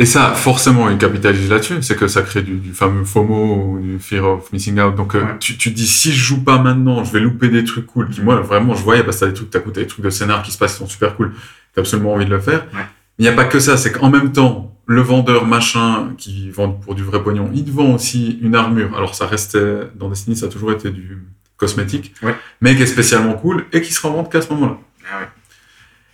[0.00, 1.82] Et ça, forcément, ils capitalisent là-dessus.
[1.82, 4.94] C'est que ça crée du, du fameux FOMO, ou du fear of missing out.
[4.94, 5.36] Donc, euh, Ouais.
[5.40, 8.08] tu, tu te dis, si je joue pas maintenant, je vais louper des trucs cool.
[8.08, 10.42] Qui, moi, vraiment, je voyais, parce que t'as des trucs, t'as des trucs de scénar
[10.42, 11.32] qui se passent, qui sont super cool.
[11.74, 12.64] T'as absolument envie de le faire.
[12.72, 12.86] Ouais.
[13.18, 13.76] Il n'y a pas que ça.
[13.76, 17.70] C'est qu'en même temps, le vendeur machin qui vend pour du vrai pognon, il te
[17.70, 18.96] vend aussi une armure.
[18.96, 21.18] Alors, ça restait, dans Destiny, ça a toujours été du
[21.56, 22.14] cosmétique.
[22.22, 22.36] Ouais.
[22.60, 24.78] Mais qui est spécialement cool et qui se rend compte qu'à ce moment-là.
[25.12, 25.28] Ah ouais.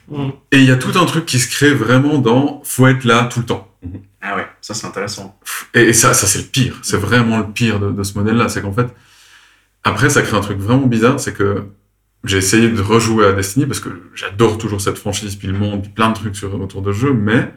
[0.08, 0.30] Mm.
[0.52, 3.24] Et il y a tout un truc qui se crée vraiment dans faut être là
[3.30, 3.68] tout le temps.
[4.20, 5.38] Ah ouais, ça c'est intéressant.
[5.74, 6.78] Et, et ça, ça c'est le pire.
[6.82, 8.48] C'est vraiment le pire de, de ce modèle-là.
[8.48, 8.86] C'est qu'en fait,
[9.82, 11.20] après, ça crée un truc vraiment bizarre.
[11.20, 11.64] C'est que
[12.24, 15.82] j'ai essayé de rejouer à Destiny parce que j'adore toujours cette franchise, puis le monde,
[15.82, 17.52] puis plein de trucs sur, autour de jeu, mais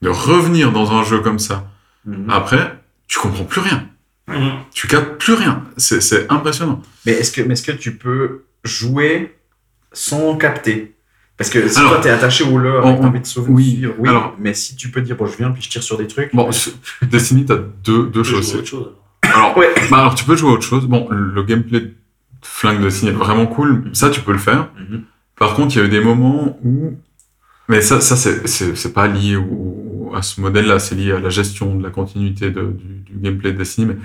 [0.00, 1.68] de revenir dans un jeu comme ça,
[2.04, 2.30] Mhm.
[2.30, 2.78] après,
[3.08, 3.88] tu comprends plus rien.
[4.28, 4.48] Mm.
[4.72, 5.64] Tu captes plus rien.
[5.76, 6.80] C'est c'est impressionnant.
[7.06, 9.36] Mais est-ce que, mais est-ce que tu peux jouer
[9.92, 10.94] sans capter?
[11.38, 13.94] Parce que si Alors, toi t'es attaché au on- t'as envie de sauver, oui, suivre,
[13.98, 14.08] oui.
[14.08, 16.34] alors- mais si tu peux dire bon je viens puis je tire sur des trucs.
[16.34, 16.48] Bon,
[17.02, 18.54] Destiny, t'as deux, deux choses.
[18.54, 18.90] à autre chose.
[19.22, 19.68] Alors, Ouais.
[19.90, 20.86] bah alors, tu peux jouer à autre chose.
[20.86, 21.94] Bon, le gameplay de
[22.42, 23.90] flingue de Destiny est vraiment cool.
[23.92, 24.68] Ça, tu peux le faire.
[24.78, 25.02] Mhm.
[25.38, 26.96] Par contre, il y a eu des moments où.
[27.68, 31.18] Mais ça, ça c'est- c'est c'est pas lié au, à ce modèle-là, c'est lié à
[31.20, 33.86] la gestion de la continuité de- du, du gameplay de Destiny.
[33.86, 33.96] Mais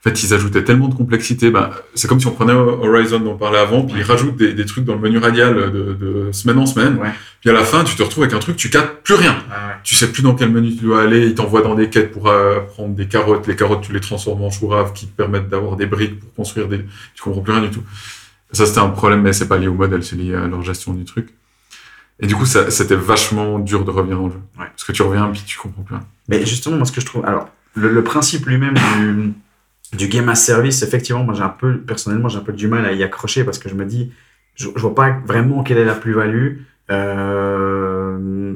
[0.00, 1.50] en fait, ils ajoutaient tellement de complexité.
[1.50, 4.52] Bah, c'est comme si on prenait Horizon dont on parlait avant, puis ils rajoutent des,
[4.54, 6.98] des trucs dans le menu radial de, de semaine en semaine.
[6.98, 7.10] Ouais.
[7.40, 9.36] Puis à la fin, tu te retrouves avec un truc, tu captes plus rien.
[9.50, 9.74] Ah ouais.
[9.82, 11.26] Tu sais plus dans quel menu tu dois aller.
[11.26, 13.46] Ils t'envoient dans des quêtes pour euh, prendre des carottes.
[13.48, 16.68] Les carottes, tu les transformes en chouraves qui te permettent d'avoir des briques pour construire
[16.68, 16.78] des.
[17.14, 17.82] Tu comprends plus rien du tout.
[18.52, 20.94] Ça, c'était un problème, mais c'est pas lié au modèle, c'est lié à leur gestion
[20.94, 21.28] du truc.
[22.20, 24.40] Et du coup, ça- c'était vachement dur de revenir le jeu.
[24.58, 24.66] Ouais.
[24.66, 26.04] Parce que tu reviens, puis tu comprends plus rien.
[26.28, 27.24] Mais justement, moi, ce que je trouve.
[27.26, 29.32] Alors, le, le principe lui-même du,
[29.96, 32.84] du game as service, effectivement, moi, j'ai un peu, personnellement, j'ai un peu du mal
[32.84, 34.12] à y accrocher parce que je me dis,
[34.54, 36.58] je, je vois pas vraiment quelle est la plus-value.
[36.90, 38.54] Euh,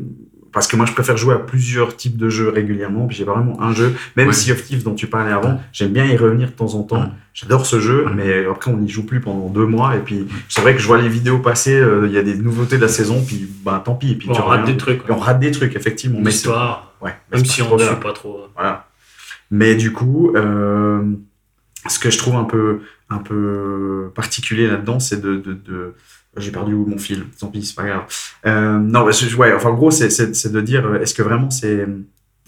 [0.52, 3.62] parce que moi, je préfère jouer à plusieurs types de jeux régulièrement, puis j'ai vraiment
[3.62, 3.94] un jeu.
[4.16, 4.32] Même Ouais.
[4.34, 7.00] Sea of Thieves dont tu parlais avant, j'aime bien y revenir de temps en temps.
[7.00, 7.08] Ouais.
[7.32, 8.12] J'adore ce jeu, Ouais.
[8.14, 9.96] mais après, on n'y joue plus pendant deux mois.
[9.96, 12.34] Et puis, c'est vrai que je vois les vidéos passer, euh, il y a des
[12.34, 14.12] nouveautés de la saison, puis bah, tant pis.
[14.12, 15.00] Et puis, on rate des trucs.
[15.08, 16.18] On rate des trucs, effectivement.
[16.20, 18.40] Mais L'histoire, ouais, mais même c'est si on ne suit pas trop.
[18.54, 18.88] Voilà.
[19.52, 21.02] Mais du coup, euh,
[21.88, 22.80] ce que je trouve un peu,
[23.10, 25.94] un peu particulier là-dedans, c'est de, de, de-
[26.38, 28.04] J'ai perdu mon fil, tant pis, c'est pas grave.
[28.46, 31.50] Euh, non, ouais, enfin, en gros, c'est- c'est c'est de dire, euh, est-ce que vraiment
[31.50, 31.86] c'est.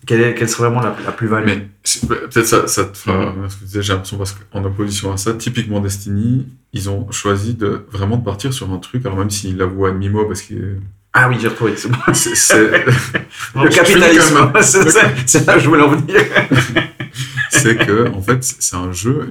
[0.07, 1.45] Quelle, est, quelle serait vraiment la, la plus-value?
[1.47, 3.35] Mais c'est- peut-être ça, ça te fera.
[3.49, 7.11] Ce que je disais, J'ai l'impression parce qu'en opposition à ça, typiquement Destiny, ils ont
[7.11, 9.05] choisi de vraiment de partir sur un truc.
[9.05, 10.77] Alors même s'ils l'avouent à demi-mot parce que
[11.13, 11.75] Ah oui, j'ai retrouvé.
[11.77, 12.59] c'est
[13.55, 14.51] Le capitalisme,
[15.27, 16.21] c'est là que je voulais en venir.
[17.65, 19.29] c'est que en fait c'est un jeu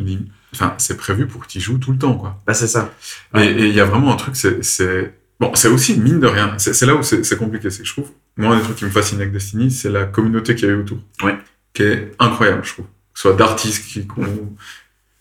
[0.53, 2.93] enfin c'est prévu pour que tu y joues tout le temps quoi Bah, c'est ça.
[3.33, 3.51] et Ouais.
[3.53, 6.85] et il y a vraiment un truc c'est bon c'est aussi mine de rien c'est
[6.85, 9.19] là où c'est compliqué c'est que je trouve moi un des trucs qui me fascine
[9.19, 11.37] avec Destiny c'est la communauté qu'il y a eu autour Ouais.
[11.73, 14.55] qui est incroyable je trouve que ce soit d'artistes qui, qui ont-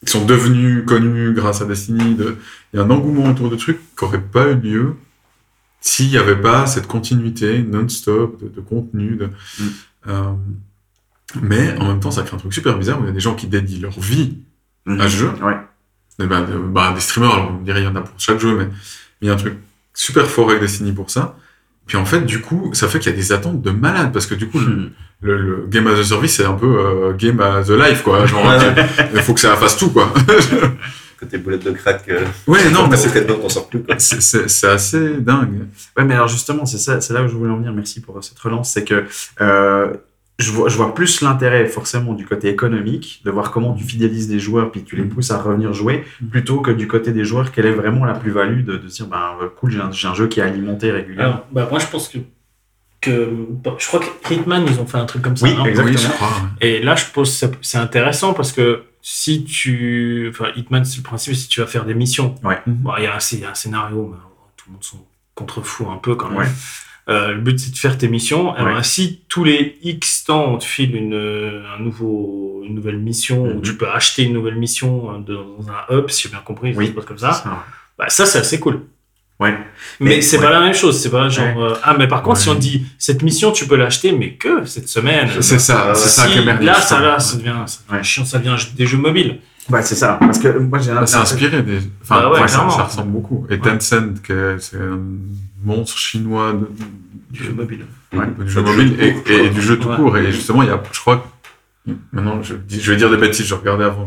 [0.04, 2.36] qui sont devenus connus grâce à Destiny de
[2.72, 4.94] il y a un engouement autour de trucs qui n'aurait pas eu lieu
[5.80, 9.64] s'il n'y avait pas cette continuité non-stop de, de contenu de, Mm.
[10.08, 10.32] euh,
[11.40, 13.20] mais en même temps, ça crée un truc super bizarre où il y a des
[13.20, 14.38] gens qui dédient leur vie
[14.86, 15.30] à ce jeu.
[15.42, 15.56] Ouais.
[16.22, 18.38] Et ben, de- bah, des streamers, alors on dirait il y en a pour chaque
[18.38, 18.68] jeu, mais
[19.22, 19.54] il y a un truc
[19.94, 21.36] super fort avec Destiny pour ça.
[21.86, 24.26] Puis en fait, du coup, ça fait qu'il y a des attentes de malade parce
[24.26, 27.40] que du coup, le, le- le game as a service, c'est un peu euh, game
[27.40, 28.24] as a life, quoi.
[28.26, 28.44] Genre,
[29.14, 30.12] il faut que ça fasse tout, quoi.
[31.18, 32.04] Côté boulette de crack.
[32.08, 33.82] Euh, ouais, non, mais c'est t'en sors plus.
[33.98, 35.66] C'est, assez dingue.
[35.96, 37.72] Ouais, mais alors justement, c'est ça, c'est là où je voulais en venir.
[37.72, 38.72] Merci pour cette relance.
[38.72, 39.04] C'est que
[39.40, 39.92] euh,
[40.42, 44.28] je, vois, je vois plus l'intérêt forcément du côté économique, de voir comment tu fidélises
[44.28, 45.08] des joueurs puis tu les Mm.
[45.08, 46.26] pousses à revenir jouer, Mm.
[46.26, 49.48] plutôt que du côté des joueurs, quelle est vraiment la plus-value de, dire, ben euh,
[49.58, 51.34] cool, j'ai un, jeu qui est alimenté régulièrement.
[51.34, 52.18] Alors, bah, moi, je pense que,
[53.00, 53.28] que.
[53.30, 55.46] bon, Je crois que Hitman, ils ont fait un truc comme ça.
[55.46, 55.64] Oui, hein.
[55.64, 55.96] exactement.
[55.96, 56.28] Oui, je crois.
[56.28, 56.68] ouais.
[56.68, 60.28] Et là, je pense que c'est intéressant parce que si tu.
[60.30, 62.34] Enfin, Hitman, c'est le principe, si tu vas faire des missions.
[62.44, 62.60] Ouais.
[62.66, 64.18] Bon, il y, a un il y a un scénario, mais
[64.56, 66.38] tout le monde s'en contrefou un peu quand même.
[66.38, 66.46] Ouais.
[67.08, 68.52] Euh, le but, c'est de faire tes missions.
[68.54, 68.62] Ouais.
[68.64, 72.98] ben, si tous les X temps, on te file une, euh, un nouveau, une nouvelle
[72.98, 73.56] mission, Mhm.
[73.56, 76.72] ou tu peux acheter une nouvelle mission euh, dans un hub, si j'ai bien compris,
[76.76, 76.86] Oui.
[76.86, 77.64] ça se passe comme ça, Ça,
[77.98, 78.82] bah, ça, c'est assez cool.
[79.42, 79.58] Ouais.
[80.00, 80.44] Mais, Mais- c'est ouais.
[80.44, 81.00] pas la même chose.
[81.00, 81.62] C'est pas genre.
[81.62, 84.64] euh, ah, mais par contre, si on dit cette mission, tu peux l'acheter, mais que
[84.64, 85.28] cette semaine.
[85.40, 86.66] C'est ça, c'est ça Si, est merdique.
[86.66, 88.04] Là, ça, là, ça devient, ça devient Ouais.
[88.04, 89.38] chiant, ça devient des jeux mobiles.
[89.70, 90.14] Ouais, c'est ça.
[90.20, 91.20] Parce que moi, j'ai Bah, c'est l'impression.
[91.20, 91.78] inspiré des.
[92.02, 93.46] Enfin, Bah ouais, ouais, ça, ça ressemble beaucoup.
[93.50, 93.94] Et Tencent,
[94.58, 94.98] c'est un
[95.64, 96.68] monstre chinois de,
[97.30, 97.86] Du jeu mobile.
[98.12, 98.26] Ouais.
[98.44, 99.96] du jeu mobile et, et du jeu tout Ouais.
[99.96, 100.18] court.
[100.18, 101.24] Et justement, il y a, je crois,
[101.86, 104.06] que- maintenant, je, dis- je vais dire des bêtises, je regardais avant,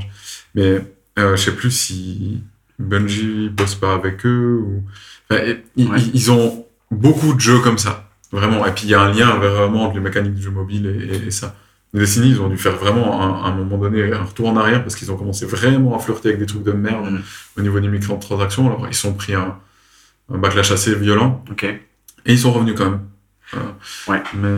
[0.53, 0.81] mais
[1.17, 2.41] euh, je sais plus si
[2.79, 4.83] Bungie bosse pas avec eux ou.
[5.29, 5.99] Enfin, et- ils, Ouais.
[6.13, 8.09] ils ont beaucoup de jeux comme ça.
[8.31, 8.65] Vraiment.
[8.65, 11.15] Et puis il y a un lien vraiment entre les mécaniques du jeu mobile et,
[11.15, 11.55] et- et ça.
[11.93, 14.81] Destiny, ils ont dû faire vraiment à un, un moment donné un retour en arrière
[14.83, 17.21] parce qu'ils ont commencé vraiment à flirter avec des trucs de merde Mhm.
[17.57, 18.65] au niveau des microtransactions.
[18.67, 19.57] Alors ils sont pris un,
[20.33, 21.79] un backlash assez violent et
[22.33, 22.99] ils sont revenus quand même.
[24.07, 24.21] Ouais.
[24.33, 24.49] Mais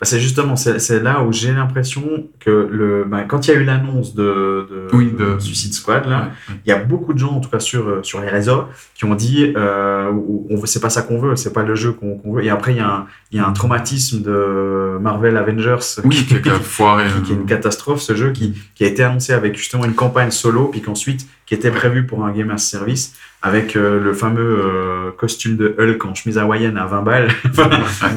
[0.00, 3.60] Bah, c'est justement, c'est là où j'ai l'impression que le, bah, quand il y a
[3.60, 6.54] eu l'annonce de, de, Oui, de- Suicide Squad, là, ouais.
[6.64, 9.04] il y a beaucoup de gens, en tout cas sur, euh, sur les réseaux, qui
[9.04, 10.10] ont dit euh,
[10.50, 12.44] on c'est pas ça qu'on veut, c'est pas le jeu qu'on veut.
[12.44, 16.24] Et après, il y, a un, il y a un traumatisme de Marvel Avengers oui,
[16.24, 17.04] qui a foiré.
[17.16, 19.94] qui, qui est une catastrophe, ce jeu qui, qui a été annoncé avec justement une
[19.94, 24.14] campagne solo, puis qu'ensuite, qui était prévu pour un game as service, avec euh, le
[24.14, 27.28] fameux euh, costume de Hulk en chemise hawaïenne à 20 balles.
[27.44, 27.68] Enfin,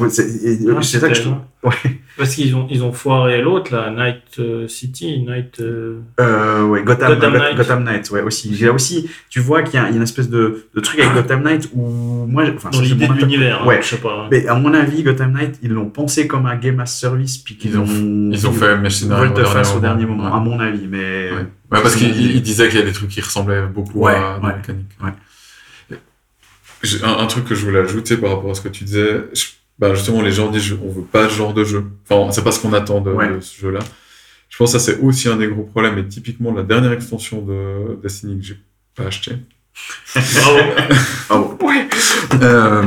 [0.08, 1.34] c'est et, Ah, c'est ça que je trouve.
[1.64, 1.72] Ouais.
[2.16, 5.58] Parce qu'ils ont, ils ont foiré l'autre, là, Night euh, City, Night.
[5.60, 7.56] euh, Euh, ouais, Gotham, Gotham Gotham Knight.
[7.56, 8.50] Gotham Knight, ouais, aussi.
[8.64, 11.00] Là aussi, tu vois qu'il y, a il y a une espèce de, de truc
[11.00, 13.80] avec Gotham Knight où moi, enfin, dans l'idée de l'univers, hein, Ouais.
[13.82, 14.28] je sais pas.
[14.30, 17.56] Mais à mon avis, Gotham Knight, ils l'ont pensé comme un game as service, puis
[17.56, 20.32] qu'ils Ils ont- Ils ont fait un scénario au dernier au dernier moment.
[20.32, 20.86] à mon avis.
[20.88, 21.36] Mais Ouais.
[21.72, 24.14] Ouais, parce qu'il il- il disait qu'il y a des trucs qui ressemblaient beaucoup Ouais,
[24.14, 24.86] à la ouais, mécanique.
[27.02, 29.46] Un, un truc que je voulais ajouter par rapport à ce que tu disais, je-
[29.78, 31.84] bah justement, les gens disent on veut pas ce genre de jeu.
[32.08, 33.28] Enfin, c'est pas ce qu'on attend de, Ouais.
[33.32, 33.80] de ce jeu-là.
[34.48, 35.98] Je pense que ça, c'est aussi un des gros problèmes.
[35.98, 38.58] Et typiquement, la dernière extension de Destiny que j'ai
[38.94, 39.32] pas acheté.
[40.14, 40.58] Bravo.
[41.30, 41.58] Ah bon.
[42.42, 42.82] Euh,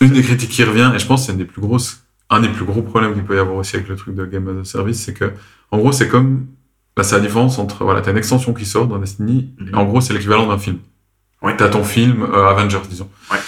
[0.00, 2.40] une des critiques qui revient, et je pense que c'est une des plus grosses, un
[2.40, 4.60] des plus gros problèmes qu'il peut y avoir aussi avec le truc de Game as
[4.60, 5.32] a Service, c'est que,
[5.70, 6.46] en gros, c'est comme,
[6.96, 9.68] bah, c'est la différence entre, voilà, t'as une extension qui sort dans Destiny, Mhm.
[9.70, 10.78] et en gros, c'est l'équivalent d'un film.
[11.42, 11.56] Ouais.
[11.56, 13.08] T'as ton film, euh, Avengers, disons.
[13.30, 13.38] Ouais.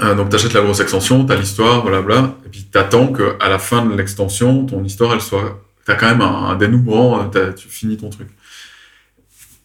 [0.00, 3.58] Euh, donc t'achètes la grosse extension, t'as l'histoire, blablabla, et puis t'attends que à la
[3.58, 7.52] fin de l'extension, ton histoire, elle soit, t'as quand même un, un dénouement, euh, t'as-
[7.52, 8.28] tu finis ton truc.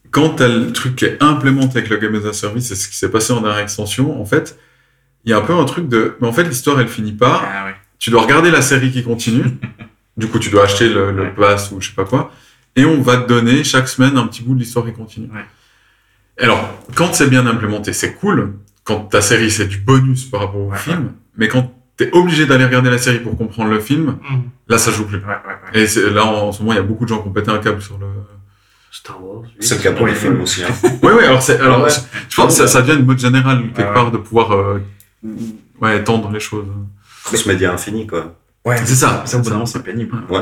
[0.09, 2.87] Quand t'as le truc qui est implémenté avec le Game as a Service, c'est ce
[2.87, 4.57] qui s'est passé en dernière extension, en fait,
[5.25, 7.41] il y a un peu un truc de, mais en fait, l'histoire, elle finit pas,
[7.45, 7.75] Ah ouais.
[7.99, 9.43] tu dois regarder la série qui continue,
[10.17, 11.33] du coup, tu dois acheter le, le Ouais.
[11.37, 12.31] pass ou je sais pas quoi,
[12.75, 15.27] et on va te donner chaque semaine un petit bout de l'histoire qui continue.
[15.31, 15.45] Ouais.
[16.39, 18.53] Alors, quand c'est bien implémenté, c'est cool.
[18.87, 21.11] Quand ta série, c'est du bonus par rapport au Ouais, film.
[21.35, 24.43] Mais quand t'es obligé d'aller regarder la série pour comprendre le film, Mhm.
[24.69, 25.17] là, ça joue plus.
[25.17, 25.31] Ouais, ouais,
[25.73, 25.81] ouais.
[25.81, 27.51] Et c'est- là, en, ce moment, il y a beaucoup de gens qui ont pété
[27.51, 28.05] un câble sur le.
[28.89, 29.41] Star Wars.
[29.43, 29.49] oui.
[29.59, 30.63] C'est le cas pour les films aussi.
[30.63, 30.69] Hein.
[31.03, 31.89] Ouais, ouais, alors, c'est, alors Ouais.
[31.89, 33.93] je je pense que ça, ça devient une mode générale, quelque ouais.
[33.93, 34.79] part, de pouvoir, euh,
[35.81, 36.65] ouais, étendre les choses.
[37.25, 38.35] Plus média infini, quoi.
[38.65, 39.23] Ouais, C'est ça.
[39.25, 40.17] Ça, au bout d'un moment, c'est pénible.
[40.29, 40.39] Ouais.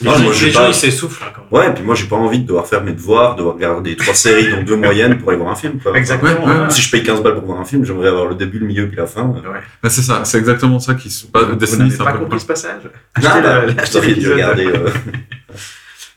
[0.00, 1.22] Les, gens- moi, j'ai les pas- gens, ils s'essoufflent.
[1.50, 4.14] Ouais, et puis moi, j'ai pas envie de devoir faire mes devoirs, de regarder trois
[4.14, 5.96] séries, donc deux moyennes pour aller voir un film, quoi.
[5.96, 6.30] Exactement.
[6.32, 6.70] Ouais, ouais, ouais.
[6.70, 8.88] Si je paye 15 balles pour voir un film, j'aimerais avoir le début, le milieu,
[8.88, 9.28] puis la fin.
[9.28, 9.60] Ouais.
[9.82, 11.44] Bah, c'est ça, c'est exactement ça qui se passe.
[11.44, 12.82] Vous Destiny, n'avez c'est pas compris ce passage?
[13.14, 13.66] Ah, Achetez bah,
[14.06, 14.32] l'épisode.
[14.32, 14.66] regarder.
[14.66, 14.88] euh,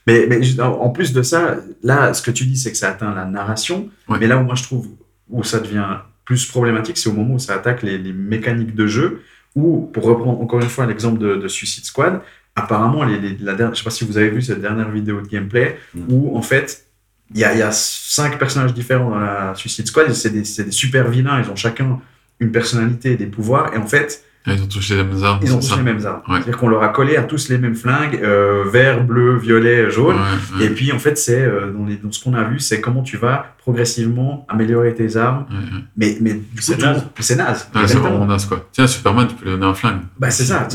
[0.07, 2.89] Mais, mais en en plus de ça, là, ce que tu dis, c'est que ça
[2.89, 3.89] atteint la narration.
[4.07, 4.17] Ouais.
[4.19, 4.87] Mais là où moi je trouve
[5.29, 5.83] où ça devient
[6.25, 9.21] plus problématique, c'est au moment où ça attaque les, les mécaniques de jeu.
[9.55, 12.19] Ou, pour reprendre encore une fois l'exemple de, de Suicide Squad,
[12.55, 15.21] apparemment, les, les- la dernière, je sais pas si vous avez vu cette dernière vidéo
[15.21, 15.77] de gameplay,
[16.09, 16.85] où en fait,
[17.33, 20.11] il y a, il y a cinq personnages différents dans la Suicide Squad.
[20.13, 21.99] C'est des, c'est des super vilains, ils ont chacun
[22.39, 23.73] une personnalité et des pouvoirs.
[23.73, 25.39] Et en fait, Ils ont tous les mêmes armes.
[25.41, 25.75] ils ont tous ça.
[25.77, 26.21] les mêmes armes.
[26.27, 26.35] Ouais.
[26.35, 30.15] C'est-à-dire qu'on leur a collé à tous les mêmes flingues, euh, vert, bleu, violet, jaune.
[30.15, 32.59] Ouais, ouais, Et puis, en fait, c'est euh, dans, les- dans ce qu'on a vu,
[32.59, 35.45] c'est comment tu vas progressivement améliorer tes armes.
[35.49, 35.83] ouais, ouais.
[35.97, 37.05] Mais, mais du coup, C'est naze.
[37.19, 37.67] C'est naze.
[37.73, 38.67] Ouais, c'est vraiment naze, quoi.
[38.71, 40.01] Tiens, Superman, tu peux lui donner un flingue.
[40.19, 40.67] Bah, c'est ça.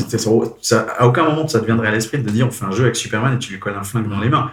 [0.99, 2.95] À aucun moment, ça te viendrait à l'esprit de dire on fait un jeu avec
[2.95, 4.51] Superman et tu lui colles un flingue dans les mains.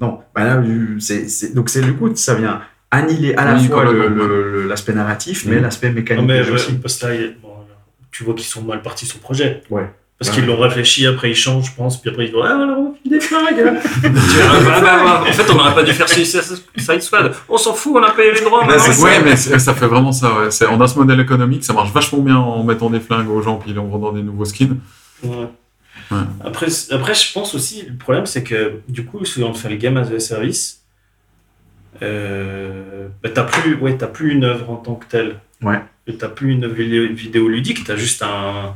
[0.00, 0.20] Non.
[0.34, 2.60] Bah, là, du- c'est, donc, c'est du coup, ça vient
[2.90, 3.84] annihiler à la Oui, fois
[4.68, 5.62] l'aspect narratif, mais Mhm.
[5.62, 6.72] l'aspect Non, mécanique mais jeu ouais, aussi.
[6.74, 6.98] parce
[8.12, 9.62] tu vois qu'ils sont mal partis sur le projet.
[9.70, 9.90] Ouais.
[10.18, 10.36] Parce Ouais.
[10.36, 12.94] qu'ils l'ont réfléchi, après ils changent, je pense, puis après ils disent Ah, alors on
[12.94, 13.70] fait des flingues Ah,
[14.04, 14.10] bah,
[14.80, 17.34] bah, bah, En fait, on n'aurait pas dû faire Suicide Squad.
[17.48, 18.64] On s'en fout, on a payé les droits.
[18.64, 19.02] Ouais, ça.
[19.02, 20.32] Ouais, mais ça fait vraiment ça.
[20.32, 20.48] Ouais.
[20.70, 23.56] On a ce modèle économique, ça marche vachement bien en mettant des flingues aux gens
[23.56, 24.78] puis en vendant des nouveaux skins.
[25.24, 25.48] Ouais.
[26.12, 26.18] Ouais.
[26.44, 29.78] Après, après, je pense aussi, le problème, c'est que du coup, si on fait les
[29.78, 30.82] games as a service,
[32.02, 35.36] euh, bah, t'as plus, ouais, t'as plus une œuvre en tant que telle.
[35.62, 35.80] Ouais.
[36.06, 38.74] Et T'as plus une vidéo, ludique, t'as juste un,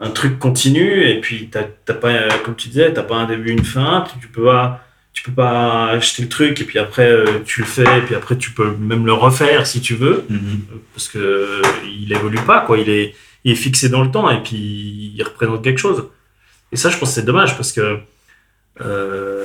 [0.00, 3.26] un truc continu, et puis t'as t'as pas, euh, comme tu disais, t'as pas un
[3.26, 4.84] début, une fin, tu, peux pas.
[5.14, 8.14] Tu peux pas acheter le truc et puis après euh, tu le fais et puis
[8.14, 10.60] après tu peux même le refaire si tu veux Mhm.
[10.94, 14.30] parce que euh, il évolue pas quoi il est il est fixé dans le temps
[14.30, 16.04] et puis il représente quelque chose
[16.70, 17.98] et ça je pense que c'est dommage parce que
[18.80, 19.37] euh,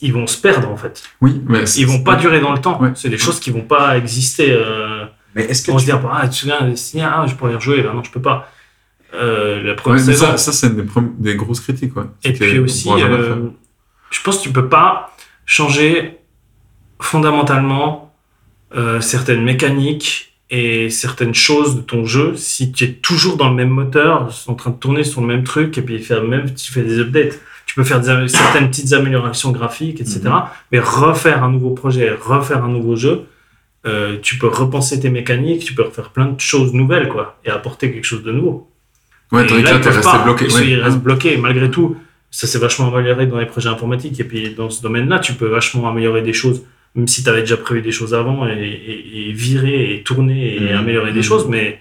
[0.00, 1.02] ils vont se perdre en fait.
[1.20, 2.80] Oui, mais ils vont pas durer dans le temps.
[2.80, 2.92] Ouais.
[2.94, 5.90] c'est des choses qui vont pas exister euh, Mais est-ce que on se tu...
[5.90, 8.50] dire ah tu te souviens Destiny ah je pourrais rejouer ben non je peux pas.
[9.14, 10.86] Euh, la première saison ça, ça c'est une des,
[11.18, 11.92] des grosses critiques.
[12.24, 13.48] Et puis aussi, euh,
[14.10, 15.14] je pense que tu peux pas
[15.46, 16.18] changer
[17.00, 18.14] fondamentalement
[18.76, 23.54] euh, certaines mécaniques et certaines choses de ton jeu, si tu es toujours dans le
[23.54, 26.72] même moteur, en train de tourner sur le même truc, et puis faire même, tu
[26.72, 27.38] fais des updates,
[27.68, 30.20] tu peux faire des certaines petites améliorations graphiques, etc.
[30.72, 33.26] Mais refaire un nouveau projet, refaire un nouveau jeu,
[33.86, 37.50] euh, tu peux repenser tes mécaniques, tu peux refaire plein de choses nouvelles, quoi, et
[37.50, 38.70] apporter quelque chose de nouveau.
[39.32, 40.46] Ouais, tandis que là, t'es resté bloqué.
[40.46, 40.68] Ils, ouais.
[40.70, 41.36] ils restent bloqués.
[41.36, 41.96] Malgré tout,
[42.30, 44.18] ça s'est vachement amélioré dans les projets informatiques.
[44.18, 46.62] Et puis, dans ce domaine-là, tu peux vachement améliorer des choses,
[46.94, 50.56] même si tu avais déjà prévu des choses avant, et, et- et virer, et tourner,
[50.56, 50.78] et Mhm.
[50.78, 51.24] améliorer des Mhm.
[51.30, 51.46] choses.
[51.46, 51.80] Mais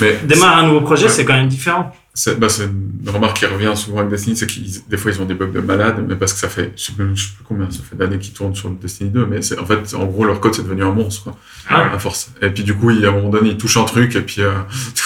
[0.00, 1.10] Mais démarrer un nouveau projet, Ouais.
[1.10, 1.94] c'est quand même différent.
[2.16, 5.20] C'est bah, c'est une remarque qui revient souvent avec Destiny, c'est qu'ils des fois ils
[5.20, 7.32] ont des bugs de malade, mais parce que ça fait, je sais plus, je sais
[7.34, 9.92] plus combien, ça fait d'années qu'ils tournent sur le Destiny 2, mais c'est en fait,
[9.96, 11.36] en gros, leur code c'est devenu un monstre, quoi,
[11.68, 12.30] Ah à force.
[12.40, 14.42] Et puis du coup, il, à un moment donné, ils touchent un truc, et puis
[14.42, 14.52] euh,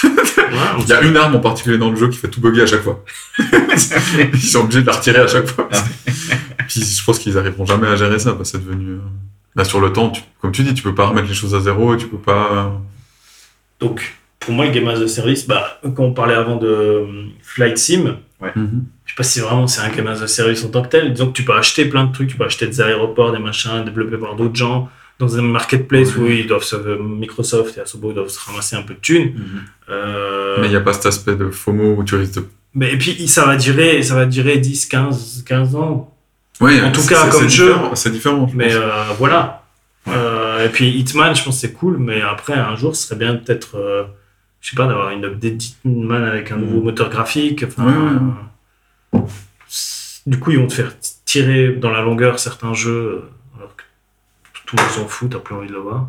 [0.04, 0.10] Ouais,
[0.80, 2.66] il y a une arme en particulier dans le jeu qui fait tout bugger à
[2.66, 3.02] chaque fois.
[3.38, 5.66] ils sont obligés de la retirer à chaque fois.
[6.68, 8.92] puis je pense qu'ils arriveront jamais à gérer ça, parce que c'est devenu.
[8.92, 8.98] euh,
[9.56, 11.60] Là, sur le temps, tu- comme tu dis, tu peux pas remettre les choses à
[11.60, 12.80] zéro, et tu peux pas.
[13.80, 14.14] Donc,
[14.48, 17.04] pour moi, le Game as a Service, bah, quand on parlait avant de euh,
[17.42, 18.84] Flight Sim, Mhm.
[19.04, 21.12] je sais pas si vraiment c'est un Game as a Service en tant que tel.
[21.12, 23.84] Disons que tu peux acheter plein de trucs, tu peux acheter des aéroports, des machins,
[23.84, 24.88] développés par d'autres gens,
[25.18, 28.94] dans un marketplace où ils doivent se, Microsoft et Asobo doivent se ramasser un peu
[28.94, 29.34] de thunes.
[29.90, 32.44] Euh, Mais il n'y a pas cet aspect de FOMO où tu risques de.
[32.74, 36.14] mais et puis ça va durer, ça va durer 10, 15, 15 ans.
[36.60, 37.66] Ouais, En tout cas, c'est- comme jeu.
[37.68, 38.48] différent, C'est différent.
[38.50, 38.88] je Mais euh,
[39.18, 39.62] voilà.
[40.06, 40.12] Ouais.
[40.16, 43.16] Euh, et puis Hitman, je pense que c'est cool, mais après, un jour, ce serait
[43.18, 44.04] bien peut-être, euh,
[44.60, 47.64] je sais pas, d'avoir une update d'Hitman avec un nouveau moteur graphique.
[47.66, 49.20] Enfin, Ouais, ouais, euh,
[49.68, 50.92] c'est- du coup, ils vont te faire
[51.24, 53.82] tirer dans la longueur certains jeux, euh, alors que
[54.66, 56.08] tout le monde s'en fout, t'as plus envie de le voir.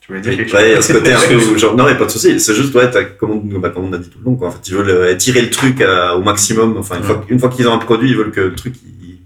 [0.00, 1.94] Tu voulais dire Ouais, quelque il y a ce côté un peu genre, non, mais
[1.96, 2.40] pas de souci.
[2.40, 4.48] C'est juste, ouais, comme on, bah, comme on a dit tout le long, quoi.
[4.48, 6.76] En fait, ils veulent euh, tirer le truc à- au maximum.
[6.78, 9.18] Enfin, une fois, une fois qu'ils ont un produit, ils veulent que le truc, il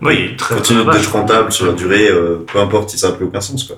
[0.00, 3.40] Oui, très d'être rentable sur la durée, euh, peu importe si ça n'a plus aucun
[3.40, 3.76] sens, quoi.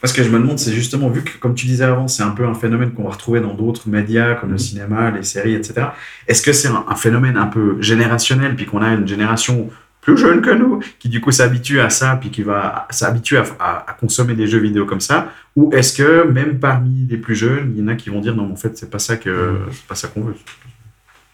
[0.00, 2.30] Parce que je me demande, c'est justement, vu que, comme tu disais avant, c'est un
[2.30, 5.88] peu un phénomène qu'on va retrouver dans d'autres médias, comme le cinéma, les séries, etc.
[6.26, 9.68] Est-ce que c'est un, un phénomène un peu générationnel, puis qu'on a une génération
[10.00, 13.44] plus jeune que nous, qui du coup s'habitue à ça, puis qui va s'habituer à,
[13.60, 15.30] à- à consommer des jeux vidéo comme ça?
[15.56, 18.34] Ou est-ce que, même parmi les plus jeunes, il y en a qui vont dire,
[18.34, 20.34] non, mais en fait, c'est pas ça que c'est pas ça qu'on veut?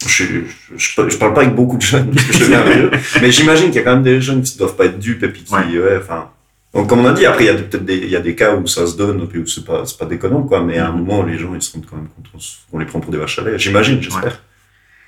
[0.04, 3.78] Je, je, je, je parle pas avec beaucoup de jeunes, je mais j'imagine qu'il y
[3.78, 5.78] a quand même des jeunes qui doivent pas être dupes et puis qui, Ouais.
[5.78, 6.28] ouais, enfin.
[6.76, 8.20] Donc, comme on a dit, après, il y a des- peut-être des, il y a
[8.20, 10.78] des cas où ça se donne, puis où c'est pas, c'est pas déconnant, quoi, mais
[10.78, 12.26] à un moment, les gens, ils se rendent quand même compte
[12.70, 13.58] qu'on les prend pour des vaches à lait.
[13.58, 14.42] J'imagine, j'espère.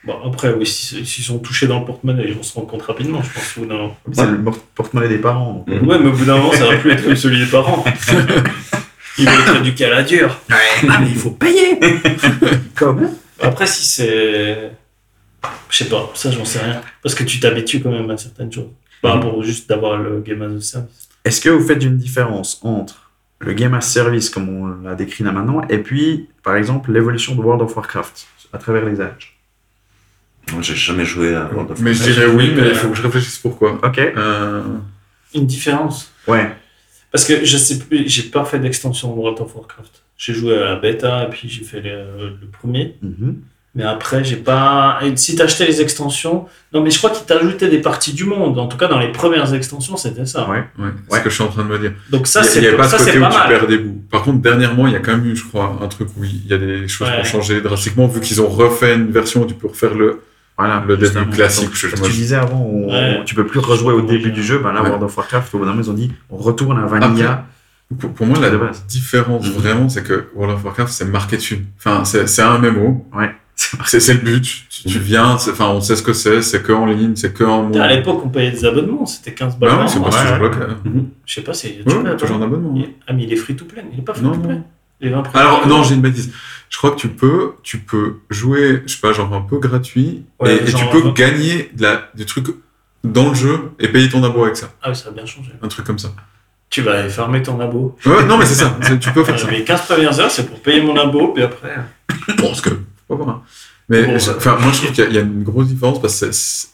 [0.05, 2.83] Bon, après, oui, si- s'ils sont touchés dans le porte-monnaie, ils vont se rendre compte
[2.83, 3.57] rapidement, je pense.
[3.69, 3.95] Non.
[4.13, 4.39] C'est le
[4.75, 5.65] porte-monnaie des parents.
[5.67, 5.87] Mhm.
[5.89, 7.85] Ouais, mais au bout d'un moment, ça va plus être comme celui des parents.
[9.19, 10.39] Ils vont être éduqués à la dure.
[10.49, 11.77] Ah, mais il faut payer
[12.77, 14.71] Comme Après, si c'est.
[15.69, 16.81] Je sais pas, ça j'en sais rien.
[17.03, 18.69] Parce que tu t'habitues quand même à certaines choses.
[19.03, 21.08] Par rapport au juste d'avoir le game as a service.
[21.29, 23.11] Est-ce que vous faites une différence entre
[23.41, 27.35] le game as service, comme on l'a décrit là maintenant, et puis, par exemple, l'évolution
[27.35, 29.37] de World of Warcraft à travers les âges?
[30.53, 32.19] Moi, J'ai jamais joué à World of Mais je Warcraft.
[32.19, 33.79] dirais oui, mais il faut que je réfléchisse pourquoi.
[33.85, 33.99] Ok.
[33.99, 34.63] Euh,
[35.35, 36.11] Une différence.
[36.27, 36.51] Ouais.
[37.13, 40.03] Parce que je sais plus, j'ai pas fait d'extension de World of Warcraft.
[40.17, 42.97] J'ai joué à la bêta et puis j'ai fait le, le premier.
[43.03, 43.43] Mhm.
[43.79, 44.99] Mais après, j'ai pas.
[45.05, 46.47] et Si t'achetais les extensions.
[46.75, 48.59] Non, mais je crois qu'ils t'ajoutaient des parties du monde.
[48.59, 50.49] En tout cas, dans les premières extensions, c'était ça.
[50.51, 50.57] Ouais.
[50.57, 50.65] ouais,
[51.07, 51.19] c'est Ouais.
[51.21, 51.93] ce que je suis en train de me dire.
[52.11, 53.49] Donc ça, il n'y c'est avait pas ça, ce c'est côté où pas tu mal.
[53.49, 54.03] perds des bouts.
[54.11, 56.45] Par contre, dernièrement, il y a quand même eu, je crois, un truc où il
[56.49, 59.47] y a des choses qui ont changé drastiquement, vu qu'ils ont refait une version où
[59.47, 60.23] tu peux refaire le.
[60.59, 63.23] Voilà, Le début classique, Donc, je- moi, que tu je- disais avant, on- Ouais.
[63.25, 64.59] tu peux plus rejouer au début du jeu.
[64.59, 64.89] Ben là, Ouais.
[64.89, 67.45] World of Warcraft, au bout d'un moment, ils ont dit on retourne à Vanilla.
[68.01, 68.51] Pour, pour moi, la
[68.89, 69.53] différence Mhm.
[69.53, 71.65] vraiment, c'est que World of Warcraft, c'est marqué dessus.
[71.79, 73.07] Enfin, c'est c'est un MMO.
[73.17, 73.31] Ouais.
[73.87, 74.43] C'est c'est le but.
[74.71, 77.33] Tu, tu viens, c'est- enfin, on sait ce que c'est, c'est que en ligne, c'est
[77.35, 79.07] que en À l'époque, on payait des abonnements.
[79.07, 79.71] C'était 15 balles.
[79.71, 80.39] Bah oui, c'est pas ouais, toujours ouais.
[80.39, 81.01] le cas.
[81.27, 81.79] Je sais pas, c'est.
[81.87, 82.73] Ouais, toujours un abonnement.
[82.77, 83.83] Il- Ah, mais il est free to play.
[83.93, 84.55] Il est pas free Non, to play.
[84.55, 84.65] non.
[85.01, 86.33] Les 20 premiers Alors, non, j'ai une bêtise.
[86.71, 90.25] Je crois que tu peux, tu peux jouer, je sais pas, genre un peu gratuit,
[90.41, 92.47] Ouais, et, et tu peux gagner de la, du truc
[93.05, 94.71] dans le jeu et payer ton abo avec ça.
[94.83, 95.51] Ah oui, ça a bien changé.
[95.63, 96.13] Un truc comme ça.
[96.69, 97.97] Tu vas aller farmer ton abo.
[98.05, 98.77] Ouais, non, mais c'est ça.
[99.01, 99.51] Tu peux faire ça.
[99.51, 101.77] Les 15 premières heures, c'est pour payer mon abo, puis après.
[102.37, 102.71] Bon, parce que,
[103.17, 103.43] pas.
[103.89, 106.01] Mais, Bon, enfin, moi, je trouve qu'il y, a- il y a une grosse différence
[106.03, 106.21] parce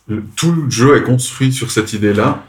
[0.08, 2.42] que tout le jeu est construit sur cette idée-là.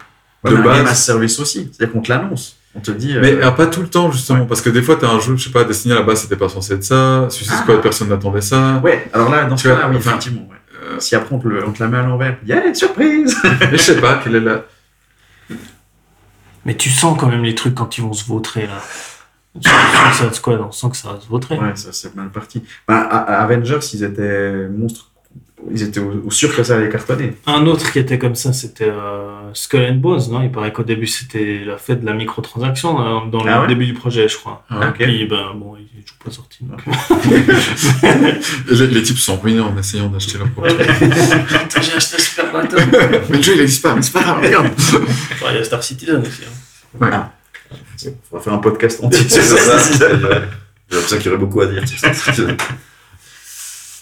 [0.44, 0.78] Ouais, de un base.
[0.78, 1.70] game as service aussi.
[1.72, 2.58] C'est-à-dire qu'on te l'annonce.
[2.76, 3.16] On te dit.
[3.16, 4.46] euh, Mais euh, pas tout le temps, justement, Ouais.
[4.48, 6.36] parce que des fois, t'as un jeu, je sais pas, Destiny à la base, c'était
[6.36, 7.28] pas censé être ça.
[7.30, 7.62] Suicide Ah.
[7.62, 8.82] Squad, personne n'attendait ça.
[8.84, 10.42] Ouais, alors là, dans ce Tu cas-là, oui, enfin, effectivement.
[10.50, 10.58] ouais.
[10.84, 13.70] euh, Si après on te, le- on te la met à l'envers, yeah, surprise Mais
[13.72, 14.66] je sais pas, quelle est la.
[16.66, 18.82] Mais tu sens quand même les trucs quand ils vont se vautrer là.
[19.62, 19.72] Sur
[20.14, 21.58] Suicide Squad, on sent que ça va se vautrer.
[21.58, 22.62] Ouais, ça c'est mal parti.
[22.88, 25.12] Ben, à- à Avengers, ils étaient monstres.
[25.72, 27.34] ils étaient au, au sûr que ça allait cartonner.
[27.48, 30.42] Un autre qui était comme ça, c'était euh, Skull and Bones, non?
[30.44, 33.68] Il paraît qu'au début, c'était la fête de la microtransaction dans, dans Ah le ouais?
[33.70, 34.64] début du projet, je crois.
[34.70, 34.96] Ah, ok.
[34.98, 36.60] Puis, ben, bon, il est toujours pas sorti.
[36.66, 36.82] donc.
[38.70, 40.68] Les, les types sont ruinés en essayant d'acheter leur propre.
[41.82, 42.78] J'ai acheté un super bateau.
[43.30, 44.68] Mais le jeu il existe pas, mais c'est pas grave, regarde.
[45.50, 46.42] Il y a Star Citizen aussi.
[47.02, 47.32] hein.
[48.32, 49.20] On va faire un podcast entier.
[49.30, 49.98] C'est ça, c'est.
[49.98, 51.84] J'ai l'impression qu'il y aurait beaucoup à dire.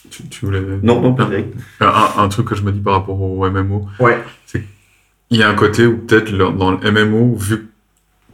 [0.09, 0.61] Tu, tu voulais.
[0.83, 1.55] Non, non, pas direct.
[1.79, 4.21] Un, un truc que je me dis par rapport au MMO, Ouais.
[5.29, 7.65] il y a un côté où peut-être dans le MMO, vu que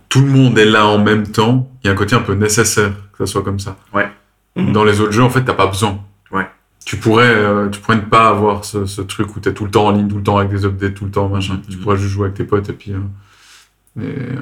[0.09, 2.33] tout le monde est là en même temps, il y a un côté un peu
[2.33, 3.77] nécessaire que ça soit comme ça.
[3.93, 4.09] Ouais.
[4.55, 4.73] Mhm.
[4.73, 6.03] Dans les autres jeux, en fait, t'as pas besoin.
[6.31, 6.47] Ouais.
[6.83, 9.71] Tu pourrais, euh, tu pourrais ne pas avoir ce, ce truc où t'es tout le
[9.71, 11.53] temps en ligne, tout le temps avec des updates, tout le temps machin.
[11.53, 11.61] Mhm.
[11.69, 12.93] Tu pourrais juste jouer avec tes potes et puis.
[12.93, 12.97] euh,
[14.01, 14.35] et, euh,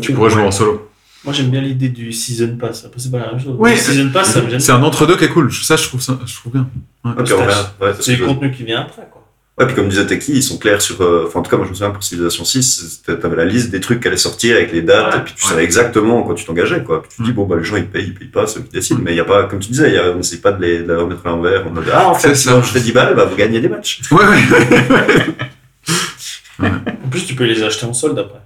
[0.00, 0.88] tu pourrais jouer en solo.
[1.24, 2.84] Moi, j'aime bien l'idée du Season Pass.
[2.86, 3.54] Après, c'est pas la même chose.
[3.58, 4.60] Ouais, le Season Pass, ça me gêne.
[4.60, 5.52] C'est un entre-deux qui est cool.
[5.52, 6.68] Ça, je trouve ça, je trouve bien.
[7.04, 7.12] Ouais.
[7.12, 9.18] Ouais, C'est ce le contenu qui vient après, quoi.
[9.58, 11.02] Ouais, puis comme disait Teki, ils sont clairs sur.
[11.02, 13.44] euh, Enfin, en tout cas, moi je me souviens pour Civilization 6, c'était- t'avais la
[13.44, 15.20] liste des trucs qui allaient sortir avec les dates, Ouais.
[15.20, 17.02] et puis tu savais exactement quand tu t'engageais, quoi.
[17.02, 17.34] Puis tu te dis, Mm.
[17.34, 19.00] bon, bah, les gens ils payent, ils payent pas, c'est eux qui décident.
[19.02, 20.62] Mais il y a pas, comme tu disais, il y a, on n'essaie pas de
[20.62, 21.66] les, de les remettre à l'envers.
[21.70, 22.58] On a dit, ah, en fait, C'est si ça.
[22.62, 24.00] je fais 10 balles, bah, vous gagnez des matchs.
[24.10, 24.24] Ouais,
[26.60, 26.70] ouais.
[27.04, 28.40] En plus, tu peux les acheter en solde après.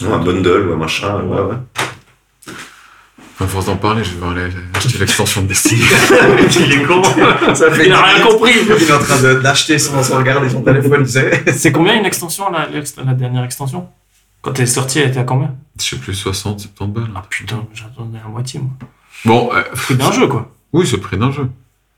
[0.00, 0.12] Ouais.
[0.12, 1.56] un bundle ou un machin, ouais, ouais.
[3.40, 5.82] À force d'en parler, je vais aller acheter l'extension de Destiny.
[6.60, 7.02] il est con.
[7.54, 8.52] Ça fait Il a rien compris.
[8.64, 11.04] Il est en train de- d'acheter sans, sans regarder son téléphone.
[11.46, 12.66] C'est combien une extension, la,
[13.14, 13.88] dernière extension?
[14.40, 15.54] Quand elle est sortie, elle était à combien?
[15.80, 17.10] Je sais plus, 60, 70 balles.
[17.16, 18.70] Ah putain, j'attendais la moitié, moi.
[19.24, 20.50] Bon, euh, Prix d'un jeu, quoi.
[20.72, 21.48] oui, c'est le prix d'un jeu.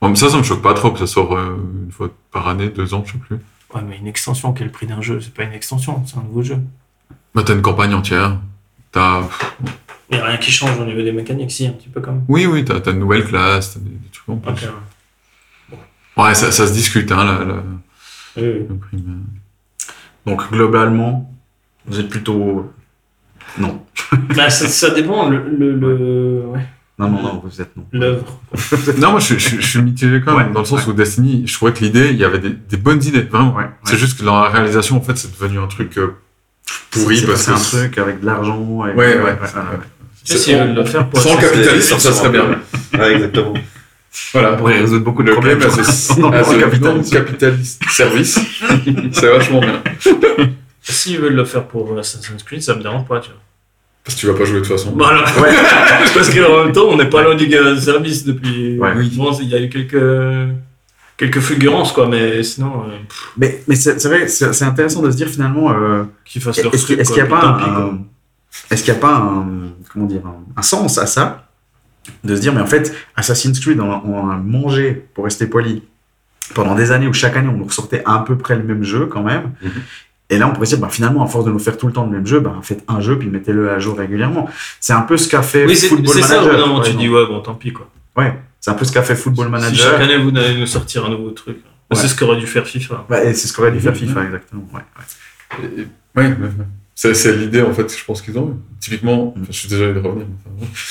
[0.01, 2.49] Bon, mais ça, ça me choque pas trop que ça sort euh, une fois par
[2.49, 3.37] année, deux ans, je sais plus.
[3.75, 5.21] Ouais, mais une extension, quel prix d'un jeu?
[5.21, 6.59] C'est pas une extension, c'est un nouveau jeu.
[7.37, 8.39] Bah, t'as une campagne entière.
[8.93, 9.21] T'as.
[10.11, 12.13] Il n'y a rien qui change au niveau des mécaniques, si, un petit peu quand
[12.13, 12.25] même.
[12.29, 14.67] Oui, oui, t'as t'as une nouvelle classe, t'as des, des trucs en plus.
[16.17, 17.63] Ouais, ça, ça se discute, hein, la-.
[18.39, 18.67] Oui, oui.
[18.71, 19.05] le prix.
[19.07, 21.31] mais- Donc, globalement,
[21.87, 22.73] vous êtes plutôt.
[23.59, 23.83] Non.
[24.35, 26.67] Bah, ça, ça dépend, le, le, le- ouais,
[26.99, 27.85] Non, non, non, vous êtes non.
[27.93, 28.41] l'œuvre.
[28.99, 30.87] Non, moi, je, suis- je, suis- je suis mitigé quand même, Ouais, dans le sens
[30.87, 33.55] où Destiny, je trouvais que l'idée, il y avait des, des bonnes idées, vraiment.
[33.55, 36.15] Ouais, C'est juste que dans la réalisation, en fait, c'est devenu un truc euh,
[36.91, 37.57] pourri C'est parce c'est que.
[37.57, 38.59] un truc avec de l'argent.
[38.59, 40.75] Ouais, ouais, ouais, ouais.
[40.75, 41.21] Le faire pour.
[41.21, 42.61] Sans capitalisme, ça serait bien.
[42.99, 43.55] Ouais, exactement.
[44.33, 44.55] Voilà.
[44.55, 45.59] On pourrait résoudre beaucoup de Le problèmes.
[45.59, 46.81] le a capitalisme.
[46.83, 48.39] non-capitalist service.
[49.13, 49.83] c'est vachement bien.
[50.83, 53.41] S'ils veulent le faire pour Assassin's Creed, ça me dérange pas, tu vois.
[54.05, 54.95] Parce que tu vas pas jouer de toute façon.
[54.97, 55.25] Voilà.
[56.15, 58.79] Parce qu'en même temps, on n'est pas loin du gars de service depuis.
[58.79, 58.91] Ouais.
[58.97, 59.13] Oui.
[59.17, 60.01] Bon, il y a eu quelques.
[61.17, 62.97] Quelques fulgurances, quoi, mais sinon, euh,
[63.39, 65.71] Mais, mais c'est c'est vrai, c'est c'est intéressant de se dire finalement.
[65.73, 67.01] euh, qu'ils fassent leur Est-ce qu'il truc.
[67.01, 67.91] est-ce qu'il n'y a pas
[68.71, 69.47] est-ce qu'il y a pas un,
[69.93, 71.47] comment dire, un, un sens à ça
[72.25, 75.47] de se dire mais en fait Assassin's Creed on, a- on a mangé pour rester
[75.47, 75.83] poli
[76.55, 79.07] pendant des années où chaque année on nous ressortait à peu près le même jeu
[79.07, 79.71] quand même Mhm.
[80.31, 81.93] et là on pourrait se dire bah, finalement à force de nous faire tout le
[81.93, 84.49] temps le même jeu bah, faites un jeu puis mettez-le à jour régulièrement
[84.81, 86.81] c'est un peu ce qu'a fait Oui, c'est Football c'est ça, Manager bout d'un moment,
[86.81, 87.89] par tu dis, ouais, bon, tant pis, quoi.
[88.17, 90.67] ouais c'est un peu ce qu'a fait Football Si Manager chaque année, vous allez nous
[90.67, 91.59] sortir un nouveau truc.
[91.89, 91.97] Ouais.
[91.97, 93.07] C'est ce qu'aurait dû faire FIFA.
[93.09, 93.95] Ouais, et c'est ce qu'aurait dû faire.
[93.97, 95.65] FIFA exactement ouais, ouais.
[95.65, 95.87] Et- et-
[96.17, 96.67] ouais, ouais, ouais.
[96.97, 98.59] C'est, l'idée en fait que je pense qu'ils ont.
[98.81, 100.27] Typiquement, enfin, je suis désolé de revenir.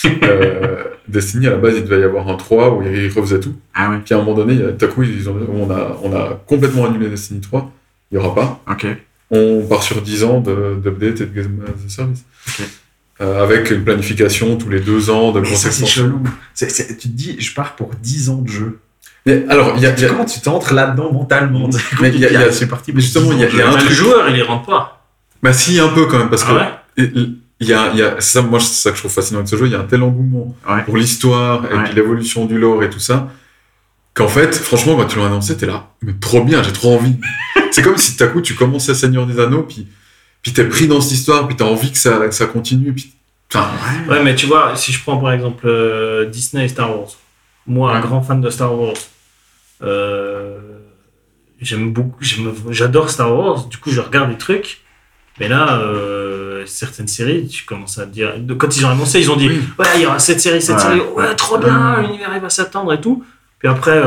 [0.06, 3.42] mais euh, Destiny à la base il devait y avoir un 3 où ils refaisaient
[3.42, 3.56] tout.
[3.74, 5.36] ah ouais Puis à un moment donné, il y a- tout à coup ils ont,
[5.52, 7.70] on, a, on a complètement annulé Destiny 3.
[8.12, 8.62] Il n'y aura pas.
[8.72, 8.88] ok
[9.32, 12.24] On part sur 10 ans de- d'update et de game as a service.
[12.48, 12.66] Ok.
[13.22, 16.22] Euh, avec une planification tous les deux ans de ça, c'est chelou.
[16.54, 18.80] C'est- c'est- tu te dis, je pars pour 10 ans de jeu.
[19.26, 21.70] Mais alors, il y a, il y a- Comment tu t'entres là-dedans mentalement
[22.02, 22.92] Mais il y a- il y a- C'est parti.
[22.94, 25.06] mais justement, il y a- il y a un truc- joueur, il y rentre pas.
[25.42, 26.56] bah si un peu quand même parce que Ah
[26.98, 27.12] ouais Et
[27.62, 29.40] Il y a, il y a, c'est ça, moi, c'est ça que je trouve fascinant
[29.40, 29.66] avec ce jeu.
[29.68, 30.84] Il y a un tel engouement Ouais.
[30.84, 31.84] pour l'histoire et Ouais.
[31.86, 33.30] puis l'évolution du lore et tout ça,
[34.14, 37.16] qu'en fait, franchement, quand tu l'as annoncé, t'es là, mais trop bien, j'ai trop envie.
[37.72, 39.88] c'est comme si tout à coup, tu commençais Seigneur des Anneaux, puis,
[40.46, 43.12] puis t'es pris dans cette histoire, puis t'as envie que ça, que ça continue, puis,
[43.52, 43.68] enfin,
[44.08, 47.10] Ouais, mais tu vois, si je prends par exemple euh, Disney et Star Wars,
[47.66, 48.94] moi, un grand fan de Star Wars,
[49.82, 50.60] euh,
[51.60, 52.24] j'aime beaucoup,
[52.70, 54.82] j'adore Star Wars, du coup, je regarde des trucs,
[55.40, 59.36] mais là, euh, certaines séries, tu commences à dire, quand ils ont annoncé, ils ont
[59.38, 59.60] dit, Oui.
[59.80, 60.82] ouais, il y aura cette série, cette Ouais.
[60.84, 63.26] série, ouais, trop bien, l'univers il va s'attendre et tout.
[63.58, 64.00] Puis après,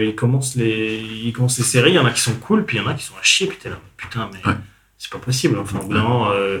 [0.00, 2.78] ils, commencent les, ils commencent les séries, il y en a qui sont cool, puis
[2.78, 4.40] il y en a qui sont à chier, puis t'es là, putain, mais.
[4.98, 5.58] C'est pas possible.
[5.58, 6.60] Enfin, au bout d'un moment, euh,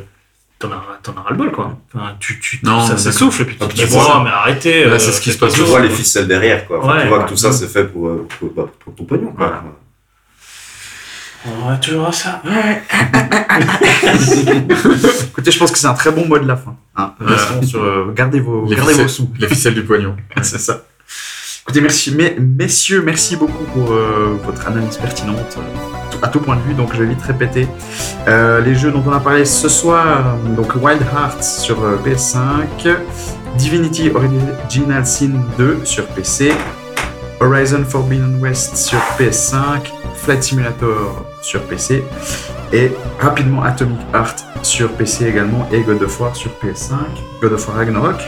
[0.58, 1.78] t'en as, t'en as ras le bol, quoi.
[1.94, 4.20] Enfin, tu, tu, Non, ça s'essouffle, et puis tu te dis, bon, ça.
[4.24, 4.84] mais arrêtez.
[4.84, 6.78] Là, c'est ce qui se passe Tu vois les ficelles derrière, quoi.
[6.82, 7.24] Enfin, Ouais, tu vois ouais.
[7.24, 9.46] que tout ça c'est fait pour, euh, pour, pour, pour ton pognon, quoi.
[9.46, 9.62] Voilà.
[11.46, 12.40] On va toujours à ça.
[15.28, 16.74] Écoutez, je pense que c'est un très bon mot de la fin.
[16.96, 17.14] Hein.
[17.20, 19.28] Restons sur, euh, gardez vos, les, gardez vos sous.
[19.38, 20.16] les ficelles du poignon.
[20.42, 20.84] c'est ça.
[21.66, 26.60] Écoutez, merci, messieurs, merci beaucoup pour euh, votre analyse pertinente euh, à tout point de
[26.60, 26.74] vue.
[26.74, 27.66] Donc, je vais vite répéter
[28.28, 30.36] Euh, les jeux dont on a parlé ce soir.
[30.56, 32.96] Donc, Wild Hearts sur euh, PS5,
[33.56, 36.52] Divinity Original Sin 2 sur PC,
[37.40, 39.80] Horizon Forbidden West sur PS5,
[40.16, 42.02] Flight Simulator sur PC
[42.72, 46.94] et rapidement Atomic Heart sur PC également et God of War sur PS5,
[47.42, 48.20] God of War Ragnarok.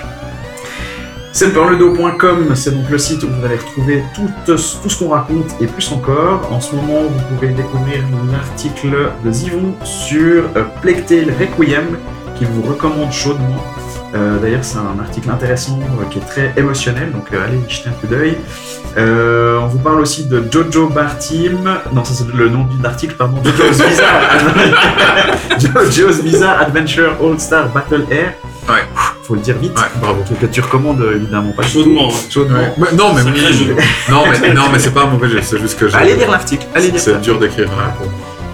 [1.36, 5.66] Semperledo.com, c'est donc le site où vous allez retrouver tout, tout ce qu'on raconte et
[5.66, 6.50] plus encore.
[6.50, 8.02] En ce moment, vous pouvez découvrir
[8.32, 11.98] l'article de Zivon sur euh, Plague Tale Requiem,
[12.38, 13.62] qu'il vous recommande chaudement.
[14.14, 17.70] Euh, D'ailleurs, c'est un article intéressant euh, qui est très émotionnel, donc euh, allez y
[17.70, 18.38] jeter un coup d'œil.
[18.96, 21.68] Euh, on vous parle aussi de Jojo Bar Team.
[21.92, 23.42] Non, ça c'est le nom de l'article, pardon.
[23.44, 24.22] Jojo's Bizarre,
[25.90, 28.32] Jojo's Bizarre Adventure All Star Battle Air.
[28.70, 28.84] Ouais.
[29.26, 29.76] Faut le dire vite.
[29.76, 30.22] Ouais, bravo.
[30.40, 31.62] Que tu recommandes euh, évidemment pas.
[31.64, 32.08] Chaudement.
[32.10, 32.16] hein.
[32.30, 32.58] Chaudement.
[32.58, 32.72] Ouais.
[32.78, 35.40] Mais non, mais non, mais non, mais c'est pas un mauvais jeu.
[35.42, 36.66] C'est juste que j'ai- Allez lire l'article.
[36.74, 37.68] Allez lire C'est dur d'écrire.
[37.72, 37.92] hein,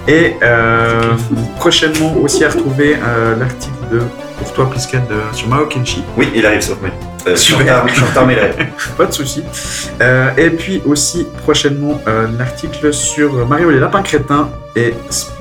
[0.08, 1.12] Et euh,
[1.56, 4.00] prochainement aussi à retrouver euh, l'article de
[4.38, 6.02] pour toi Plisken sur Mao Kenshi.
[6.16, 6.88] Oui, il arrive sur moi.
[7.28, 7.86] Euh, Super.
[7.86, 8.72] je suis en retard, mais il arrive.
[8.96, 9.44] Pas de souci.
[10.00, 14.94] Euh, et puis aussi prochainement euh, l'article sur Mario et les lapins crétins et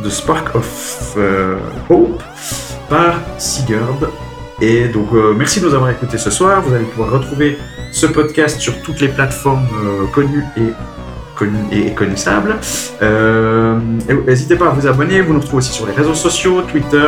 [0.04, 1.56] The Spark of euh,
[1.90, 2.22] Hope
[2.90, 4.10] par Sigurd.
[4.62, 6.62] Et donc euh, merci de nous avoir écoutés ce soir.
[6.62, 7.58] Vous allez pouvoir retrouver
[7.92, 10.72] ce podcast sur toutes les plateformes euh, connues et
[11.72, 12.56] et connaissables.
[13.02, 13.80] Euh,
[14.28, 15.22] N'hésitez pas à vous abonner.
[15.22, 17.08] Vous nous retrouvez aussi sur les réseaux sociaux, Twitter,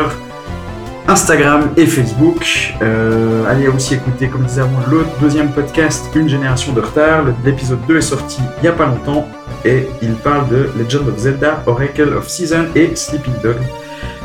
[1.07, 2.73] Instagram et Facebook.
[2.81, 7.25] Euh, allez aussi écouter, comme disait avant, le deuxième podcast, Une génération de retard.
[7.45, 9.27] L'épisode 2 est sorti il n'y a pas longtemps
[9.65, 13.57] et il parle de Legend of Zelda, Oracle of Season et Sleeping Dog.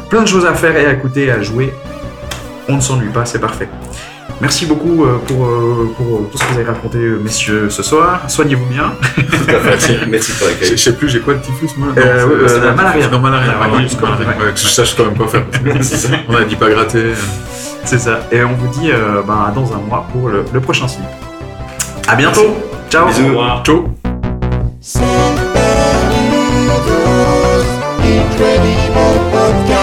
[0.08, 1.72] Plein de choses à faire et à écouter et à jouer.
[2.68, 3.68] On ne s'ennuie pas, c'est parfait.
[4.40, 7.82] Merci beaucoup euh, pour, euh, pour tout ce que vous avez raconté, euh, messieurs, ce
[7.82, 8.20] soir.
[8.28, 8.92] Soignez-vous bien.
[9.16, 10.06] Tout à fait.
[10.08, 10.70] Merci pour Je l'accueil.
[10.70, 13.08] je sais plus, j'ai quoi le typhus moi Euh, c'est- euh, le malaria.
[13.08, 13.46] Non, malaria.
[13.48, 14.26] La ouais, malaria, ouais, malaria.
[14.38, 14.44] ouais.
[14.46, 15.44] Ouais, que je sache quand même quoi faire.
[16.28, 16.98] On a dit pas gratter.
[16.98, 17.14] euh.
[17.84, 18.20] C'est ça.
[18.30, 21.06] Et on vous dit euh, ben, dans un mois pour le, le prochain slip.
[22.06, 22.54] À bientôt.
[22.90, 23.06] Ciao.
[23.08, 23.34] Bisous.
[23.64, 23.88] Ciao.
[29.32, 29.77] Podcast.